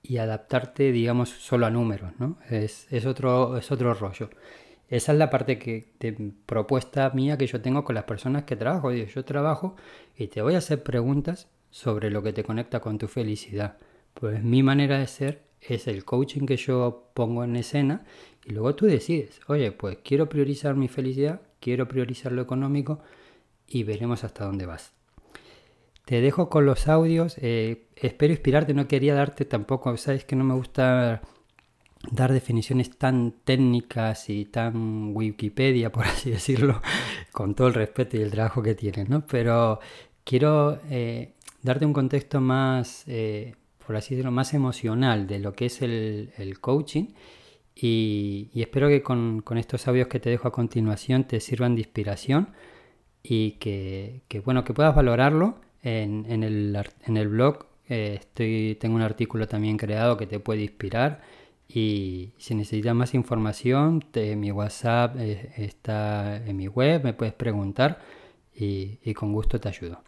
y 0.02 0.18
adaptarte, 0.18 0.90
digamos, 0.92 1.28
solo 1.28 1.66
a 1.66 1.70
números, 1.70 2.12
¿no? 2.18 2.38
Es, 2.48 2.88
otro, 3.06 3.56
es 3.56 3.70
otro 3.70 3.94
rollo. 3.94 4.30
Esa 4.88 5.12
es 5.12 5.18
la 5.18 5.28
parte 5.28 5.58
que, 5.58 5.92
de 6.00 6.32
propuesta 6.46 7.10
mía 7.10 7.36
que 7.36 7.46
yo 7.46 7.60
tengo 7.60 7.84
con 7.84 7.94
las 7.94 8.04
personas 8.04 8.44
que 8.44 8.56
trabajo. 8.56 8.90
yo 8.92 9.24
trabajo 9.24 9.76
y 10.16 10.28
te 10.28 10.40
voy 10.40 10.54
a 10.54 10.58
hacer 10.58 10.82
preguntas 10.82 11.48
sobre 11.70 12.10
lo 12.10 12.22
que 12.22 12.32
te 12.32 12.44
conecta 12.44 12.80
con 12.80 12.98
tu 12.98 13.08
felicidad. 13.08 13.78
Pues 14.14 14.42
mi 14.42 14.62
manera 14.62 14.98
de 14.98 15.06
ser 15.06 15.42
es 15.60 15.86
el 15.86 16.04
coaching 16.04 16.46
que 16.46 16.56
yo 16.56 17.10
pongo 17.14 17.44
en 17.44 17.56
escena 17.56 18.04
y 18.44 18.52
luego 18.52 18.74
tú 18.74 18.86
decides, 18.86 19.40
oye, 19.46 19.72
pues 19.72 19.98
quiero 20.02 20.28
priorizar 20.28 20.74
mi 20.74 20.88
felicidad, 20.88 21.42
quiero 21.60 21.88
priorizar 21.88 22.32
lo 22.32 22.42
económico 22.42 23.00
y 23.66 23.82
veremos 23.82 24.24
hasta 24.24 24.44
dónde 24.44 24.66
vas. 24.66 24.92
Te 26.04 26.22
dejo 26.22 26.48
con 26.48 26.64
los 26.64 26.88
audios, 26.88 27.36
eh, 27.38 27.88
espero 27.96 28.32
inspirarte, 28.32 28.72
no 28.72 28.88
quería 28.88 29.14
darte 29.14 29.44
tampoco, 29.44 29.94
sabes 29.98 30.24
que 30.24 30.36
no 30.36 30.44
me 30.44 30.54
gusta 30.54 31.20
dar 32.10 32.32
definiciones 32.32 32.96
tan 32.96 33.32
técnicas 33.44 34.30
y 34.30 34.46
tan 34.46 35.14
Wikipedia, 35.14 35.92
por 35.92 36.06
así 36.06 36.30
decirlo, 36.30 36.80
con 37.32 37.54
todo 37.54 37.68
el 37.68 37.74
respeto 37.74 38.16
y 38.16 38.22
el 38.22 38.30
trabajo 38.30 38.62
que 38.62 38.74
tienes, 38.74 39.08
¿no? 39.08 39.26
Pero 39.26 39.80
quiero 40.24 40.78
eh, 40.90 41.34
darte 41.68 41.84
un 41.84 41.92
contexto 41.92 42.40
más 42.40 43.04
eh, 43.06 43.54
por 43.86 43.96
así 43.96 44.14
decirlo, 44.14 44.30
más 44.30 44.52
emocional 44.52 45.26
de 45.26 45.38
lo 45.38 45.54
que 45.54 45.66
es 45.66 45.80
el, 45.80 46.58
coaching. 46.60 47.06
Y, 47.74 48.50
espero 48.54 48.88
que 48.88 49.02
con, 49.02 49.42
estos 49.56 49.88
audios 49.88 50.08
que 50.08 50.20
te 50.20 50.28
dejo 50.30 50.48
a 50.48 50.52
continuación 50.52 51.24
te 51.24 51.40
sirvan 51.40 51.74
de 51.74 51.82
inspiración 51.82 52.50
y 53.22 53.52
que, 53.52 54.22
bueno, 54.44 54.64
que 54.64 54.74
puedas 54.74 54.94
valorarlo 54.94 55.60
en, 55.82 56.42
el, 56.42 57.28
blog. 57.28 57.66
Eh, 57.88 58.18
estoy, 58.20 58.76
tengo 58.78 58.96
un 58.96 59.02
artículo 59.02 59.48
también 59.48 59.78
creado 59.78 60.18
que 60.18 60.26
te 60.26 60.38
puede 60.38 60.62
inspirar. 60.62 61.22
Y 61.66 62.32
si 62.36 62.54
necesitas 62.54 62.94
más 62.94 63.14
información, 63.14 64.04
mi 64.36 64.52
WhatsApp 64.52 65.16
eh, 65.18 65.52
está 65.56 66.36
en 66.44 66.56
mi 66.58 66.68
web, 66.68 67.04
me 67.04 67.14
puedes 67.14 67.34
preguntar 67.34 68.00
y 68.54 69.14
con 69.14 69.32
gusto 69.32 69.58
te 69.60 69.68
ayudo. 69.68 70.02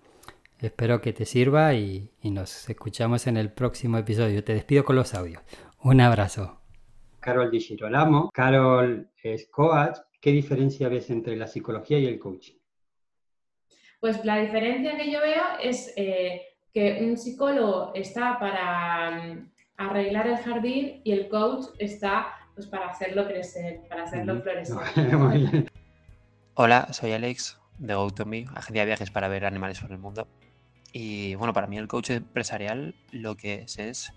Espero 0.60 1.00
que 1.00 1.14
te 1.14 1.24
sirva 1.24 1.72
y, 1.72 2.10
nos 2.22 2.68
escuchamos 2.68 3.26
en 3.26 3.38
el 3.38 3.50
próximo 3.50 3.96
episodio. 3.96 4.44
Te 4.44 4.52
despido 4.52 4.84
con 4.84 4.94
los 4.94 5.14
audios. 5.14 5.42
Un 5.82 6.02
abrazo. 6.02 6.60
Carol 7.18 7.50
Di 7.50 7.60
Girolamo. 7.60 8.30
Carol 8.30 9.08
es 9.22 9.48
coach. 9.48 9.96
¿Qué 10.20 10.32
diferencia 10.32 10.90
ves 10.90 11.08
entre 11.08 11.34
la 11.36 11.46
psicología 11.46 11.98
y 11.98 12.06
el 12.06 12.18
coaching? 12.18 12.56
Pues 14.00 14.22
la 14.26 14.36
diferencia 14.38 14.98
que 14.98 15.10
yo 15.10 15.20
veo 15.22 15.42
es 15.62 15.94
eh, 15.96 16.42
que 16.74 16.98
un 17.04 17.16
psicólogo 17.16 17.92
está 17.94 18.38
para 18.38 19.10
mm, 19.12 19.50
arreglar 19.78 20.26
el 20.26 20.36
jardín 20.36 21.00
y 21.04 21.12
el 21.12 21.30
coach 21.30 21.68
está 21.78 22.34
pues, 22.54 22.66
para 22.66 22.88
hacerlo 22.88 23.26
crecer, 23.26 23.80
para 23.88 24.02
hacerlo 24.02 24.42
florecer. 24.42 24.76
Hola, 26.54 26.92
soy 26.92 27.12
Alex 27.12 27.58
de 27.78 27.94
GoToMe, 27.94 28.44
agencia 28.54 28.82
de 28.82 28.86
viajes 28.86 29.10
para 29.10 29.28
ver 29.28 29.46
animales 29.46 29.80
por 29.80 29.90
el 29.90 29.96
mundo. 29.96 30.28
Y 30.92 31.34
bueno, 31.36 31.52
para 31.52 31.66
mí 31.66 31.78
el 31.78 31.88
coach 31.88 32.10
empresarial 32.10 32.94
lo 33.12 33.36
que 33.36 33.62
es 33.62 33.78
es 33.78 34.12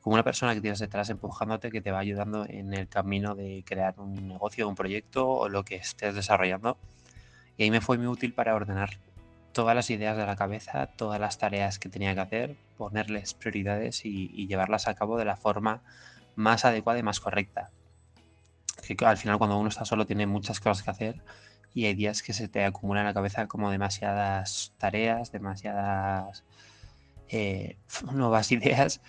como 0.00 0.14
una 0.14 0.22
persona 0.22 0.54
que 0.54 0.60
tienes 0.60 0.78
detrás 0.78 1.10
empujándote, 1.10 1.70
que 1.70 1.80
te 1.80 1.90
va 1.90 1.98
ayudando 1.98 2.46
en 2.48 2.72
el 2.72 2.88
camino 2.88 3.34
de 3.34 3.64
crear 3.66 3.98
un 3.98 4.28
negocio, 4.28 4.68
un 4.68 4.74
proyecto 4.74 5.28
o 5.28 5.48
lo 5.48 5.64
que 5.64 5.76
estés 5.76 6.14
desarrollando. 6.14 6.78
Y 7.56 7.64
ahí 7.64 7.70
me 7.70 7.80
fue 7.80 7.98
muy 7.98 8.06
útil 8.06 8.32
para 8.32 8.54
ordenar 8.54 8.98
todas 9.52 9.74
las 9.74 9.90
ideas 9.90 10.16
de 10.16 10.24
la 10.24 10.36
cabeza, 10.36 10.86
todas 10.86 11.20
las 11.20 11.38
tareas 11.38 11.80
que 11.80 11.88
tenía 11.88 12.14
que 12.14 12.20
hacer, 12.20 12.56
ponerles 12.76 13.34
prioridades 13.34 14.04
y, 14.04 14.46
llevarlas 14.46 14.86
a 14.86 14.94
cabo 14.94 15.18
de 15.18 15.24
la 15.24 15.36
forma 15.36 15.82
más 16.36 16.64
adecuada 16.64 17.00
y 17.00 17.02
más 17.02 17.18
correcta. 17.18 17.70
Que 18.86 18.96
al 19.04 19.16
final 19.16 19.36
cuando 19.36 19.58
uno 19.58 19.68
está 19.68 19.84
solo 19.84 20.06
tiene 20.06 20.26
muchas 20.26 20.60
cosas 20.60 20.84
que 20.84 20.90
hacer 20.90 21.22
y 21.74 21.86
hay 21.86 21.94
días 21.94 22.22
que 22.22 22.32
se 22.32 22.48
te 22.48 22.64
acumulan 22.64 23.02
en 23.02 23.08
la 23.08 23.14
cabeza 23.14 23.46
como 23.46 23.70
demasiadas 23.70 24.72
tareas, 24.78 25.32
demasiadas 25.32 26.44
eh, 27.28 27.76
nuevas 28.12 28.50
ideas 28.52 29.00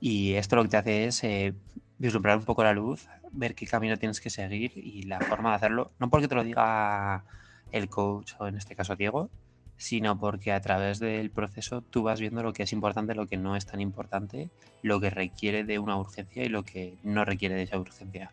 y 0.00 0.34
esto 0.34 0.56
lo 0.56 0.62
que 0.64 0.68
te 0.68 0.76
hace 0.76 1.04
es 1.06 1.24
eh, 1.24 1.54
vislumbrar 1.98 2.38
un 2.38 2.44
poco 2.44 2.64
la 2.64 2.72
luz, 2.72 3.08
ver 3.32 3.54
qué 3.54 3.66
camino 3.66 3.96
tienes 3.96 4.20
que 4.20 4.30
seguir 4.30 4.72
y 4.76 5.02
la 5.02 5.20
forma 5.20 5.50
de 5.50 5.56
hacerlo, 5.56 5.92
no 5.98 6.10
porque 6.10 6.28
te 6.28 6.34
lo 6.34 6.44
diga 6.44 7.24
el 7.72 7.88
coach 7.88 8.34
o 8.38 8.46
en 8.46 8.56
este 8.56 8.74
caso 8.74 8.96
Diego, 8.96 9.30
sino 9.76 10.18
porque 10.18 10.52
a 10.52 10.60
través 10.60 10.98
del 10.98 11.30
proceso 11.30 11.82
tú 11.82 12.02
vas 12.02 12.20
viendo 12.20 12.42
lo 12.42 12.52
que 12.52 12.64
es 12.64 12.72
importante, 12.72 13.14
lo 13.14 13.26
que 13.26 13.36
no 13.36 13.56
es 13.56 13.64
tan 13.64 13.80
importante, 13.80 14.50
lo 14.82 15.00
que 15.00 15.08
requiere 15.08 15.64
de 15.64 15.78
una 15.78 15.96
urgencia 15.96 16.44
y 16.44 16.48
lo 16.48 16.64
que 16.64 16.98
no 17.04 17.24
requiere 17.24 17.54
de 17.54 17.62
esa 17.62 17.78
urgencia. 17.78 18.32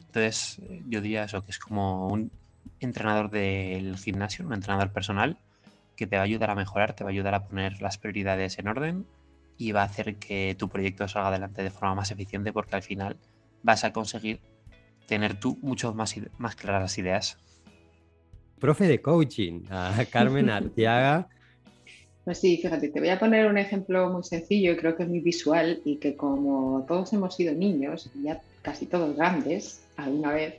Entonces, 0.00 0.60
yo 0.88 1.00
diría 1.00 1.24
eso, 1.24 1.44
que 1.44 1.50
es 1.50 1.58
como 1.58 2.08
un, 2.08 2.30
entrenador 2.80 3.30
del 3.30 3.96
gimnasio, 3.96 4.46
un 4.46 4.54
entrenador 4.54 4.92
personal 4.92 5.38
que 5.96 6.06
te 6.06 6.16
va 6.16 6.22
a 6.22 6.24
ayudar 6.24 6.50
a 6.50 6.54
mejorar, 6.54 6.94
te 6.94 7.04
va 7.04 7.10
a 7.10 7.12
ayudar 7.12 7.34
a 7.34 7.46
poner 7.46 7.82
las 7.82 7.98
prioridades 7.98 8.58
en 8.58 8.68
orden 8.68 9.06
y 9.56 9.72
va 9.72 9.82
a 9.82 9.86
hacer 9.86 10.16
que 10.16 10.54
tu 10.56 10.68
proyecto 10.68 11.08
salga 11.08 11.28
adelante 11.28 11.62
de 11.62 11.70
forma 11.70 11.96
más 11.96 12.10
eficiente 12.10 12.52
porque 12.52 12.76
al 12.76 12.82
final 12.82 13.16
vas 13.62 13.84
a 13.84 13.92
conseguir 13.92 14.40
tener 15.06 15.40
tú 15.40 15.58
mucho 15.62 15.92
más, 15.94 16.14
más 16.38 16.54
claras 16.54 16.82
las 16.82 16.98
ideas. 16.98 17.38
Profe 18.60 18.86
de 18.86 19.00
coaching, 19.02 19.62
a 19.70 20.04
Carmen 20.10 20.50
Arteaga. 20.50 21.28
Pues 22.24 22.40
sí, 22.40 22.58
fíjate, 22.58 22.90
te 22.90 23.00
voy 23.00 23.08
a 23.08 23.18
poner 23.18 23.46
un 23.46 23.56
ejemplo 23.56 24.10
muy 24.10 24.22
sencillo 24.22 24.72
y 24.72 24.76
creo 24.76 24.94
que 24.94 25.04
es 25.04 25.08
muy 25.08 25.20
visual 25.20 25.80
y 25.84 25.96
que 25.96 26.14
como 26.14 26.84
todos 26.86 27.12
hemos 27.14 27.34
sido 27.34 27.54
niños, 27.54 28.10
ya 28.22 28.42
casi 28.60 28.86
todos 28.86 29.16
grandes 29.16 29.82
alguna 29.96 30.32
vez, 30.32 30.56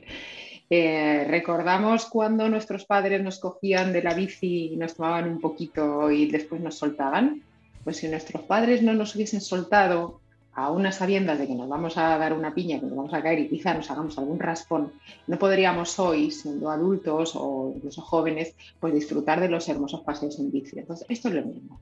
eh, 0.72 1.24
recordamos 1.28 2.06
cuando 2.06 2.48
nuestros 2.48 2.84
padres 2.84 3.20
nos 3.22 3.40
cogían 3.40 3.92
de 3.92 4.04
la 4.04 4.14
bici 4.14 4.72
y 4.72 4.76
nos 4.76 4.94
tomaban 4.94 5.28
un 5.28 5.40
poquito 5.40 6.12
y 6.12 6.30
después 6.30 6.60
nos 6.60 6.76
soltaban. 6.76 7.42
Pues 7.82 7.96
si 7.96 8.06
nuestros 8.06 8.44
padres 8.44 8.80
no 8.80 8.94
nos 8.94 9.16
hubiesen 9.16 9.40
soltado 9.40 10.20
a 10.52 10.70
unas 10.70 10.96
sabiendas 10.96 11.40
de 11.40 11.48
que 11.48 11.54
nos 11.56 11.68
vamos 11.68 11.96
a 11.96 12.16
dar 12.18 12.32
una 12.32 12.54
piña, 12.54 12.78
que 12.78 12.86
nos 12.86 12.96
vamos 12.96 13.14
a 13.14 13.22
caer 13.22 13.40
y 13.40 13.48
quizá 13.48 13.74
nos 13.74 13.90
hagamos 13.90 14.16
algún 14.18 14.38
raspón, 14.38 14.92
no 15.26 15.38
podríamos 15.38 15.98
hoy, 15.98 16.30
siendo 16.30 16.70
adultos 16.70 17.32
o 17.34 17.72
incluso 17.74 18.02
jóvenes, 18.02 18.54
pues 18.78 18.94
disfrutar 18.94 19.40
de 19.40 19.48
los 19.48 19.68
hermosos 19.68 20.02
paseos 20.02 20.38
en 20.38 20.52
bici. 20.52 20.78
Entonces, 20.78 21.04
esto 21.08 21.28
es 21.28 21.34
lo 21.34 21.46
mismo. 21.46 21.80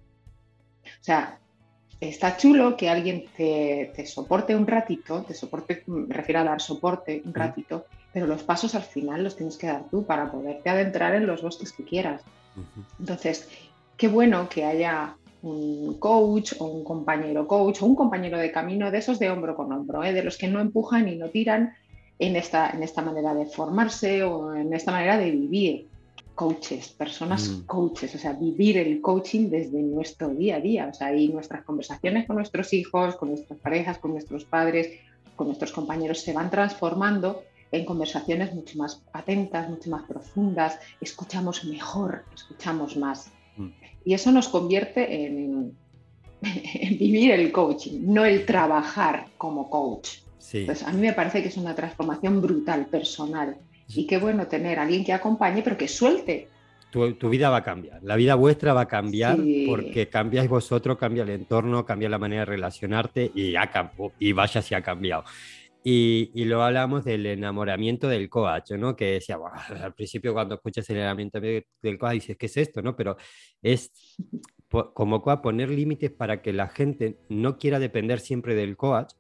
O 0.85 1.05
sea, 1.05 1.39
está 2.01 2.39
chulo 2.39 2.75
que 2.75 2.89
alguien 2.89 3.25
te, 3.37 3.93
te, 3.95 4.07
soporte 4.07 4.57
un 4.57 4.67
ratito, 4.67 5.25
te 5.25 5.35
soporte, 5.35 5.83
me 5.87 6.15
refiero 6.15 6.41
a 6.41 6.45
dar 6.45 6.61
soporte 6.61 7.21
un 7.25 7.35
ratito, 7.35 7.85
pero 8.13 8.27
los 8.27 8.43
pasos 8.43 8.75
al 8.75 8.83
final 8.83 9.23
los 9.23 9.37
tienes 9.37 9.57
que 9.57 9.67
dar 9.67 9.85
tú 9.91 10.05
para 10.05 10.31
poderte 10.31 10.71
adentrar 10.71 11.15
en 11.15 11.27
los 11.27 11.43
bosques 11.43 11.73
que 11.73 11.85
quieras. 11.85 12.23
Entonces, 12.99 13.49
qué 13.97 14.09
bueno 14.09 14.49
que 14.49 14.65
haya 14.65 15.17
un 15.43 15.95
coach 15.99 16.55
o 16.59 16.67
un 16.67 16.85
compañero 16.85 17.47
coach 17.47 17.83
o 17.83 17.87
un 17.87 17.95
compañero 17.95 18.39
de 18.39 18.51
camino 18.51 18.91
de 18.91 18.99
esos 18.99 19.19
de 19.19 19.31
hombro 19.31 19.55
con 19.55 19.73
hombro, 19.73 20.03
¿eh? 20.03 20.13
de 20.13 20.25
los 20.25 20.37
que 20.37 20.49
no 20.49 20.61
empujan 20.61 21.09
y 21.09 21.17
no 21.17 21.29
tiran 21.29 21.75
en 22.19 22.35
esta, 22.35 22.71
en 22.71 22.83
esta 22.83 23.03
manera 23.03 23.35
de 23.35 23.47
formarse 23.47 24.25
o 24.25 24.55
en 24.55 24.73
esta 24.75 24.91
manera 24.91 25.19
de 25.19 25.31
vivir. 25.31 25.87
Coaches, 26.35 26.91
personas 26.91 27.49
mm. 27.49 27.67
coaches, 27.67 28.15
o 28.15 28.19
sea, 28.19 28.33
vivir 28.33 28.79
el 28.79 29.01
coaching 29.01 29.51
desde 29.51 29.83
nuestro 29.83 30.29
día 30.29 30.57
a 30.57 30.61
día, 30.61 30.89
o 30.89 30.95
sea, 30.95 31.13
y 31.13 31.27
nuestras 31.29 31.65
conversaciones 31.65 32.29
con 32.29 32.37
nuestros 32.37 32.73
hijos, 32.73 33.17
con 33.17 33.31
nuestras 33.31 33.59
parejas, 33.59 33.99
con 33.99 34.13
nuestros 34.13 34.45
padres, 34.45 34.89
con 35.35 35.49
nuestros 35.49 35.73
compañeros 35.73 36.21
se 36.21 36.33
van 36.33 36.49
transformando 36.49 37.43
en 37.73 37.85
conversaciones 37.85 38.55
mucho 38.55 38.79
más 38.79 39.03
atentas, 39.13 39.69
mucho 39.69 39.91
más 39.91 40.05
profundas, 40.05 40.79
escuchamos 41.01 41.65
mejor, 41.65 42.25
escuchamos 42.35 42.97
más. 42.97 43.31
Mm. 43.57 43.69
Y 44.05 44.15
eso 44.15 44.33
nos 44.33 44.49
convierte 44.49 45.27
en, 45.27 45.77
vivir 46.99 47.33
el 47.33 47.53
coaching, 47.53 48.01
no 48.05 48.25
el 48.25 48.47
trabajar 48.47 49.27
como 49.37 49.69
coach. 49.69 50.19
Entonces, 50.53 50.87
a 50.87 50.93
mí 50.93 51.01
me 51.01 51.13
parece 51.13 51.43
que 51.43 51.49
es 51.49 51.57
una 51.59 51.75
transformación 51.75 52.41
brutal, 52.41 52.87
personal. 52.87 53.57
Y 53.95 54.07
qué 54.07 54.19
bueno 54.19 54.47
tener 54.47 54.79
a 54.79 54.83
alguien 54.83 55.05
que 55.05 55.13
acompañe, 55.13 55.63
pero 55.63 55.77
que 55.77 55.89
suelte. 55.89 56.49
Tu, 56.91 57.29
vida 57.29 57.51
va 57.51 57.59
a 57.59 57.63
cambiar, 57.63 58.03
la 58.03 58.17
vida 58.17 58.35
vuestra 58.35 58.73
va 58.73 58.83
a 58.83 58.89
cambiar 58.89 59.39
porque 59.67 60.09
cambiáis 60.09 60.49
vosotros, 60.49 60.97
cambia 60.97 61.23
el 61.23 61.29
entorno, 61.29 61.85
cambia 61.85 62.09
la 62.09 62.17
manera 62.17 62.43
de 62.43 62.47
relacionarte 62.47 63.31
y, 63.35 63.55
y 64.19 64.33
vaya 64.33 64.63
si 64.63 64.75
ha 64.75 64.81
cambiado. 64.81 65.25
Y, 65.85 66.33
y 66.35 66.45
luego 66.45 66.65
hablamos 66.65 67.05
del 67.05 67.25
enamoramiento 67.27 68.09
del 68.09 68.29
coach, 68.29 68.73
¿no? 68.73 68.97
Que 68.97 69.13
decía, 69.13 69.39
al 69.83 69.95
principio 69.95 70.33
cuando 70.33 70.57
escuchas 70.57 70.89
el 70.91 70.97
enamoramiento 70.97 71.41
del 71.41 71.99
coach 71.99 72.15
dices, 72.15 72.37
¿qué 72.37 72.47
es 72.47 72.57
esto? 72.57 72.83
¿no? 72.83 72.97
Pero 72.97 73.17
es 73.63 73.93
como 74.69 75.23
a 75.31 75.43
poner 75.43 75.71
límites 75.71 76.11
para 76.11 76.43
que 76.43 76.53
la 76.53 76.69
gente 76.69 77.19
no 77.29 77.59
quiera 77.59 77.79
depender 77.79 78.21
siempre 78.21 78.55
del 78.55 78.77
coach 78.77 79.13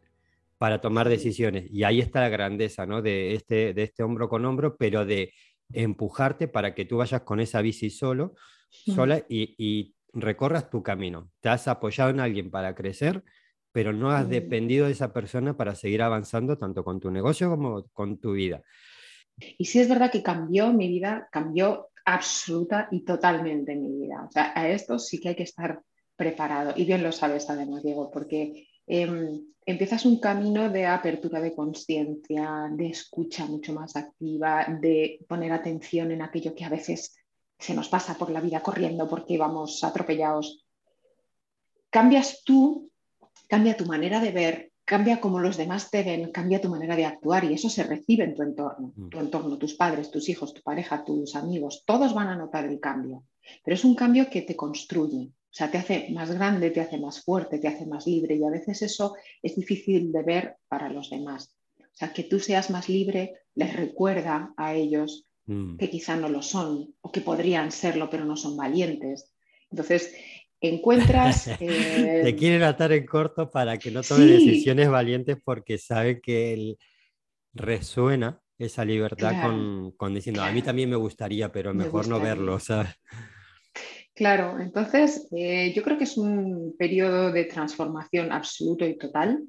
para 0.58 0.80
tomar 0.80 1.08
decisiones. 1.08 1.70
Y 1.70 1.84
ahí 1.84 2.00
está 2.00 2.20
la 2.20 2.28
grandeza, 2.28 2.84
¿no? 2.84 3.00
De 3.00 3.34
este, 3.34 3.72
de 3.72 3.84
este 3.84 4.02
hombro 4.02 4.28
con 4.28 4.44
hombro, 4.44 4.76
pero 4.76 5.06
de 5.06 5.32
empujarte 5.72 6.48
para 6.48 6.74
que 6.74 6.84
tú 6.84 6.98
vayas 6.98 7.22
con 7.22 7.40
esa 7.40 7.62
bici 7.62 7.90
solo, 7.90 8.34
sola 8.70 9.24
y, 9.28 9.54
y 9.56 9.94
recorras 10.12 10.68
tu 10.68 10.82
camino. 10.82 11.30
Te 11.40 11.48
has 11.48 11.68
apoyado 11.68 12.10
en 12.10 12.20
alguien 12.20 12.50
para 12.50 12.74
crecer 12.74 13.22
pero 13.72 13.92
no 13.92 14.10
has 14.10 14.28
dependido 14.28 14.86
de 14.86 14.92
esa 14.92 15.12
persona 15.12 15.56
para 15.56 15.74
seguir 15.74 16.02
avanzando 16.02 16.58
tanto 16.58 16.84
con 16.84 17.00
tu 17.00 17.10
negocio 17.10 17.50
como 17.50 17.84
con 17.92 18.18
tu 18.18 18.32
vida. 18.32 18.62
Y 19.56 19.66
sí 19.66 19.78
es 19.80 19.88
verdad 19.88 20.10
que 20.10 20.22
cambió 20.22 20.72
mi 20.72 20.88
vida, 20.88 21.28
cambió 21.30 21.88
absoluta 22.04 22.88
y 22.90 23.04
totalmente 23.04 23.76
mi 23.76 23.92
vida. 24.00 24.24
O 24.26 24.32
sea, 24.32 24.52
a 24.54 24.68
esto 24.68 24.98
sí 24.98 25.20
que 25.20 25.30
hay 25.30 25.36
que 25.36 25.42
estar 25.42 25.82
preparado. 26.16 26.72
Y 26.76 26.84
bien 26.84 27.02
lo 27.02 27.12
sabes 27.12 27.48
además, 27.48 27.82
Diego, 27.82 28.10
porque 28.10 28.66
em, 28.86 29.44
empiezas 29.64 30.04
un 30.06 30.18
camino 30.18 30.70
de 30.70 30.86
apertura 30.86 31.40
de 31.40 31.54
conciencia, 31.54 32.68
de 32.72 32.88
escucha 32.88 33.46
mucho 33.46 33.72
más 33.74 33.94
activa, 33.94 34.66
de 34.80 35.24
poner 35.28 35.52
atención 35.52 36.10
en 36.10 36.22
aquello 36.22 36.54
que 36.54 36.64
a 36.64 36.70
veces 36.70 37.16
se 37.58 37.74
nos 37.74 37.88
pasa 37.88 38.14
por 38.14 38.30
la 38.30 38.40
vida 38.40 38.60
corriendo 38.60 39.08
porque 39.08 39.36
vamos 39.36 39.84
atropellados. 39.84 40.64
Cambias 41.90 42.42
tú 42.44 42.90
cambia 43.48 43.76
tu 43.76 43.86
manera 43.86 44.20
de 44.20 44.30
ver, 44.30 44.72
cambia 44.84 45.20
como 45.20 45.40
los 45.40 45.56
demás 45.56 45.90
te 45.90 46.02
ven, 46.02 46.30
cambia 46.30 46.60
tu 46.60 46.68
manera 46.68 46.96
de 46.96 47.04
actuar 47.04 47.44
y 47.44 47.54
eso 47.54 47.68
se 47.68 47.82
recibe 47.82 48.24
en 48.24 48.34
tu 48.34 48.42
entorno, 48.42 48.92
mm. 48.94 49.08
tu 49.08 49.18
entorno, 49.18 49.58
tus 49.58 49.74
padres, 49.74 50.10
tus 50.10 50.28
hijos, 50.28 50.54
tu 50.54 50.62
pareja, 50.62 51.04
tus 51.04 51.34
amigos, 51.34 51.82
todos 51.84 52.14
van 52.14 52.28
a 52.28 52.36
notar 52.36 52.64
el 52.64 52.78
cambio, 52.78 53.24
pero 53.64 53.74
es 53.74 53.84
un 53.84 53.94
cambio 53.94 54.30
que 54.30 54.42
te 54.42 54.56
construye, 54.56 55.30
o 55.30 55.54
sea, 55.58 55.70
te 55.70 55.78
hace 55.78 56.08
más 56.10 56.30
grande, 56.30 56.70
te 56.70 56.80
hace 56.80 56.98
más 56.98 57.22
fuerte, 57.22 57.58
te 57.58 57.68
hace 57.68 57.86
más 57.86 58.06
libre 58.06 58.36
y 58.36 58.44
a 58.44 58.50
veces 58.50 58.82
eso 58.82 59.14
es 59.42 59.56
difícil 59.56 60.12
de 60.12 60.22
ver 60.22 60.56
para 60.68 60.88
los 60.88 61.10
demás. 61.10 61.54
O 61.78 61.96
sea, 61.98 62.12
que 62.12 62.22
tú 62.22 62.38
seas 62.38 62.70
más 62.70 62.88
libre 62.88 63.34
les 63.54 63.74
recuerda 63.74 64.54
a 64.56 64.74
ellos 64.74 65.26
mm. 65.46 65.76
que 65.76 65.90
quizá 65.90 66.16
no 66.16 66.28
lo 66.28 66.42
son 66.42 66.94
o 67.00 67.10
que 67.10 67.20
podrían 67.20 67.72
serlo 67.72 68.08
pero 68.08 68.24
no 68.24 68.36
son 68.36 68.56
valientes. 68.56 69.32
Entonces, 69.70 70.14
encuentras... 70.60 71.48
Eh... 71.60 72.20
Te 72.24 72.36
quieren 72.36 72.62
atar 72.62 72.92
en 72.92 73.06
corto 73.06 73.50
para 73.50 73.78
que 73.78 73.90
no 73.90 74.02
tome 74.02 74.26
decisiones 74.26 74.88
valientes 74.88 75.36
porque 75.42 75.78
sabe 75.78 76.20
que 76.20 76.52
él 76.52 76.78
resuena 77.54 78.40
esa 78.58 78.84
libertad 78.84 79.34
con, 79.96 80.14
diciendo, 80.14 80.42
a 80.42 80.50
mí 80.50 80.62
también 80.62 80.90
me 80.90 80.96
gustaría, 80.96 81.52
pero 81.52 81.72
mejor 81.72 82.08
no 82.08 82.18
verlo. 82.20 82.58
Claro, 84.14 84.58
entonces 84.58 85.28
eh, 85.30 85.72
yo 85.74 85.84
creo 85.84 85.96
que 85.96 86.04
es 86.04 86.16
un 86.16 86.74
periodo 86.76 87.30
de 87.30 87.44
transformación 87.44 88.32
absoluto 88.32 88.84
y 88.84 88.98
total. 88.98 89.44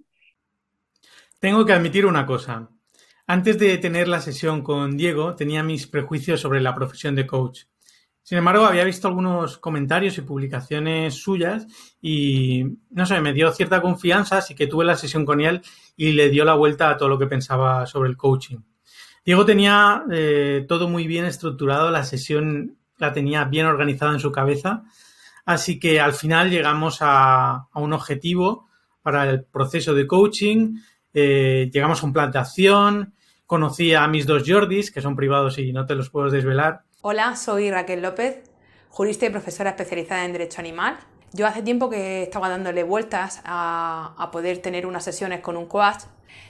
Tengo 1.39 1.65
que 1.65 1.73
admitir 1.73 2.05
una 2.05 2.25
cosa. 2.25 2.69
Antes 3.25 3.57
de 3.57 3.77
tener 3.79 4.07
la 4.07 4.21
sesión 4.21 4.61
con 4.61 4.95
Diego, 4.95 5.35
tenía 5.35 5.63
mis 5.63 5.87
prejuicios 5.87 6.39
sobre 6.39 6.61
la 6.61 6.75
profesión 6.75 7.15
de 7.15 7.25
coach. 7.25 7.61
Sin 8.29 8.37
embargo, 8.37 8.65
había 8.65 8.83
visto 8.83 9.07
algunos 9.07 9.57
comentarios 9.57 10.15
y 10.19 10.21
publicaciones 10.21 11.15
suyas 11.15 11.65
y, 11.99 12.63
no 12.91 13.07
sé, 13.07 13.19
me 13.21 13.33
dio 13.33 13.51
cierta 13.51 13.81
confianza, 13.81 14.37
así 14.37 14.53
que 14.53 14.67
tuve 14.67 14.85
la 14.85 14.95
sesión 14.95 15.25
con 15.25 15.41
él 15.41 15.63
y 15.97 16.11
le 16.11 16.29
dio 16.29 16.45
la 16.45 16.53
vuelta 16.53 16.91
a 16.91 16.97
todo 16.97 17.09
lo 17.09 17.17
que 17.17 17.25
pensaba 17.25 17.87
sobre 17.87 18.07
el 18.07 18.17
coaching. 18.17 18.57
Diego 19.25 19.45
tenía 19.45 20.03
eh, 20.11 20.63
todo 20.67 20.87
muy 20.87 21.07
bien 21.07 21.25
estructurado, 21.25 21.89
la 21.89 22.03
sesión 22.03 22.77
la 22.99 23.13
tenía 23.13 23.45
bien 23.45 23.65
organizada 23.65 24.13
en 24.13 24.19
su 24.19 24.31
cabeza, 24.31 24.83
así 25.43 25.79
que 25.79 25.99
al 25.99 26.13
final 26.13 26.51
llegamos 26.51 26.99
a, 27.01 27.67
un 27.73 27.93
objetivo 27.93 28.67
para 29.01 29.27
el 29.27 29.43
proceso 29.43 29.95
de 29.95 30.05
coaching, 30.05 30.75
eh, 31.15 31.71
llegamos 31.73 32.03
a 32.03 32.05
un 32.05 32.13
plan 32.13 32.29
de 32.29 32.37
acción, 32.37 33.15
conocí 33.47 33.95
a 33.95 34.07
mis 34.07 34.27
dos 34.27 34.43
Jordis, 34.45 34.91
que 34.91 35.01
son 35.01 35.15
privados 35.15 35.57
y 35.57 35.73
no 35.73 35.87
te 35.87 35.95
los 35.95 36.11
puedo 36.11 36.29
desvelar, 36.29 36.83
Hola, 37.01 37.37
soy 37.37 37.71
Raquel 37.71 38.01
López, 38.01 38.43
jurista 38.89 39.25
y 39.25 39.29
profesora 39.29 39.69
especializada 39.69 40.25
en 40.25 40.33
Derecho 40.33 40.59
Animal. 40.59 40.97
Yo 41.31 41.47
hace 41.47 41.61
tiempo 41.61 41.89
que 41.89 42.23
estaba 42.23 42.49
dándole 42.49 42.83
vueltas 42.83 43.41
a, 43.45 44.29
poder 44.33 44.57
tener 44.57 44.85
unas 44.85 45.05
sesiones 45.05 45.39
con 45.39 45.55
un 45.55 45.65
coach. 45.65 46.03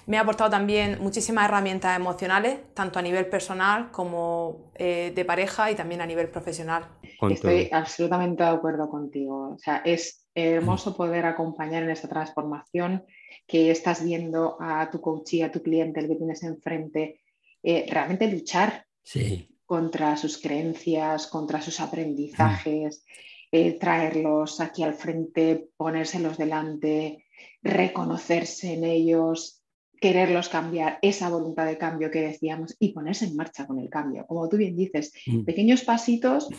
Me 0.08 0.18
ha 0.18 0.22
aportado 0.22 0.50
también 0.50 0.98
muchísimas 1.04 1.46
herramientas 1.46 1.96
emocionales, 1.96 2.62
tanto 2.74 2.98
a 2.98 3.04
nivel 3.04 3.28
personal 3.28 3.92
como 3.92 4.72
eh, 4.74 5.12
de 5.14 5.24
pareja 5.24 5.70
y 5.70 5.76
también 5.76 6.02
a 6.02 6.08
nivel 6.08 6.30
profesional. 6.30 6.88
Estoy 7.30 7.70
absolutamente 7.72 8.42
de 8.42 8.50
acuerdo 8.50 8.90
contigo. 8.90 9.52
O 9.52 9.60
sea, 9.60 9.84
es 9.86 10.26
hermoso 10.34 10.98
poder 10.98 11.28
acompañar 11.28 11.84
en 11.84 11.92
esta 11.92 12.08
transformación 12.08 13.06
que 13.46 13.70
estás 13.70 14.04
viendo 14.04 14.58
a 14.60 14.90
tu 14.90 15.00
coach 15.00 15.36
y 15.36 15.42
a 15.44 15.52
tu 15.52 15.62
cliente, 15.62 16.00
el 16.00 16.08
que 16.08 16.16
tienes 16.16 16.42
enfrente, 16.42 17.22
eh, 17.62 17.86
realmente 17.88 18.28
luchar. 18.32 18.88
Sí 19.04 19.48
contra 19.70 20.18
sus 20.18 20.40
creencias, 20.40 21.28
contra 21.28 21.62
sus 21.62 21.80
aprendizajes, 21.80 23.06
eh, 23.52 23.74
traerlos 23.74 24.62
aquí 24.62 24.82
al 24.82 24.96
frente, 24.96 25.70
ponérselos 25.78 26.40
delante, 26.40 27.24
reconocerse 27.62 28.74
en 28.74 28.84
ellos, 28.84 29.62
quererlos 30.02 30.50
cambiar, 30.50 30.98
esa 31.04 31.30
voluntad 31.30 31.68
de 31.68 31.78
cambio 31.78 32.10
que 32.10 32.22
decíamos 32.22 32.76
y 32.80 32.94
ponerse 32.94 33.26
en 33.26 33.36
marcha 33.36 33.68
con 33.68 33.78
el 33.78 33.92
cambio. 33.92 34.26
Como 34.26 34.50
tú 34.50 34.58
bien 34.58 34.76
dices, 34.76 35.14
mm. 35.28 35.44
pequeños 35.44 35.84
pasitos 35.84 36.50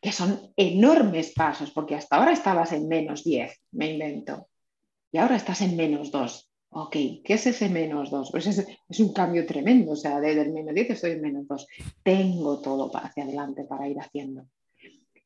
que 0.00 0.12
son 0.12 0.50
enormes 0.56 1.32
pasos, 1.32 1.70
porque 1.70 1.96
hasta 1.96 2.16
ahora 2.16 2.32
estabas 2.32 2.72
en 2.72 2.88
menos 2.88 3.24
10, 3.24 3.52
me 3.72 3.92
invento, 3.92 4.48
y 5.12 5.18
ahora 5.18 5.36
estás 5.36 5.60
en 5.60 5.76
menos 5.76 6.10
2. 6.10 6.47
Ok, 6.80 6.92
¿qué 7.24 7.34
es 7.34 7.44
ese 7.44 7.68
menos 7.68 8.08
2? 8.08 8.30
Pues 8.30 8.46
es, 8.46 9.00
un 9.00 9.12
cambio 9.12 9.44
tremendo, 9.44 9.92
o 9.92 9.96
sea, 9.96 10.20
desde 10.20 10.42
el 10.42 10.52
menos 10.52 10.72
10 10.72 10.90
estoy 10.90 11.10
en 11.12 11.22
menos 11.22 11.48
2. 11.48 11.66
Tengo 12.04 12.60
todo 12.60 12.88
para 12.88 13.08
hacia 13.08 13.24
adelante 13.24 13.64
para 13.64 13.88
ir 13.88 13.98
haciendo. 13.98 14.46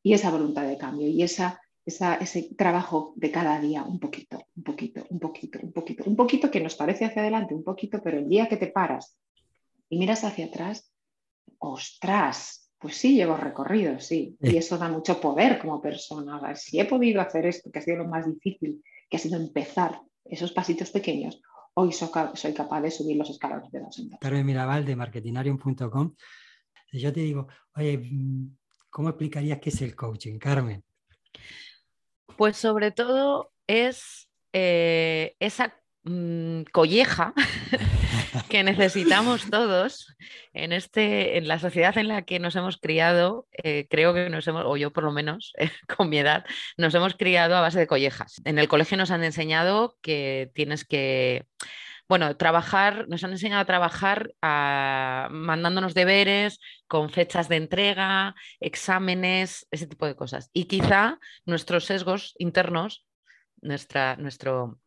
Y 0.02 0.14
esa 0.14 0.30
voluntad 0.30 0.66
de 0.66 0.78
cambio 0.78 1.06
y 1.08 1.22
esa, 1.22 1.60
ese 1.84 2.54
trabajo 2.56 3.12
de 3.16 3.30
cada 3.30 3.60
día, 3.60 3.82
un 3.82 4.00
poquito, 4.00 4.46
un 4.56 4.62
poquito, 4.62 5.04
un 5.10 5.18
poquito, 5.18 5.58
un 5.62 5.72
poquito, 5.72 6.04
un 6.06 6.16
poquito 6.16 6.50
que 6.50 6.60
nos 6.60 6.74
parece 6.74 7.04
hacia 7.04 7.20
adelante, 7.20 7.54
un 7.54 7.64
poquito, 7.64 8.00
pero 8.02 8.18
el 8.18 8.30
día 8.30 8.48
que 8.48 8.56
te 8.56 8.68
paras 8.68 9.14
y 9.90 9.98
miras 9.98 10.24
hacia 10.24 10.46
atrás, 10.46 10.90
ostras, 11.58 12.70
pues 12.78 12.96
sí, 12.96 13.14
llevo 13.14 13.36
recorrido, 13.36 14.00
sí. 14.00 14.38
Y 14.40 14.56
eso 14.56 14.78
da 14.78 14.88
mucho 14.88 15.20
poder 15.20 15.58
como 15.58 15.82
persona. 15.82 16.54
Si 16.54 16.80
he 16.80 16.86
podido 16.86 17.20
hacer 17.20 17.44
esto, 17.44 17.70
que 17.70 17.78
ha 17.78 17.82
sido 17.82 17.98
lo 17.98 18.08
más 18.08 18.24
difícil, 18.26 18.82
que 19.10 19.18
ha 19.18 19.20
sido 19.20 19.36
empezar 19.36 20.00
esos 20.24 20.52
pasitos 20.52 20.90
pequeños, 20.90 21.40
hoy 21.74 21.92
soy, 21.92 22.54
capaz 22.54 22.80
de 22.80 22.90
subir 22.90 23.16
los 23.16 23.30
escalones 23.30 23.70
de 23.70 23.80
dos 23.80 23.98
en 23.98 24.10
dos. 24.10 24.18
Carmen 24.20 24.46
Mirabal 24.46 24.84
de 24.84 24.96
marketinarium.com. 24.96 26.14
Yo 26.92 27.12
te 27.12 27.20
digo, 27.20 27.48
oye, 27.74 27.98
mm, 27.98 28.56
¿cómo 28.90 29.08
explicarías 29.08 29.60
qué 29.60 29.70
es 29.70 29.82
el 29.82 29.96
coaching, 29.96 30.38
Carmen? 30.38 30.84
Pues 32.36 32.56
sobre 32.56 32.90
todo 32.90 33.52
es 33.66 34.28
eh, 34.52 35.36
esa 35.40 35.74
mm, 36.04 36.62
colleja 36.72 37.32
que 38.48 38.62
necesitamos 38.62 39.48
todos 39.50 40.14
en, 40.52 40.72
este, 40.72 41.38
en 41.38 41.48
la 41.48 41.58
sociedad 41.58 41.96
en 41.98 42.08
la 42.08 42.22
que 42.22 42.38
nos 42.38 42.56
hemos 42.56 42.78
criado, 42.78 43.46
eh, 43.52 43.86
creo 43.90 44.14
que 44.14 44.30
nos 44.30 44.46
hemos, 44.48 44.64
o 44.66 44.76
yo 44.76 44.92
por 44.92 45.04
lo 45.04 45.12
menos, 45.12 45.52
con 45.96 46.08
mi 46.08 46.18
edad, 46.18 46.44
nos 46.76 46.94
hemos 46.94 47.14
criado 47.14 47.56
a 47.56 47.60
base 47.60 47.78
de 47.78 47.86
collejas. 47.86 48.40
En 48.44 48.58
el 48.58 48.68
colegio 48.68 48.96
nos 48.96 49.10
han 49.10 49.24
enseñado 49.24 49.96
que 50.02 50.50
tienes 50.54 50.84
que 50.84 51.46
bueno, 52.08 52.36
trabajar, 52.36 53.08
nos 53.08 53.24
han 53.24 53.30
enseñado 53.30 53.62
a 53.62 53.64
trabajar 53.64 54.34
mandándonos 54.42 55.94
deberes 55.94 56.60
con 56.86 57.08
fechas 57.08 57.48
de 57.48 57.56
entrega, 57.56 58.34
exámenes, 58.60 59.66
ese 59.70 59.86
tipo 59.86 60.04
de 60.04 60.14
cosas. 60.14 60.50
Y 60.52 60.66
quizá 60.66 61.18
nuestros 61.46 61.86
sesgos 61.86 62.34
internos, 62.36 63.06
nuestra, 63.62 64.16
nuestro, 64.16 64.78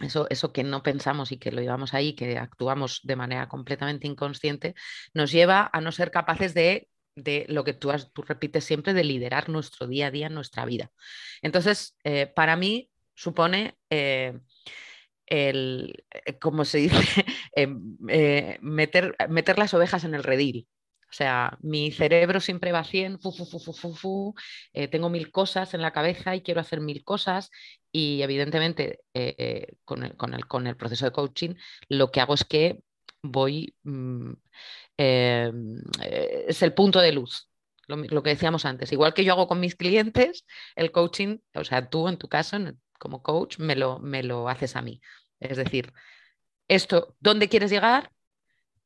eso, 0.00 0.26
eso 0.30 0.52
que 0.52 0.64
no 0.64 0.82
pensamos 0.82 1.32
y 1.32 1.38
que 1.38 1.52
lo 1.52 1.60
llevamos 1.60 1.94
ahí, 1.94 2.14
que 2.14 2.38
actuamos 2.38 3.00
de 3.02 3.16
manera 3.16 3.48
completamente 3.48 4.06
inconsciente, 4.06 4.74
nos 5.12 5.30
lleva 5.32 5.68
a 5.72 5.80
no 5.80 5.92
ser 5.92 6.10
capaces 6.10 6.54
de, 6.54 6.88
de 7.14 7.44
lo 7.48 7.64
que 7.64 7.74
tú, 7.74 7.92
tú, 8.12 8.22
repites 8.22 8.64
siempre, 8.64 8.94
de 8.94 9.04
liderar 9.04 9.48
nuestro 9.48 9.86
día 9.86 10.06
a 10.06 10.10
día, 10.10 10.28
nuestra 10.28 10.64
vida. 10.64 10.90
Entonces, 11.42 11.96
eh, 12.04 12.26
para 12.26 12.56
mí 12.56 12.90
supone... 13.14 13.76
Eh, 13.90 14.38
el, 15.26 16.04
eh, 16.26 16.38
como 16.38 16.64
se 16.66 16.78
dice, 16.78 17.24
em, 17.54 17.96
meter, 18.60 19.16
meter 19.30 19.56
las 19.56 19.72
ovejas 19.72 20.04
en 20.04 20.14
el 20.14 20.24
redil. 20.24 20.68
O 21.08 21.14
sea, 21.14 21.56
mi 21.62 21.90
cerebro 21.90 22.40
siempre 22.40 22.72
va 22.72 22.80
a 22.80 22.84
100, 22.84 23.18
fu, 23.20 23.32
fu, 23.32 23.92
fu, 23.94 24.34
tengo 24.90 25.08
mil 25.08 25.30
cosas 25.30 25.72
en 25.72 25.80
la 25.80 25.92
cabeza 25.92 26.34
y 26.34 26.42
quiero 26.42 26.60
hacer 26.60 26.80
mil 26.80 27.04
cosas 27.04 27.50
y 27.92 28.22
evidentemente 28.22 29.00
con, 29.84 30.02
el, 30.02 30.16
con, 30.16 30.34
el, 30.34 30.46
con, 30.46 30.66
el, 30.66 30.76
proceso 30.76 31.04
de 31.04 31.12
coaching 31.12 31.54
lo 31.88 32.10
que 32.10 32.20
hago 32.20 32.34
es 32.34 32.44
que 32.44 32.82
voy, 33.22 33.74
mm, 33.84 34.32
em, 34.96 35.82
es 36.00 36.62
el 36.62 36.74
punto 36.74 37.00
de 37.00 37.12
luz, 37.12 37.48
lo, 37.86 37.96
lo, 37.96 38.22
que 38.22 38.30
decíamos 38.30 38.64
antes. 38.64 38.92
Igual 38.92 39.14
que 39.14 39.24
yo 39.24 39.32
hago 39.32 39.46
con 39.46 39.60
mis 39.60 39.76
clientes, 39.76 40.44
el 40.74 40.90
coaching, 40.90 41.38
o 41.54 41.64
sea, 41.64 41.88
tú 41.88 42.08
en 42.08 42.16
tu 42.16 42.28
caso, 42.28 42.58
como 42.98 43.22
coach, 43.22 43.58
me 43.58 43.76
lo, 43.76 43.98
me 43.98 44.22
lo 44.22 44.48
haces 44.48 44.76
a 44.76 44.82
mí. 44.82 45.00
Es 45.40 45.56
decir, 45.56 45.92
esto, 46.68 47.16
¿dónde 47.20 47.48
quieres 47.48 47.70
llegar? 47.70 48.12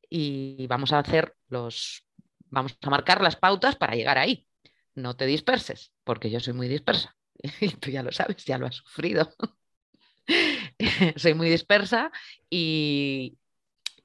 Y 0.08 0.66
vamos 0.68 0.92
a 0.92 0.98
hacer 0.98 1.34
los, 1.48 2.04
vamos 2.46 2.76
a 2.80 2.90
marcar 2.90 3.20
las 3.20 3.36
pautas 3.36 3.76
para 3.76 3.94
llegar 3.94 4.18
ahí. 4.18 4.46
No 4.94 5.16
te 5.16 5.26
disperses, 5.26 5.92
porque 6.04 6.30
yo 6.30 6.40
soy 6.40 6.54
muy 6.54 6.68
dispersa. 6.68 7.16
Y 7.60 7.68
tú 7.70 7.90
ya 7.90 8.02
lo 8.02 8.12
sabes, 8.12 8.44
ya 8.44 8.58
lo 8.58 8.66
has 8.66 8.76
sufrido. 8.76 9.32
soy 11.16 11.34
muy 11.34 11.48
dispersa 11.48 12.10
y, 12.50 13.38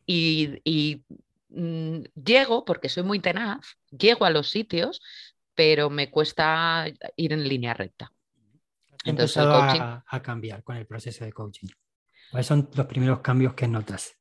y, 0.05 1.03
mm, 1.49 2.01
llego, 2.23 2.65
porque 2.65 2.89
soy 2.89 3.03
muy 3.03 3.19
tenaz, 3.19 3.77
llego 3.89 4.25
a 4.25 4.29
los 4.29 4.49
sitios, 4.49 5.01
pero 5.55 5.89
me 5.89 6.09
cuesta 6.09 6.85
ir 7.15 7.33
en 7.33 7.47
línea 7.47 7.73
recta. 7.73 8.11
Entonces, 9.03 9.37
el 9.37 9.49
coaching... 9.49 9.81
a 9.81 10.21
cambiar 10.21 10.63
con 10.63 10.77
el 10.77 10.85
proceso 10.85 11.25
de 11.25 11.33
coaching. 11.33 11.69
¿Cuáles 12.29 12.47
son 12.47 12.69
los 12.73 12.85
primeros 12.85 13.19
cambios 13.19 13.55
que 13.55 13.67
notas? 13.67 14.15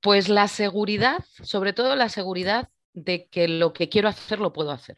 Pues 0.00 0.28
la 0.28 0.48
seguridad, 0.48 1.24
sobre 1.42 1.72
todo 1.72 1.94
la 1.96 2.08
seguridad 2.08 2.70
de 2.94 3.26
que 3.28 3.48
lo 3.48 3.72
que 3.72 3.88
quiero 3.88 4.08
hacer 4.08 4.40
lo 4.40 4.52
puedo 4.52 4.70
hacer. 4.70 4.96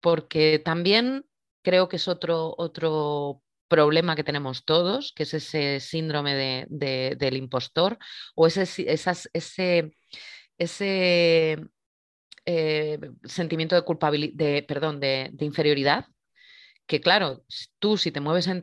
Porque 0.00 0.58
también 0.58 1.24
creo 1.62 1.88
que 1.88 1.96
es 1.96 2.08
otro, 2.08 2.54
otro 2.56 3.42
problema 3.68 4.16
que 4.16 4.24
tenemos 4.24 4.64
todos, 4.64 5.12
que 5.14 5.24
es 5.24 5.34
ese 5.34 5.80
síndrome 5.80 6.66
del 6.68 7.36
impostor 7.36 7.98
o 8.34 8.46
ese, 8.46 8.62
ese, 8.62 9.92
ese 10.58 11.58
eh, 12.46 12.98
sentimiento 13.24 13.74
de 13.74 13.82
culpabilidad, 13.82 14.34
de, 14.34 14.62
perdón, 14.62 15.00
de, 15.00 15.30
inferioridad 15.40 16.06
que 16.88 17.02
claro, 17.02 17.44
tú 17.78 17.98
si 17.98 18.10
te 18.10 18.20
mueves 18.20 18.46
en, 18.48 18.62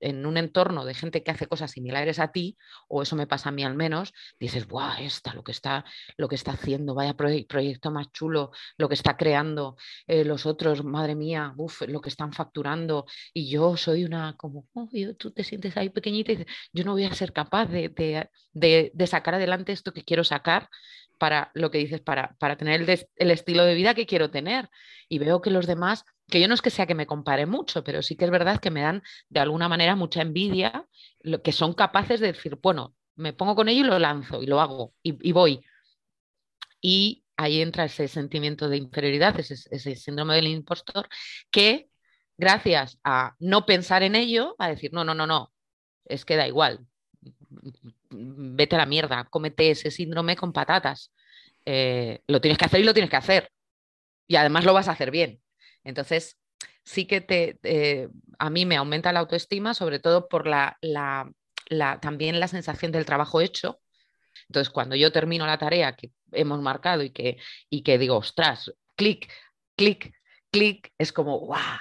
en, 0.00 0.26
un 0.26 0.36
entorno 0.36 0.84
de 0.84 0.94
gente 0.94 1.22
que 1.22 1.30
hace 1.30 1.46
cosas 1.46 1.70
similares 1.70 2.18
a 2.18 2.32
ti, 2.32 2.58
o 2.88 3.02
eso 3.02 3.14
me 3.14 3.28
pasa 3.28 3.50
a 3.50 3.52
mí 3.52 3.62
al 3.62 3.76
menos, 3.76 4.12
dices, 4.40 4.66
¡buah, 4.66 5.00
esta, 5.00 5.32
lo 5.32 5.44
que 5.44 5.52
está, 5.52 5.84
lo 6.16 6.28
que 6.28 6.34
está 6.34 6.52
haciendo, 6.52 6.94
vaya 6.94 7.14
proyecto 7.14 7.92
más 7.92 8.10
chulo, 8.10 8.50
lo 8.76 8.88
que 8.88 8.94
está 8.94 9.16
creando, 9.16 9.76
eh, 10.08 10.24
los 10.24 10.44
otros, 10.44 10.84
madre 10.84 11.14
mía, 11.14 11.54
uf, 11.56 11.82
lo 11.82 12.00
que 12.00 12.08
están 12.08 12.32
facturando, 12.32 13.06
y 13.32 13.48
yo 13.48 13.76
soy 13.76 14.04
una, 14.04 14.36
como, 14.36 14.66
oh, 14.74 14.88
tú 15.16 15.30
te 15.30 15.44
sientes 15.44 15.76
ahí 15.76 15.88
pequeñita 15.88 16.32
y 16.32 16.36
dices, 16.36 16.54
yo 16.72 16.84
no 16.84 16.92
voy 16.92 17.04
a 17.04 17.14
ser 17.14 17.32
capaz 17.32 17.66
de, 17.66 17.88
de, 18.52 18.90
de 18.92 19.06
sacar 19.06 19.34
adelante 19.34 19.70
esto 19.70 19.92
que 19.92 20.02
quiero 20.02 20.24
sacar, 20.24 20.68
para 21.18 21.50
lo 21.54 21.70
que 21.70 21.78
dices, 21.78 22.00
para, 22.00 22.36
para 22.38 22.56
tener 22.56 22.82
el, 22.82 23.08
el, 23.16 23.30
estilo 23.30 23.64
de 23.64 23.74
vida 23.74 23.94
que 23.94 24.04
quiero 24.04 24.30
tener. 24.30 24.68
Y 25.08 25.18
veo 25.18 25.40
que 25.40 25.50
los 25.50 25.66
demás 25.66 26.04
que 26.28 26.40
yo 26.40 26.48
no 26.48 26.54
es 26.54 26.62
que 26.62 26.70
sea 26.70 26.86
que 26.86 26.94
me 26.94 27.06
compare 27.06 27.46
mucho, 27.46 27.84
pero 27.84 28.02
sí 28.02 28.16
que 28.16 28.24
es 28.24 28.30
verdad 28.30 28.60
que 28.60 28.70
me 28.70 28.82
dan 28.82 29.02
de 29.28 29.40
alguna 29.40 29.68
manera 29.68 29.96
mucha 29.96 30.22
envidia, 30.22 30.86
lo, 31.20 31.42
que 31.42 31.52
son 31.52 31.74
capaces 31.74 32.20
de 32.20 32.28
decir, 32.32 32.58
bueno, 32.62 32.94
me 33.14 33.32
pongo 33.32 33.54
con 33.54 33.68
ello 33.68 33.80
y 33.80 33.88
lo 33.88 33.98
lanzo 33.98 34.42
y 34.42 34.46
lo 34.46 34.60
hago 34.60 34.94
y, 35.02 35.32
voy. 35.32 35.64
Y 36.80 37.24
ahí 37.36 37.62
entra 37.62 37.84
ese 37.84 38.08
sentimiento 38.08 38.68
de 38.68 38.76
inferioridad, 38.78 39.38
ese, 39.38 39.96
síndrome 39.96 40.34
del 40.36 40.48
impostor, 40.48 41.08
que 41.50 41.88
gracias 42.36 42.98
a 43.04 43.34
no 43.38 43.66
pensar 43.66 44.02
en 44.02 44.14
ello, 44.14 44.56
a 44.58 44.68
decir, 44.68 44.92
no, 44.92 45.04
no, 45.04 45.14
no, 45.14 45.26
no, 45.26 45.52
es 46.04 46.24
que 46.24 46.36
da 46.36 46.46
igual, 46.46 46.86
vete 48.10 48.76
a 48.76 48.78
la 48.78 48.86
mierda, 48.86 49.24
cómete 49.30 49.70
ese 49.70 49.90
síndrome 49.90 50.36
con 50.36 50.52
patatas. 50.52 51.12
Eh, 51.64 52.22
lo 52.28 52.40
tienes 52.40 52.58
que 52.58 52.64
hacer 52.66 52.80
y 52.80 52.84
lo 52.84 52.94
tienes 52.94 53.10
que 53.10 53.16
hacer. 53.16 53.52
Y 54.28 54.36
además 54.36 54.64
lo 54.64 54.74
vas 54.74 54.88
a 54.88 54.92
hacer 54.92 55.10
bien. 55.10 55.40
Entonces, 55.86 56.38
sí 56.84 57.06
que 57.06 57.20
te, 57.20 57.58
eh, 57.62 58.08
a 58.38 58.50
mí 58.50 58.66
me 58.66 58.76
aumenta 58.76 59.12
la 59.12 59.20
autoestima, 59.20 59.72
sobre 59.72 59.98
todo 59.98 60.28
por 60.28 60.46
la, 60.46 60.78
también 62.00 62.40
la 62.40 62.48
sensación 62.48 62.92
del 62.92 63.06
trabajo 63.06 63.40
hecho. 63.40 63.80
Entonces, 64.48 64.70
cuando 64.70 64.96
yo 64.96 65.12
termino 65.12 65.46
la 65.46 65.58
tarea 65.58 65.96
que 65.96 66.12
hemos 66.32 66.60
marcado 66.60 67.02
y 67.02 67.10
que, 67.10 67.38
y 67.70 67.82
que 67.82 67.98
digo, 67.98 68.16
ostras, 68.16 68.72
clic, 68.96 69.30
clic, 69.76 70.12
clic, 70.50 70.92
es 70.98 71.12
como, 71.12 71.38
¡guau! 71.38 71.78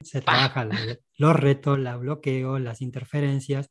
Se 0.00 0.22
trabajan 0.22 0.70
los 1.18 1.36
retos, 1.36 1.78
los 1.78 2.00
bloqueos, 2.00 2.60
las 2.60 2.80
interferencias. 2.80 3.70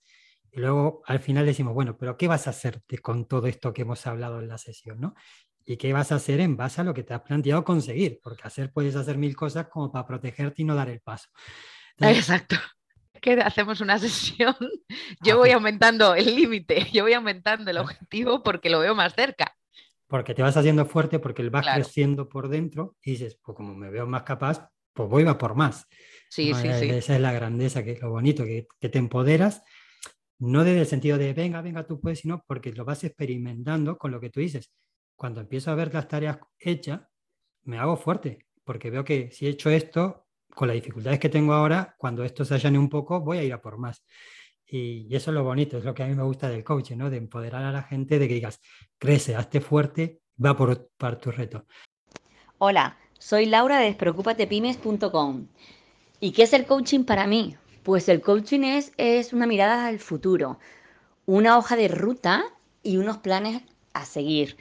Y 0.52 0.60
luego 0.60 1.02
al 1.06 1.20
final 1.20 1.46
decimos, 1.46 1.74
bueno, 1.74 1.98
pero 1.98 2.18
¿qué 2.18 2.28
vas 2.28 2.48
a 2.48 2.52
hacer 2.52 2.82
con 3.02 3.28
todo 3.28 3.48
esto 3.48 3.74
que 3.74 3.84
hemos 3.84 4.06
hablado 4.06 4.40
en 4.40 4.48
la 4.48 4.58
sesión? 4.58 5.00
¿no? 5.00 5.16
Y 5.70 5.78
qué 5.78 5.94
vas 5.94 6.12
a 6.12 6.16
hacer 6.16 6.40
en 6.40 6.58
base 6.58 6.82
a 6.82 6.84
lo 6.84 6.96
que 6.96 7.04
te 7.04 7.14
has 7.14 7.22
planteado 7.22 7.64
conseguir, 7.64 8.20
porque 8.24 8.42
hacer 8.44 8.72
puedes 8.74 8.96
hacer 8.96 9.20
mil 9.20 9.36
cosas 9.36 9.68
como 9.68 9.92
para 9.92 10.08
protegerte 10.08 10.64
y 10.64 10.66
no 10.66 10.74
dar 10.74 10.90
el 10.90 11.00
paso. 11.00 11.30
Exacto. 12.00 12.56
Que 13.22 13.34
hacemos 13.34 13.82
una 13.82 14.00
sesión, 14.00 14.56
yo 15.22 15.38
voy 15.38 15.52
aumentando 15.52 16.16
el 16.16 16.38
límite, 16.38 16.88
yo 16.94 17.04
voy 17.04 17.12
aumentando 17.12 17.70
el 17.70 17.78
objetivo 17.78 18.42
porque 18.42 18.70
lo 18.70 18.80
veo 18.80 18.96
más 18.96 19.14
cerca. 19.14 19.58
Porque 20.08 20.34
te 20.34 20.42
vas 20.42 20.56
haciendo 20.56 20.86
fuerte, 20.86 21.20
porque 21.20 21.42
el 21.42 21.50
vas 21.50 21.68
creciendo 21.68 22.30
por 22.30 22.48
dentro 22.48 22.96
y 23.04 23.12
dices, 23.12 23.38
pues 23.44 23.58
como 23.58 23.76
me 23.76 23.90
veo 23.90 24.08
más 24.08 24.24
capaz, 24.24 24.70
pues 24.94 25.10
voy 25.10 25.28
a 25.28 25.38
por 25.38 25.54
más. 25.54 25.86
Sí, 26.30 26.54
sí, 26.54 26.70
sí. 26.80 26.90
Esa 26.90 27.16
es 27.16 27.22
la 27.22 27.34
grandeza, 27.34 27.84
que 27.84 27.92
es 27.92 28.02
lo 28.02 28.10
bonito, 28.10 28.46
que, 28.46 28.68
que 28.80 28.88
te 28.88 29.00
empoderas, 29.00 29.64
no 30.38 30.64
desde 30.64 30.80
el 30.80 30.88
sentido 30.88 31.18
de 31.18 31.34
venga, 31.34 31.62
venga, 31.62 31.86
tú 31.86 32.00
puedes, 32.00 32.20
sino 32.20 32.42
porque 32.48 32.72
lo 32.72 32.86
vas 32.86 33.04
experimentando 33.04 33.98
con 33.98 34.12
lo 34.12 34.22
que 34.22 34.30
tú 34.30 34.40
dices 34.40 34.72
cuando 35.20 35.42
empiezo 35.42 35.70
a 35.70 35.76
ver 35.76 35.94
las 35.94 36.08
tareas 36.08 36.40
hechas, 36.58 37.02
me 37.64 37.78
hago 37.78 37.98
fuerte, 37.98 38.48
porque 38.64 38.90
veo 38.90 39.04
que 39.04 39.30
si 39.32 39.46
he 39.48 39.50
hecho 39.50 39.70
esto, 39.70 40.28
con 40.48 40.70
las 40.70 40.76
dificultades 40.76 41.20
que 41.20 41.28
tengo 41.28 41.52
ahora, 41.52 41.94
cuando 41.98 42.24
esto 42.24 42.46
se 42.46 42.54
allane 42.54 42.80
un 42.80 42.88
poco, 42.88 43.20
voy 43.20 43.38
a 43.38 43.44
ir 43.44 43.52
a 43.52 43.62
por 43.62 43.78
más. 43.78 44.02
Y, 44.66 45.14
eso 45.14 45.32
es 45.32 45.36
lo 45.36 45.44
bonito, 45.44 45.78
es 45.78 45.84
lo 45.84 45.94
que 45.94 46.04
a 46.04 46.08
mí 46.08 46.16
me 46.16 46.24
gusta 46.24 46.48
del 46.48 46.64
coaching, 46.64 46.96
¿no? 46.96 47.10
de 47.10 47.18
empoderar 47.18 47.66
a 47.66 47.72
la 47.74 47.84
gente, 47.84 48.18
de 48.18 48.30
que 48.30 48.36
digas, 48.36 48.62
crece, 48.98 49.36
hazte 49.36 49.60
fuerte, 49.60 50.22
va 50.44 50.56
por, 50.56 50.90
tu 51.20 51.32
reto. 51.32 51.66
Hola, 52.58 52.98
soy 53.18 53.46
Laura 53.46 53.80
de 53.80 53.88
despreocupatepymes.com. 53.88 55.48
¿Y 56.22 56.32
qué 56.32 56.44
es 56.44 56.54
el 56.54 56.66
coaching 56.66 57.04
para 57.04 57.28
mí? 57.28 57.58
Pues 57.84 58.08
el 58.08 58.22
coaching 58.22 58.62
es 58.96 59.34
una 59.34 59.48
mirada 59.48 59.88
al 59.88 60.00
futuro, 60.00 60.60
una 61.26 61.58
hoja 61.58 61.76
de 61.76 61.90
ruta 61.90 62.46
y 62.84 62.96
unos 62.96 63.18
planes 63.18 63.64
a 63.94 64.06
seguir. 64.06 64.56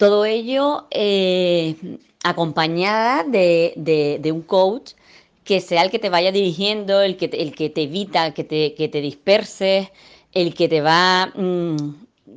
Todo 0.00 0.24
ello 0.24 0.86
eh, 0.90 1.76
acompañada 2.24 3.22
de, 3.22 4.32
un 4.32 4.40
coach 4.40 4.92
que 5.44 5.60
sea 5.60 5.82
el 5.82 5.90
que 5.90 5.98
te 5.98 6.08
vaya 6.08 6.32
dirigiendo, 6.32 7.02
el 7.02 7.18
que, 7.18 7.26
el 7.26 7.54
que 7.54 7.68
te 7.68 7.82
evita 7.82 8.32
que 8.32 8.42
te, 8.42 8.72
que 8.74 8.88
te 8.88 9.02
disperses, 9.02 9.88
el 10.32 10.54
que 10.54 10.68
te 10.68 10.80
va, 10.80 11.30
mm, 11.34 11.76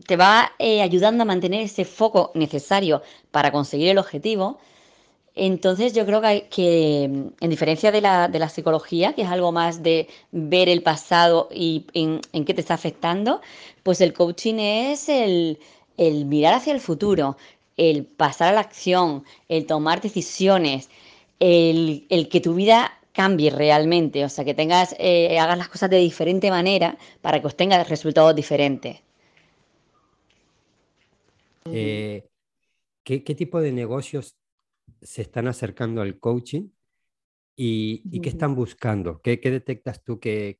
te 0.05 0.17
va 0.17 0.51
eh, 0.59 0.81
ayudando 0.81 1.23
a 1.23 1.25
mantener 1.25 1.61
ese 1.61 1.85
foco 1.85 2.31
necesario 2.33 3.01
para 3.31 3.53
conseguir 3.53 3.87
el 3.87 3.97
objetivo. 3.97 4.57
Entonces 5.33 5.93
yo 5.93 6.05
creo 6.05 6.19
que, 6.19 6.49
que 6.49 7.03
en 7.05 7.49
diferencia 7.49 7.93
de 7.93 8.01
la, 8.01 8.27
de 8.27 8.39
la, 8.39 8.49
psicología, 8.49 9.13
que 9.13 9.21
es 9.21 9.29
algo 9.29 9.53
más 9.53 9.81
de 9.81 10.09
ver 10.31 10.67
el 10.67 10.83
pasado 10.83 11.47
y 11.49 11.85
en, 11.93 12.19
en 12.33 12.43
qué 12.43 12.53
te 12.53 12.59
está 12.59 12.73
afectando, 12.73 13.39
pues 13.83 14.01
el 14.01 14.11
coaching 14.11 14.55
es 14.55 15.07
el, 15.07 15.59
el 15.97 16.25
mirar 16.25 16.53
hacia 16.53 16.73
el 16.73 16.79
futuro, 16.79 17.37
el 17.77 18.05
pasar 18.05 18.49
a 18.49 18.53
la 18.53 18.61
acción, 18.61 19.23
el 19.49 19.65
tomar 19.65 20.01
decisiones, 20.01 20.89
el, 21.39 22.29
que 22.29 22.41
tu 22.41 22.55
vida 22.55 22.99
cambie 23.11 23.51
realmente, 23.51 24.23
o 24.25 24.29
sea, 24.29 24.45
que 24.45 24.53
tengas, 24.53 24.95
eh, 24.99 25.37
hagas 25.39 25.57
las 25.57 25.69
cosas 25.69 25.89
de 25.89 25.97
diferente 25.97 26.49
manera 26.49 26.97
para 27.21 27.39
que 27.41 27.47
obtengas 27.47 27.89
resultados 27.89 28.35
diferentes. 28.35 29.01
Eh, 31.65 32.27
¿qué, 33.03 33.19
tipo 33.19 33.61
de 33.61 33.71
negocios 33.71 34.35
se 35.01 35.21
están 35.21 35.47
acercando 35.47 36.01
al 36.01 36.19
coaching 36.19 36.69
y, 37.55 38.19
qué 38.21 38.29
están 38.29 38.55
buscando? 38.55 39.21
¿Qué, 39.21 39.37
detectas 39.37 40.03
tú 40.03 40.19
que, 40.19 40.59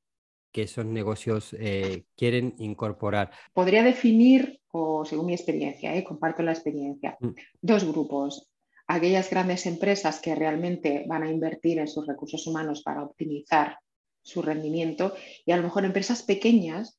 esos 0.53 0.85
negocios 0.85 1.55
eh, 1.59 2.05
quieren 2.15 2.55
incorporar? 2.59 3.31
Podría 3.53 3.83
definir 3.83 4.61
o 4.75 5.05
según 5.05 5.27
mi 5.27 5.33
experiencia, 5.33 5.95
¿eh? 5.95 6.03
comparto 6.03 6.41
la 6.41 6.51
experiencia, 6.51 7.15
mm. 7.19 7.29
dos 7.61 7.85
grupos. 7.85 8.49
Aquellas 8.87 9.29
grandes 9.29 9.65
empresas 9.65 10.19
que 10.19 10.35
realmente 10.35 11.05
van 11.07 11.23
a 11.23 11.29
invertir 11.29 11.79
en 11.79 11.87
sus 11.87 12.05
recursos 12.05 12.45
humanos 12.47 12.81
para 12.83 13.03
optimizar 13.03 13.77
su 14.21 14.41
rendimiento 14.41 15.13
y 15.45 15.51
a 15.51 15.57
lo 15.57 15.63
mejor 15.63 15.85
empresas 15.85 16.23
pequeñas 16.23 16.97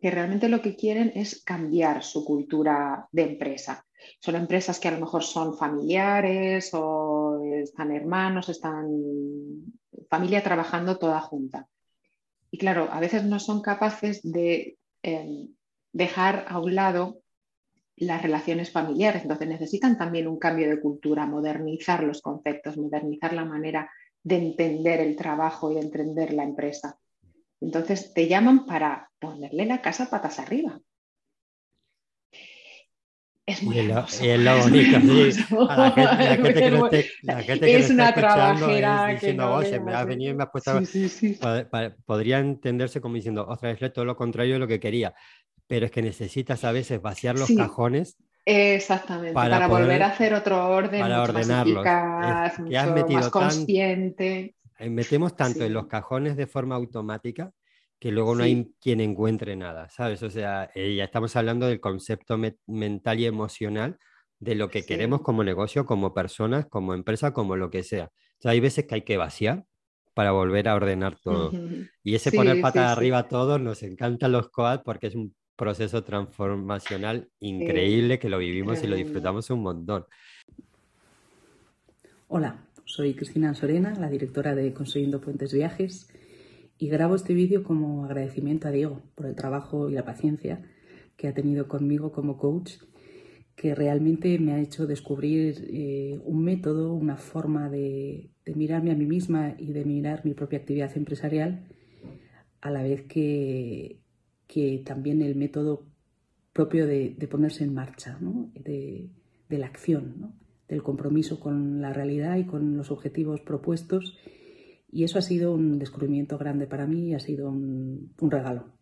que 0.00 0.10
realmente 0.10 0.48
lo 0.48 0.60
que 0.60 0.74
quieren 0.74 1.12
es 1.14 1.44
cambiar 1.44 2.02
su 2.02 2.24
cultura 2.24 3.08
de 3.12 3.22
empresa. 3.22 3.86
Son 4.18 4.34
empresas 4.34 4.80
que 4.80 4.88
a 4.88 4.90
lo 4.90 4.98
mejor 4.98 5.22
son 5.22 5.56
familiares 5.56 6.70
o 6.72 7.40
están 7.44 7.92
hermanos, 7.92 8.48
están 8.48 8.90
familia 10.10 10.42
trabajando 10.42 10.98
toda 10.98 11.20
junta. 11.20 11.68
Y 12.50 12.58
claro, 12.58 12.88
a 12.90 12.98
veces 12.98 13.24
no 13.24 13.38
son 13.38 13.62
capaces 13.62 14.20
de 14.24 14.76
em, 15.02 15.54
dejar 15.92 16.46
a 16.48 16.58
un 16.58 16.74
lado 16.74 17.22
las 17.96 18.22
relaciones 18.22 18.70
familiares, 18.70 19.22
entonces 19.22 19.48
necesitan 19.48 19.98
también 19.98 20.26
un 20.26 20.38
cambio 20.38 20.68
de 20.68 20.80
cultura, 20.80 21.26
modernizar 21.26 22.02
los 22.02 22.22
conceptos, 22.22 22.76
modernizar 22.76 23.32
la 23.32 23.44
manera 23.44 23.90
de 24.24 24.36
entender 24.36 25.00
el 25.00 25.16
trabajo 25.16 25.70
y 25.70 25.74
de 25.74 25.82
entender 25.82 26.32
la 26.32 26.44
empresa. 26.44 26.98
Entonces 27.60 28.12
te 28.12 28.26
llaman 28.26 28.66
para 28.66 29.10
ponerle 29.18 29.66
la 29.66 29.82
casa 29.82 30.10
patas 30.10 30.38
arriba. 30.40 30.80
Es 33.44 33.62
muy 33.62 33.78
hermoso. 33.78 34.24
es 34.24 34.38
lo 34.38 34.58
bonito, 34.58 35.00
sí. 35.00 35.44
la 35.50 36.36
gente, 36.36 36.54
que 36.54 36.70
no 36.70 36.86
esté, 36.86 37.10
la 37.22 37.42
gente 37.42 37.66
que 37.66 37.76
es 37.76 37.88
no 37.88 37.94
una 37.94 38.14
trabajera 38.14 39.12
es 39.12 39.20
que 39.20 39.34
no 39.34 39.58
veas, 39.58 39.82
me 39.82 39.92
¿eh? 39.92 40.04
venido 40.04 40.32
y 40.32 40.34
me 40.36 40.44
has 40.44 40.50
puesto... 40.50 40.84
Sí, 40.84 41.08
sí, 41.08 41.34
sí. 41.34 41.40
Podría 42.06 42.38
entenderse 42.38 43.00
como 43.00 43.16
diciendo, 43.16 43.44
otra 43.48 43.74
vez 43.74 43.92
todo 43.92 44.04
lo 44.04 44.16
contrario 44.16 44.54
de 44.54 44.60
lo 44.60 44.68
que 44.68 44.78
quería, 44.78 45.12
pero 45.72 45.86
es 45.86 45.90
que 45.92 46.02
necesitas 46.02 46.64
a 46.64 46.72
veces 46.72 47.00
vaciar 47.00 47.38
los 47.38 47.46
Sí. 47.46 47.56
cajones 47.56 48.18
Exactamente, 48.44 49.32
Para 49.32 49.54
para, 49.56 49.68
volver 49.68 49.86
poder- 49.86 50.02
a 50.02 50.06
hacer 50.08 50.34
otro 50.34 50.68
orden 50.68 51.00
para 51.00 51.20
mucho 51.20 51.32
más 51.32 51.42
ordenarlos. 51.42 51.76
eficaz, 51.76 52.58
Es 52.58 52.68
que 52.68 52.76
has 52.76 52.86
mucho 52.88 52.94
metido 53.00 53.20
más 53.20 53.30
tan- 53.30 53.42
consciente. 53.42 54.56
Eh, 54.78 54.90
Metemos 54.90 55.34
tanto 55.36 55.60
Sí. 55.60 55.64
en 55.66 55.72
los 55.72 55.86
cajones 55.86 56.36
de 56.36 56.46
forma 56.46 56.74
automática 56.74 57.52
que 57.98 58.10
luego 58.10 58.34
no 58.34 58.42
Sí. 58.44 58.50
hay 58.50 58.72
quien 58.80 59.00
encuentre 59.00 59.54
nada, 59.56 59.88
¿sabes? 59.88 60.22
O 60.24 60.28
sea, 60.30 60.70
eh, 60.74 60.94
ya 60.96 61.04
estamos 61.04 61.34
hablando 61.36 61.66
del 61.68 61.80
concepto 61.80 62.36
me- 62.36 62.56
mental 62.66 63.18
y 63.20 63.26
emocional 63.26 63.96
de 64.40 64.56
lo 64.56 64.68
que 64.68 64.84
queremos 64.84 65.22
como 65.22 65.42
negocio, 65.44 65.86
como 65.86 66.12
personas, 66.12 66.66
como 66.66 66.92
empresa, 66.94 67.32
como 67.32 67.56
lo 67.56 67.70
que 67.70 67.82
sea. 67.84 68.06
O 68.06 68.40
sea, 68.42 68.50
hay 68.50 68.60
veces 68.60 68.86
que 68.86 68.96
hay 68.96 69.02
que 69.02 69.16
vaciar 69.16 69.64
para 70.14 70.32
volver 70.32 70.68
a 70.68 70.74
ordenar 70.74 71.16
todo. 71.22 71.50
Ujú. 71.50 71.86
Y 72.02 72.16
ese 72.16 72.32
poner 72.32 72.56
sí. 72.56 72.78
arriba 72.80 73.18
a 73.18 73.28
todos, 73.28 73.60
nos 73.60 73.82
encantan 73.84 74.32
los 74.32 74.50
coads 74.50 74.82
porque 74.84 75.06
es 75.06 75.14
un 75.14 75.32
proceso 75.62 76.02
transformacional 76.02 77.28
increíble 77.38 78.18
que 78.18 78.28
lo 78.28 78.38
vivimos 78.38 78.82
y 78.82 78.88
lo 78.88 78.96
disfrutamos 78.96 79.48
un 79.50 79.62
montón. 79.62 80.04
Hola, 82.26 82.66
soy 82.84 83.14
Cristina 83.14 83.54
Sorena, 83.54 83.94
la 83.94 84.10
directora 84.10 84.56
de 84.56 84.72
Construyendo 84.72 85.20
Puentes 85.20 85.52
Viajes, 85.52 86.08
y 86.78 86.88
grabo 86.88 87.14
este 87.14 87.32
vídeo 87.32 87.62
como 87.62 88.04
agradecimiento 88.06 88.66
a 88.66 88.72
Diego 88.72 89.02
por 89.14 89.26
el 89.26 89.36
trabajo 89.36 89.88
y 89.88 89.92
la 89.92 90.04
paciencia 90.04 90.68
que 91.16 91.28
ha 91.28 91.32
tenido 91.32 91.68
conmigo 91.68 92.10
como 92.10 92.38
coach, 92.38 92.78
que 93.54 93.76
realmente 93.76 94.40
me 94.40 94.54
ha 94.54 94.60
hecho 94.60 94.88
descubrir 94.88 95.64
eh, 95.70 96.20
un 96.24 96.42
método, 96.42 96.92
una 96.92 97.16
forma 97.16 97.70
de, 97.70 98.32
de 98.44 98.54
mirarme 98.56 98.90
a 98.90 98.96
mí 98.96 99.06
misma 99.06 99.54
y 99.56 99.72
de 99.72 99.84
mirar 99.84 100.24
mi 100.24 100.34
propia 100.34 100.58
actividad 100.58 100.90
empresarial, 100.96 101.68
a 102.60 102.70
la 102.72 102.82
vez 102.82 103.02
que, 103.02 104.01
que 104.52 104.82
también 104.84 105.22
el 105.22 105.34
método 105.34 105.86
propio 106.52 106.86
de, 106.86 107.16
ponerse 107.30 107.64
en 107.64 107.72
marcha, 107.72 108.18
de, 108.20 109.08
la 109.48 109.66
acción, 109.66 110.34
del 110.68 110.82
compromiso 110.82 111.40
con 111.40 111.80
la 111.80 111.94
realidad 111.94 112.36
y 112.36 112.44
con 112.44 112.76
los 112.76 112.90
objetivos 112.90 113.40
propuestos. 113.40 114.18
Y 114.90 115.04
eso 115.04 115.18
ha 115.18 115.22
sido 115.22 115.54
un 115.54 115.78
descubrimiento 115.78 116.36
grande 116.36 116.66
para 116.66 116.86
mí 116.86 117.08
y 117.08 117.14
ha 117.14 117.20
sido 117.20 117.48
un, 117.48 118.12
regalo. 118.20 118.74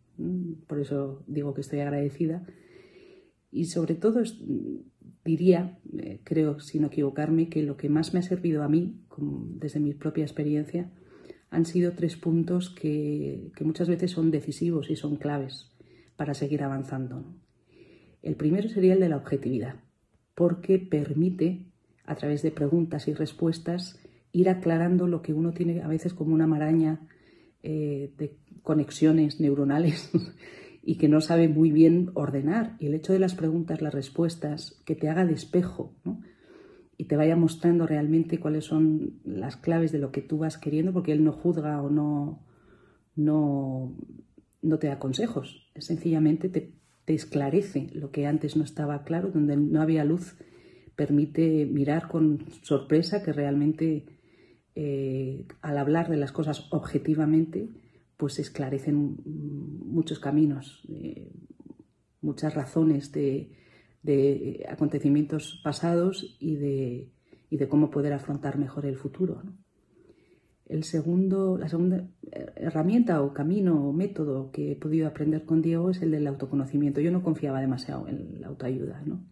Por 0.66 0.80
eso 0.80 1.22
digo 1.28 1.54
que 1.54 1.60
estoy 1.60 1.78
agradecida. 1.78 2.44
Y 3.52 3.66
sobre 3.66 3.94
todo 3.94 4.22
diría, 5.24 5.78
eh, 5.96 6.20
creo 6.24 6.58
sin 6.58 6.84
equivocarme, 6.84 7.48
que 7.48 7.62
lo 7.62 7.76
que 7.76 7.88
más 7.88 8.12
me 8.12 8.18
ha 8.18 8.22
servido 8.22 8.64
a 8.64 8.68
mí, 8.68 9.04
desde 9.54 9.78
mi 9.78 9.94
propia 9.94 10.24
experiencia, 10.24 10.90
han 11.50 11.66
sido 11.66 11.92
tres 11.92 12.16
puntos 12.16 12.70
que, 12.70 13.50
que 13.56 13.64
muchas 13.64 13.88
veces 13.88 14.12
son 14.12 14.30
decisivos 14.30 14.90
y 14.90 14.96
son 14.96 15.16
claves 15.16 15.70
para 16.16 16.34
seguir 16.34 16.62
avanzando. 16.62 17.24
El 18.22 18.36
primero 18.36 18.68
sería 18.68 18.94
el 18.94 19.00
de 19.00 19.08
la 19.08 19.16
objetividad, 19.16 19.76
porque 20.34 20.78
permite, 20.78 21.66
a 22.04 22.14
través 22.14 22.42
de 22.42 22.50
preguntas 22.50 23.08
y 23.08 23.14
respuestas, 23.14 23.98
ir 24.32 24.48
aclarando 24.48 25.06
lo 25.06 25.22
que 25.22 25.32
uno 25.32 25.52
tiene 25.52 25.82
a 25.82 25.88
veces 25.88 26.14
como 26.14 26.34
una 26.34 26.46
maraña 26.46 27.00
eh, 27.62 28.12
de 28.16 28.38
conexiones 28.62 29.40
neuronales 29.40 30.10
y 30.82 30.96
que 30.96 31.08
no 31.08 31.20
sabe 31.20 31.48
muy 31.48 31.70
bien 31.72 32.10
ordenar. 32.14 32.76
Y 32.78 32.86
el 32.86 32.94
hecho 32.94 33.12
de 33.12 33.18
las 33.18 33.34
preguntas, 33.34 33.82
las 33.82 33.94
respuestas, 33.94 34.80
que 34.84 34.94
te 34.94 35.08
haga 35.08 35.24
de 35.24 35.34
espejo 35.34 35.94
¿no? 36.04 36.20
Y 37.00 37.06
te 37.06 37.16
vaya 37.16 37.34
mostrando 37.34 37.86
realmente 37.86 38.38
cuáles 38.38 38.66
son 38.66 39.22
las 39.24 39.56
claves 39.56 39.90
de 39.90 39.98
lo 39.98 40.12
que 40.12 40.20
tú 40.20 40.36
vas 40.36 40.58
queriendo, 40.58 40.92
porque 40.92 41.12
él 41.12 41.24
no 41.24 41.32
juzga 41.32 41.80
o 41.80 41.88
no, 41.88 42.44
no, 43.16 43.96
no 44.60 44.78
te 44.78 44.88
da 44.88 44.98
consejos, 44.98 45.72
sencillamente 45.76 46.50
te, 46.50 46.74
te 47.06 47.14
esclarece 47.14 47.88
lo 47.94 48.10
que 48.10 48.26
antes 48.26 48.54
no 48.54 48.64
estaba 48.64 49.02
claro, 49.04 49.30
donde 49.30 49.56
no 49.56 49.80
había 49.80 50.04
luz, 50.04 50.36
permite 50.94 51.64
mirar 51.64 52.06
con 52.06 52.44
sorpresa 52.60 53.22
que 53.22 53.32
realmente 53.32 54.04
eh, 54.74 55.46
al 55.62 55.78
hablar 55.78 56.10
de 56.10 56.18
las 56.18 56.32
cosas 56.32 56.66
objetivamente, 56.70 57.70
pues 58.18 58.38
esclarecen 58.38 59.16
muchos 59.24 60.18
caminos, 60.18 60.82
eh, 60.90 61.32
muchas 62.20 62.52
razones 62.54 63.10
de, 63.10 63.58
de, 64.02 64.66
acontecimientos 64.68 65.60
pasados 65.62 66.36
y 66.38 66.56
de, 66.56 67.08
y 67.50 67.56
de, 67.56 67.68
cómo 67.68 67.90
poder 67.90 68.12
afrontar 68.12 68.58
mejor 68.58 68.86
el 68.86 68.96
futuro. 68.96 69.42
El 70.66 70.84
segundo, 70.84 71.58
la 71.58 71.68
segunda 71.68 72.06
herramienta 72.54 73.22
o 73.22 73.34
camino 73.34 73.88
o 73.88 73.92
método 73.92 74.52
que 74.52 74.72
he 74.72 74.76
podido 74.76 75.08
aprender 75.08 75.44
con 75.44 75.62
Diego 75.62 75.90
es 75.90 76.00
el 76.00 76.12
del 76.12 76.28
autoconocimiento. 76.28 77.00
Yo 77.00 77.10
no 77.10 77.22
confiaba 77.24 77.60
demasiado 77.60 78.06
en 78.06 78.40
la 78.40 78.48
autoayuda, 78.48 79.02
¿no? 79.04 79.24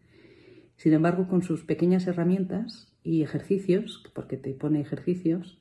Sin 0.77 0.93
embargo, 0.93 1.29
con 1.29 1.43
sus 1.43 1.65
pequeñas 1.65 2.07
herramientas 2.07 2.93
y 3.03 3.23
ejercicios, 3.23 4.05
porque 4.15 4.37
te 4.37 4.53
pone 4.55 4.81
ejercicios, 4.81 5.61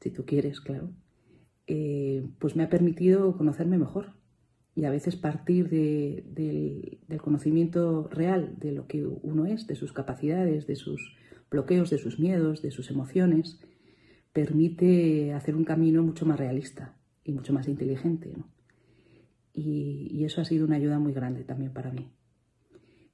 si 0.00 0.10
tú 0.10 0.24
quieres, 0.24 0.60
claro, 0.60 0.90
eh, 1.66 2.24
pues 2.38 2.56
me 2.56 2.64
ha 2.64 2.68
permitido 2.68 3.36
conocerme 3.36 3.78
mejor 3.78 4.12
y 4.74 4.84
a 4.84 4.90
veces 4.90 5.16
partir 5.16 5.68
de, 5.68 6.24
del, 7.06 7.20
conocimiento 7.20 8.08
real 8.08 8.54
de 8.58 8.72
lo 8.72 8.86
que 8.86 9.04
uno 9.04 9.46
es, 9.46 9.66
de 9.66 9.74
sus 9.74 9.92
capacidades, 9.92 10.66
de 10.66 10.76
sus 10.76 11.16
bloqueos, 11.50 11.90
de 11.90 11.98
sus 11.98 12.18
miedos, 12.18 12.62
de 12.62 12.70
sus 12.70 12.90
emociones, 12.90 13.60
permite 14.32 15.34
hacer 15.34 15.56
un 15.56 15.64
camino 15.64 16.02
mucho 16.02 16.24
más 16.24 16.38
realista 16.38 16.96
y 17.22 17.32
mucho 17.32 17.52
más 17.52 17.68
inteligente. 17.68 18.32
¿no? 18.34 18.48
Y, 19.52 20.24
eso 20.24 20.40
ha 20.40 20.44
sido 20.44 20.64
una 20.64 20.76
ayuda 20.76 20.98
muy 20.98 21.12
grande 21.12 21.44
también 21.44 21.72
para 21.72 21.92
mí. 21.92 22.10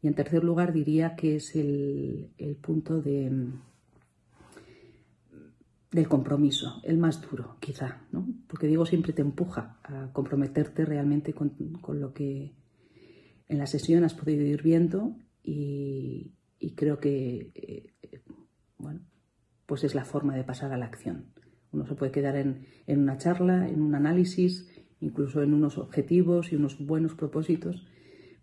Y 0.01 0.07
en 0.07 0.15
tercer 0.15 0.45
lugar 0.45 0.73
diría 0.73 1.17
que 1.17 1.37
es 1.37 1.57
el 1.57 2.57
punto 2.63 3.03
de, 3.03 3.51
del 5.91 6.09
compromiso, 6.09 6.81
el 6.85 6.99
más 6.99 7.23
duro 7.23 7.57
quizá, 7.61 8.03
¿no? 8.13 8.27
porque 8.47 8.67
Diego 8.67 8.85
siempre 8.85 9.13
te 9.13 9.23
empuja 9.23 9.79
a 9.83 10.13
comprometerte 10.13 10.85
realmente 10.85 11.33
con, 11.33 11.51
con 11.81 12.01
lo 12.01 12.13
que 12.13 12.55
en 13.49 13.59
la 13.59 13.67
sesión 13.67 14.05
has 14.05 14.15
podido 14.15 14.43
ir 14.43 14.63
viendo 14.63 15.17
y, 15.43 16.35
creo 16.77 17.01
que, 17.01 17.51
eh, 17.55 18.21
bueno, 18.77 19.01
pues 19.65 19.85
es 19.85 19.95
la 19.95 20.05
forma 20.05 20.37
de 20.37 20.45
pasar 20.45 20.73
a 20.73 20.77
la 20.77 20.85
acción. 20.85 21.33
Uno 21.73 21.87
se 21.87 21.95
puede 21.95 22.13
quedar 22.13 22.37
en, 22.37 22.67
en, 22.87 23.01
una 23.01 23.17
charla, 23.17 23.69
en 23.69 23.81
un 23.81 23.95
análisis, 23.95 24.71
incluso 25.01 25.43
en 25.43 25.55
unos 25.55 25.79
objetivos 25.79 26.53
y 26.53 26.57
unos 26.57 26.79
buenos 26.85 27.15
propósitos, 27.15 27.87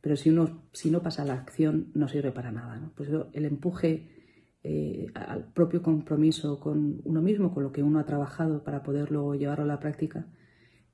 pero 0.01 0.15
si 0.15 0.29
uno 0.29 0.63
si 0.71 0.91
no 0.91 1.01
pasa 1.01 1.23
a 1.23 1.25
la 1.25 1.33
acción 1.33 1.91
no 1.93 2.07
sirve 2.07 2.31
para 2.31 2.51
nada. 2.51 2.77
¿no? 2.77 2.91
Pues 2.95 3.09
el 3.33 3.45
empuje 3.45 4.14
eh, 4.67 5.11
al 5.13 5.53
propio 5.53 5.83
compromiso 5.83 6.59
con 6.59 6.99
uno 7.03 7.21
mismo, 7.21 7.53
con 7.53 7.61
lo 7.61 7.71
que 7.71 7.83
uno 7.83 7.99
ha 7.99 8.05
trabajado 8.07 8.63
para 8.63 8.81
poderlo 8.81 9.35
llevarlo 9.35 9.63
a 9.63 9.67
la 9.67 9.79
práctica, 9.79 10.25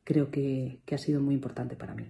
creo 0.04 0.30
que, 0.30 0.82
ha 0.92 0.98
sido 0.98 1.22
muy 1.22 1.36
importante 1.36 1.78
para 1.78 1.96
mí. 1.96 2.04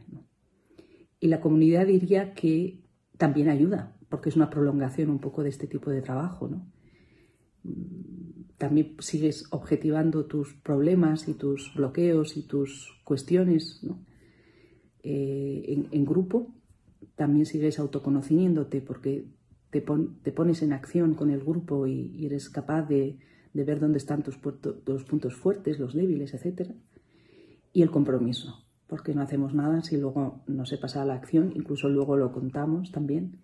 Y 1.19 1.27
la 1.27 1.39
comunidad 1.39 1.85
diría 1.85 2.33
que 2.33 2.81
también 3.15 3.47
ayuda, 3.47 3.95
porque 4.09 4.29
es 4.29 4.35
una 4.35 4.49
prolongación 4.49 5.11
un 5.11 5.19
poco 5.19 5.43
de 5.43 5.49
este 5.49 5.67
tipo 5.67 5.91
de 5.91 6.01
trabajo. 6.01 6.47
¿no? 6.47 6.65
También 8.57 8.95
sigues 8.97 9.45
objetivando 9.51 10.25
tus 10.25 10.55
problemas 10.55 11.27
y 11.27 11.35
tus 11.35 11.71
bloqueos 11.75 12.37
y 12.37 12.47
tus 12.47 12.99
cuestiones 13.03 13.83
¿no? 13.83 14.03
eh, 15.03 15.65
en, 15.67 15.89
en, 15.91 16.05
grupo. 16.05 16.55
También 17.13 17.45
sigues 17.45 17.77
autoconociéndote 17.77 18.81
porque 18.81 19.27
te, 19.71 19.81
pon, 19.81 20.19
te, 20.21 20.31
pones 20.31 20.61
en 20.61 20.73
acción 20.73 21.15
con 21.15 21.31
el 21.31 21.39
grupo 21.39 21.87
y, 21.87 22.11
y 22.15 22.25
eres 22.25 22.49
capaz 22.49 22.83
de, 22.83 23.17
de, 23.53 23.63
ver 23.63 23.79
dónde 23.79 23.97
están 23.97 24.21
tus, 24.21 24.37
puntos 24.37 25.35
fuertes, 25.35 25.79
los 25.79 25.93
débiles, 25.93 26.33
etc. 26.33 26.71
Y 27.73 27.81
el 27.81 27.89
compromiso, 27.89 28.65
porque 28.87 29.15
no 29.15 29.21
hacemos 29.21 29.53
nada 29.53 29.81
si 29.81 29.97
luego 29.97 30.43
no 30.47 30.65
se 30.65 30.77
pasa 30.77 31.01
a 31.01 31.05
la 31.05 31.15
acción, 31.15 31.53
incluso 31.55 31.89
luego 31.89 32.17
lo 32.17 32.31
contamos 32.31 32.91
también 32.91 33.39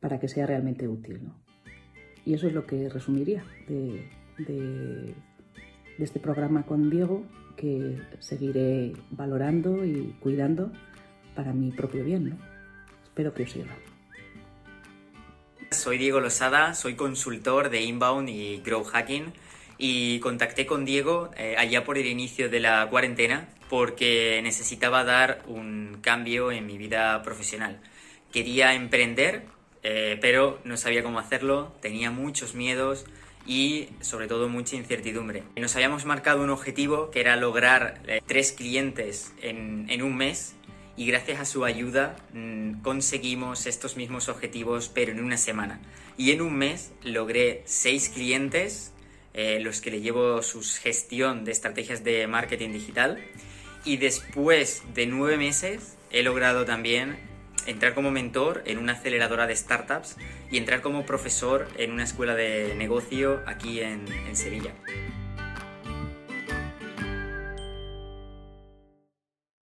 para 0.00 0.18
que 0.18 0.28
sea 0.28 0.46
realmente 0.46 0.88
útil. 0.88 1.24
¿no? 1.24 1.36
Y 2.26 2.34
eso 2.34 2.48
es 2.48 2.54
lo 2.54 2.66
que 2.66 2.88
resumiría 2.88 3.44
de, 3.68 4.08
de, 4.38 5.14
de 5.96 6.04
este 6.04 6.18
programa 6.18 6.66
con 6.66 6.90
Diego, 6.90 7.24
que 7.56 7.98
seguiré 8.18 8.94
valorando 9.10 9.84
y 9.84 10.16
cuidando 10.20 10.72
para 11.36 11.52
mi 11.52 11.70
propio 11.70 12.04
bien. 12.04 12.30
¿no? 12.30 12.36
Espero 13.04 13.32
que 13.32 13.44
os 13.44 13.52
sirva. 13.52 13.91
Soy 15.72 15.96
Diego 15.96 16.20
Losada, 16.20 16.74
soy 16.74 16.96
consultor 16.96 17.70
de 17.70 17.80
Inbound 17.80 18.28
y 18.28 18.58
Grow 18.58 18.84
Hacking 18.84 19.32
y 19.78 20.20
contacté 20.20 20.66
con 20.66 20.84
Diego 20.84 21.30
eh, 21.36 21.54
allá 21.56 21.82
por 21.84 21.96
el 21.96 22.06
inicio 22.06 22.50
de 22.50 22.60
la 22.60 22.86
cuarentena 22.90 23.48
porque 23.70 24.40
necesitaba 24.42 25.02
dar 25.02 25.42
un 25.46 25.98
cambio 26.02 26.52
en 26.52 26.66
mi 26.66 26.76
vida 26.76 27.22
profesional. 27.22 27.80
Quería 28.32 28.74
emprender, 28.74 29.44
eh, 29.82 30.18
pero 30.20 30.60
no 30.64 30.76
sabía 30.76 31.02
cómo 31.02 31.18
hacerlo, 31.18 31.72
tenía 31.80 32.10
muchos 32.10 32.54
miedos 32.54 33.06
y 33.46 33.88
sobre 34.00 34.28
todo 34.28 34.48
mucha 34.48 34.76
incertidumbre. 34.76 35.42
Nos 35.56 35.74
habíamos 35.74 36.04
marcado 36.04 36.42
un 36.42 36.50
objetivo 36.50 37.10
que 37.10 37.20
era 37.20 37.36
lograr 37.36 38.00
eh, 38.06 38.20
tres 38.26 38.52
clientes 38.52 39.32
en, 39.40 39.86
en 39.88 40.02
un 40.02 40.16
mes 40.16 40.54
y 41.02 41.06
gracias 41.06 41.40
a 41.40 41.44
su 41.44 41.64
ayuda 41.64 42.14
mmm, 42.32 42.74
conseguimos 42.82 43.66
estos 43.66 43.96
mismos 43.96 44.28
objetivos 44.28 44.88
pero 44.88 45.10
en 45.10 45.24
una 45.24 45.36
semana. 45.36 45.80
Y 46.16 46.30
en 46.30 46.40
un 46.40 46.54
mes 46.54 46.92
logré 47.02 47.62
seis 47.64 48.08
clientes, 48.08 48.92
eh, 49.34 49.58
los 49.58 49.80
que 49.80 49.90
le 49.90 50.00
llevo 50.00 50.42
su 50.42 50.62
gestión 50.62 51.44
de 51.44 51.50
estrategias 51.50 52.04
de 52.04 52.28
marketing 52.28 52.70
digital. 52.70 53.18
Y 53.84 53.96
después 53.96 54.84
de 54.94 55.06
nueve 55.06 55.36
meses 55.38 55.96
he 56.12 56.22
logrado 56.22 56.64
también 56.64 57.18
entrar 57.66 57.94
como 57.94 58.12
mentor 58.12 58.62
en 58.66 58.78
una 58.78 58.92
aceleradora 58.92 59.48
de 59.48 59.56
startups 59.56 60.16
y 60.52 60.56
entrar 60.56 60.82
como 60.82 61.04
profesor 61.04 61.66
en 61.78 61.90
una 61.90 62.04
escuela 62.04 62.36
de 62.36 62.76
negocio 62.76 63.42
aquí 63.46 63.80
en 63.80 64.06
Sevilla. 64.36 64.72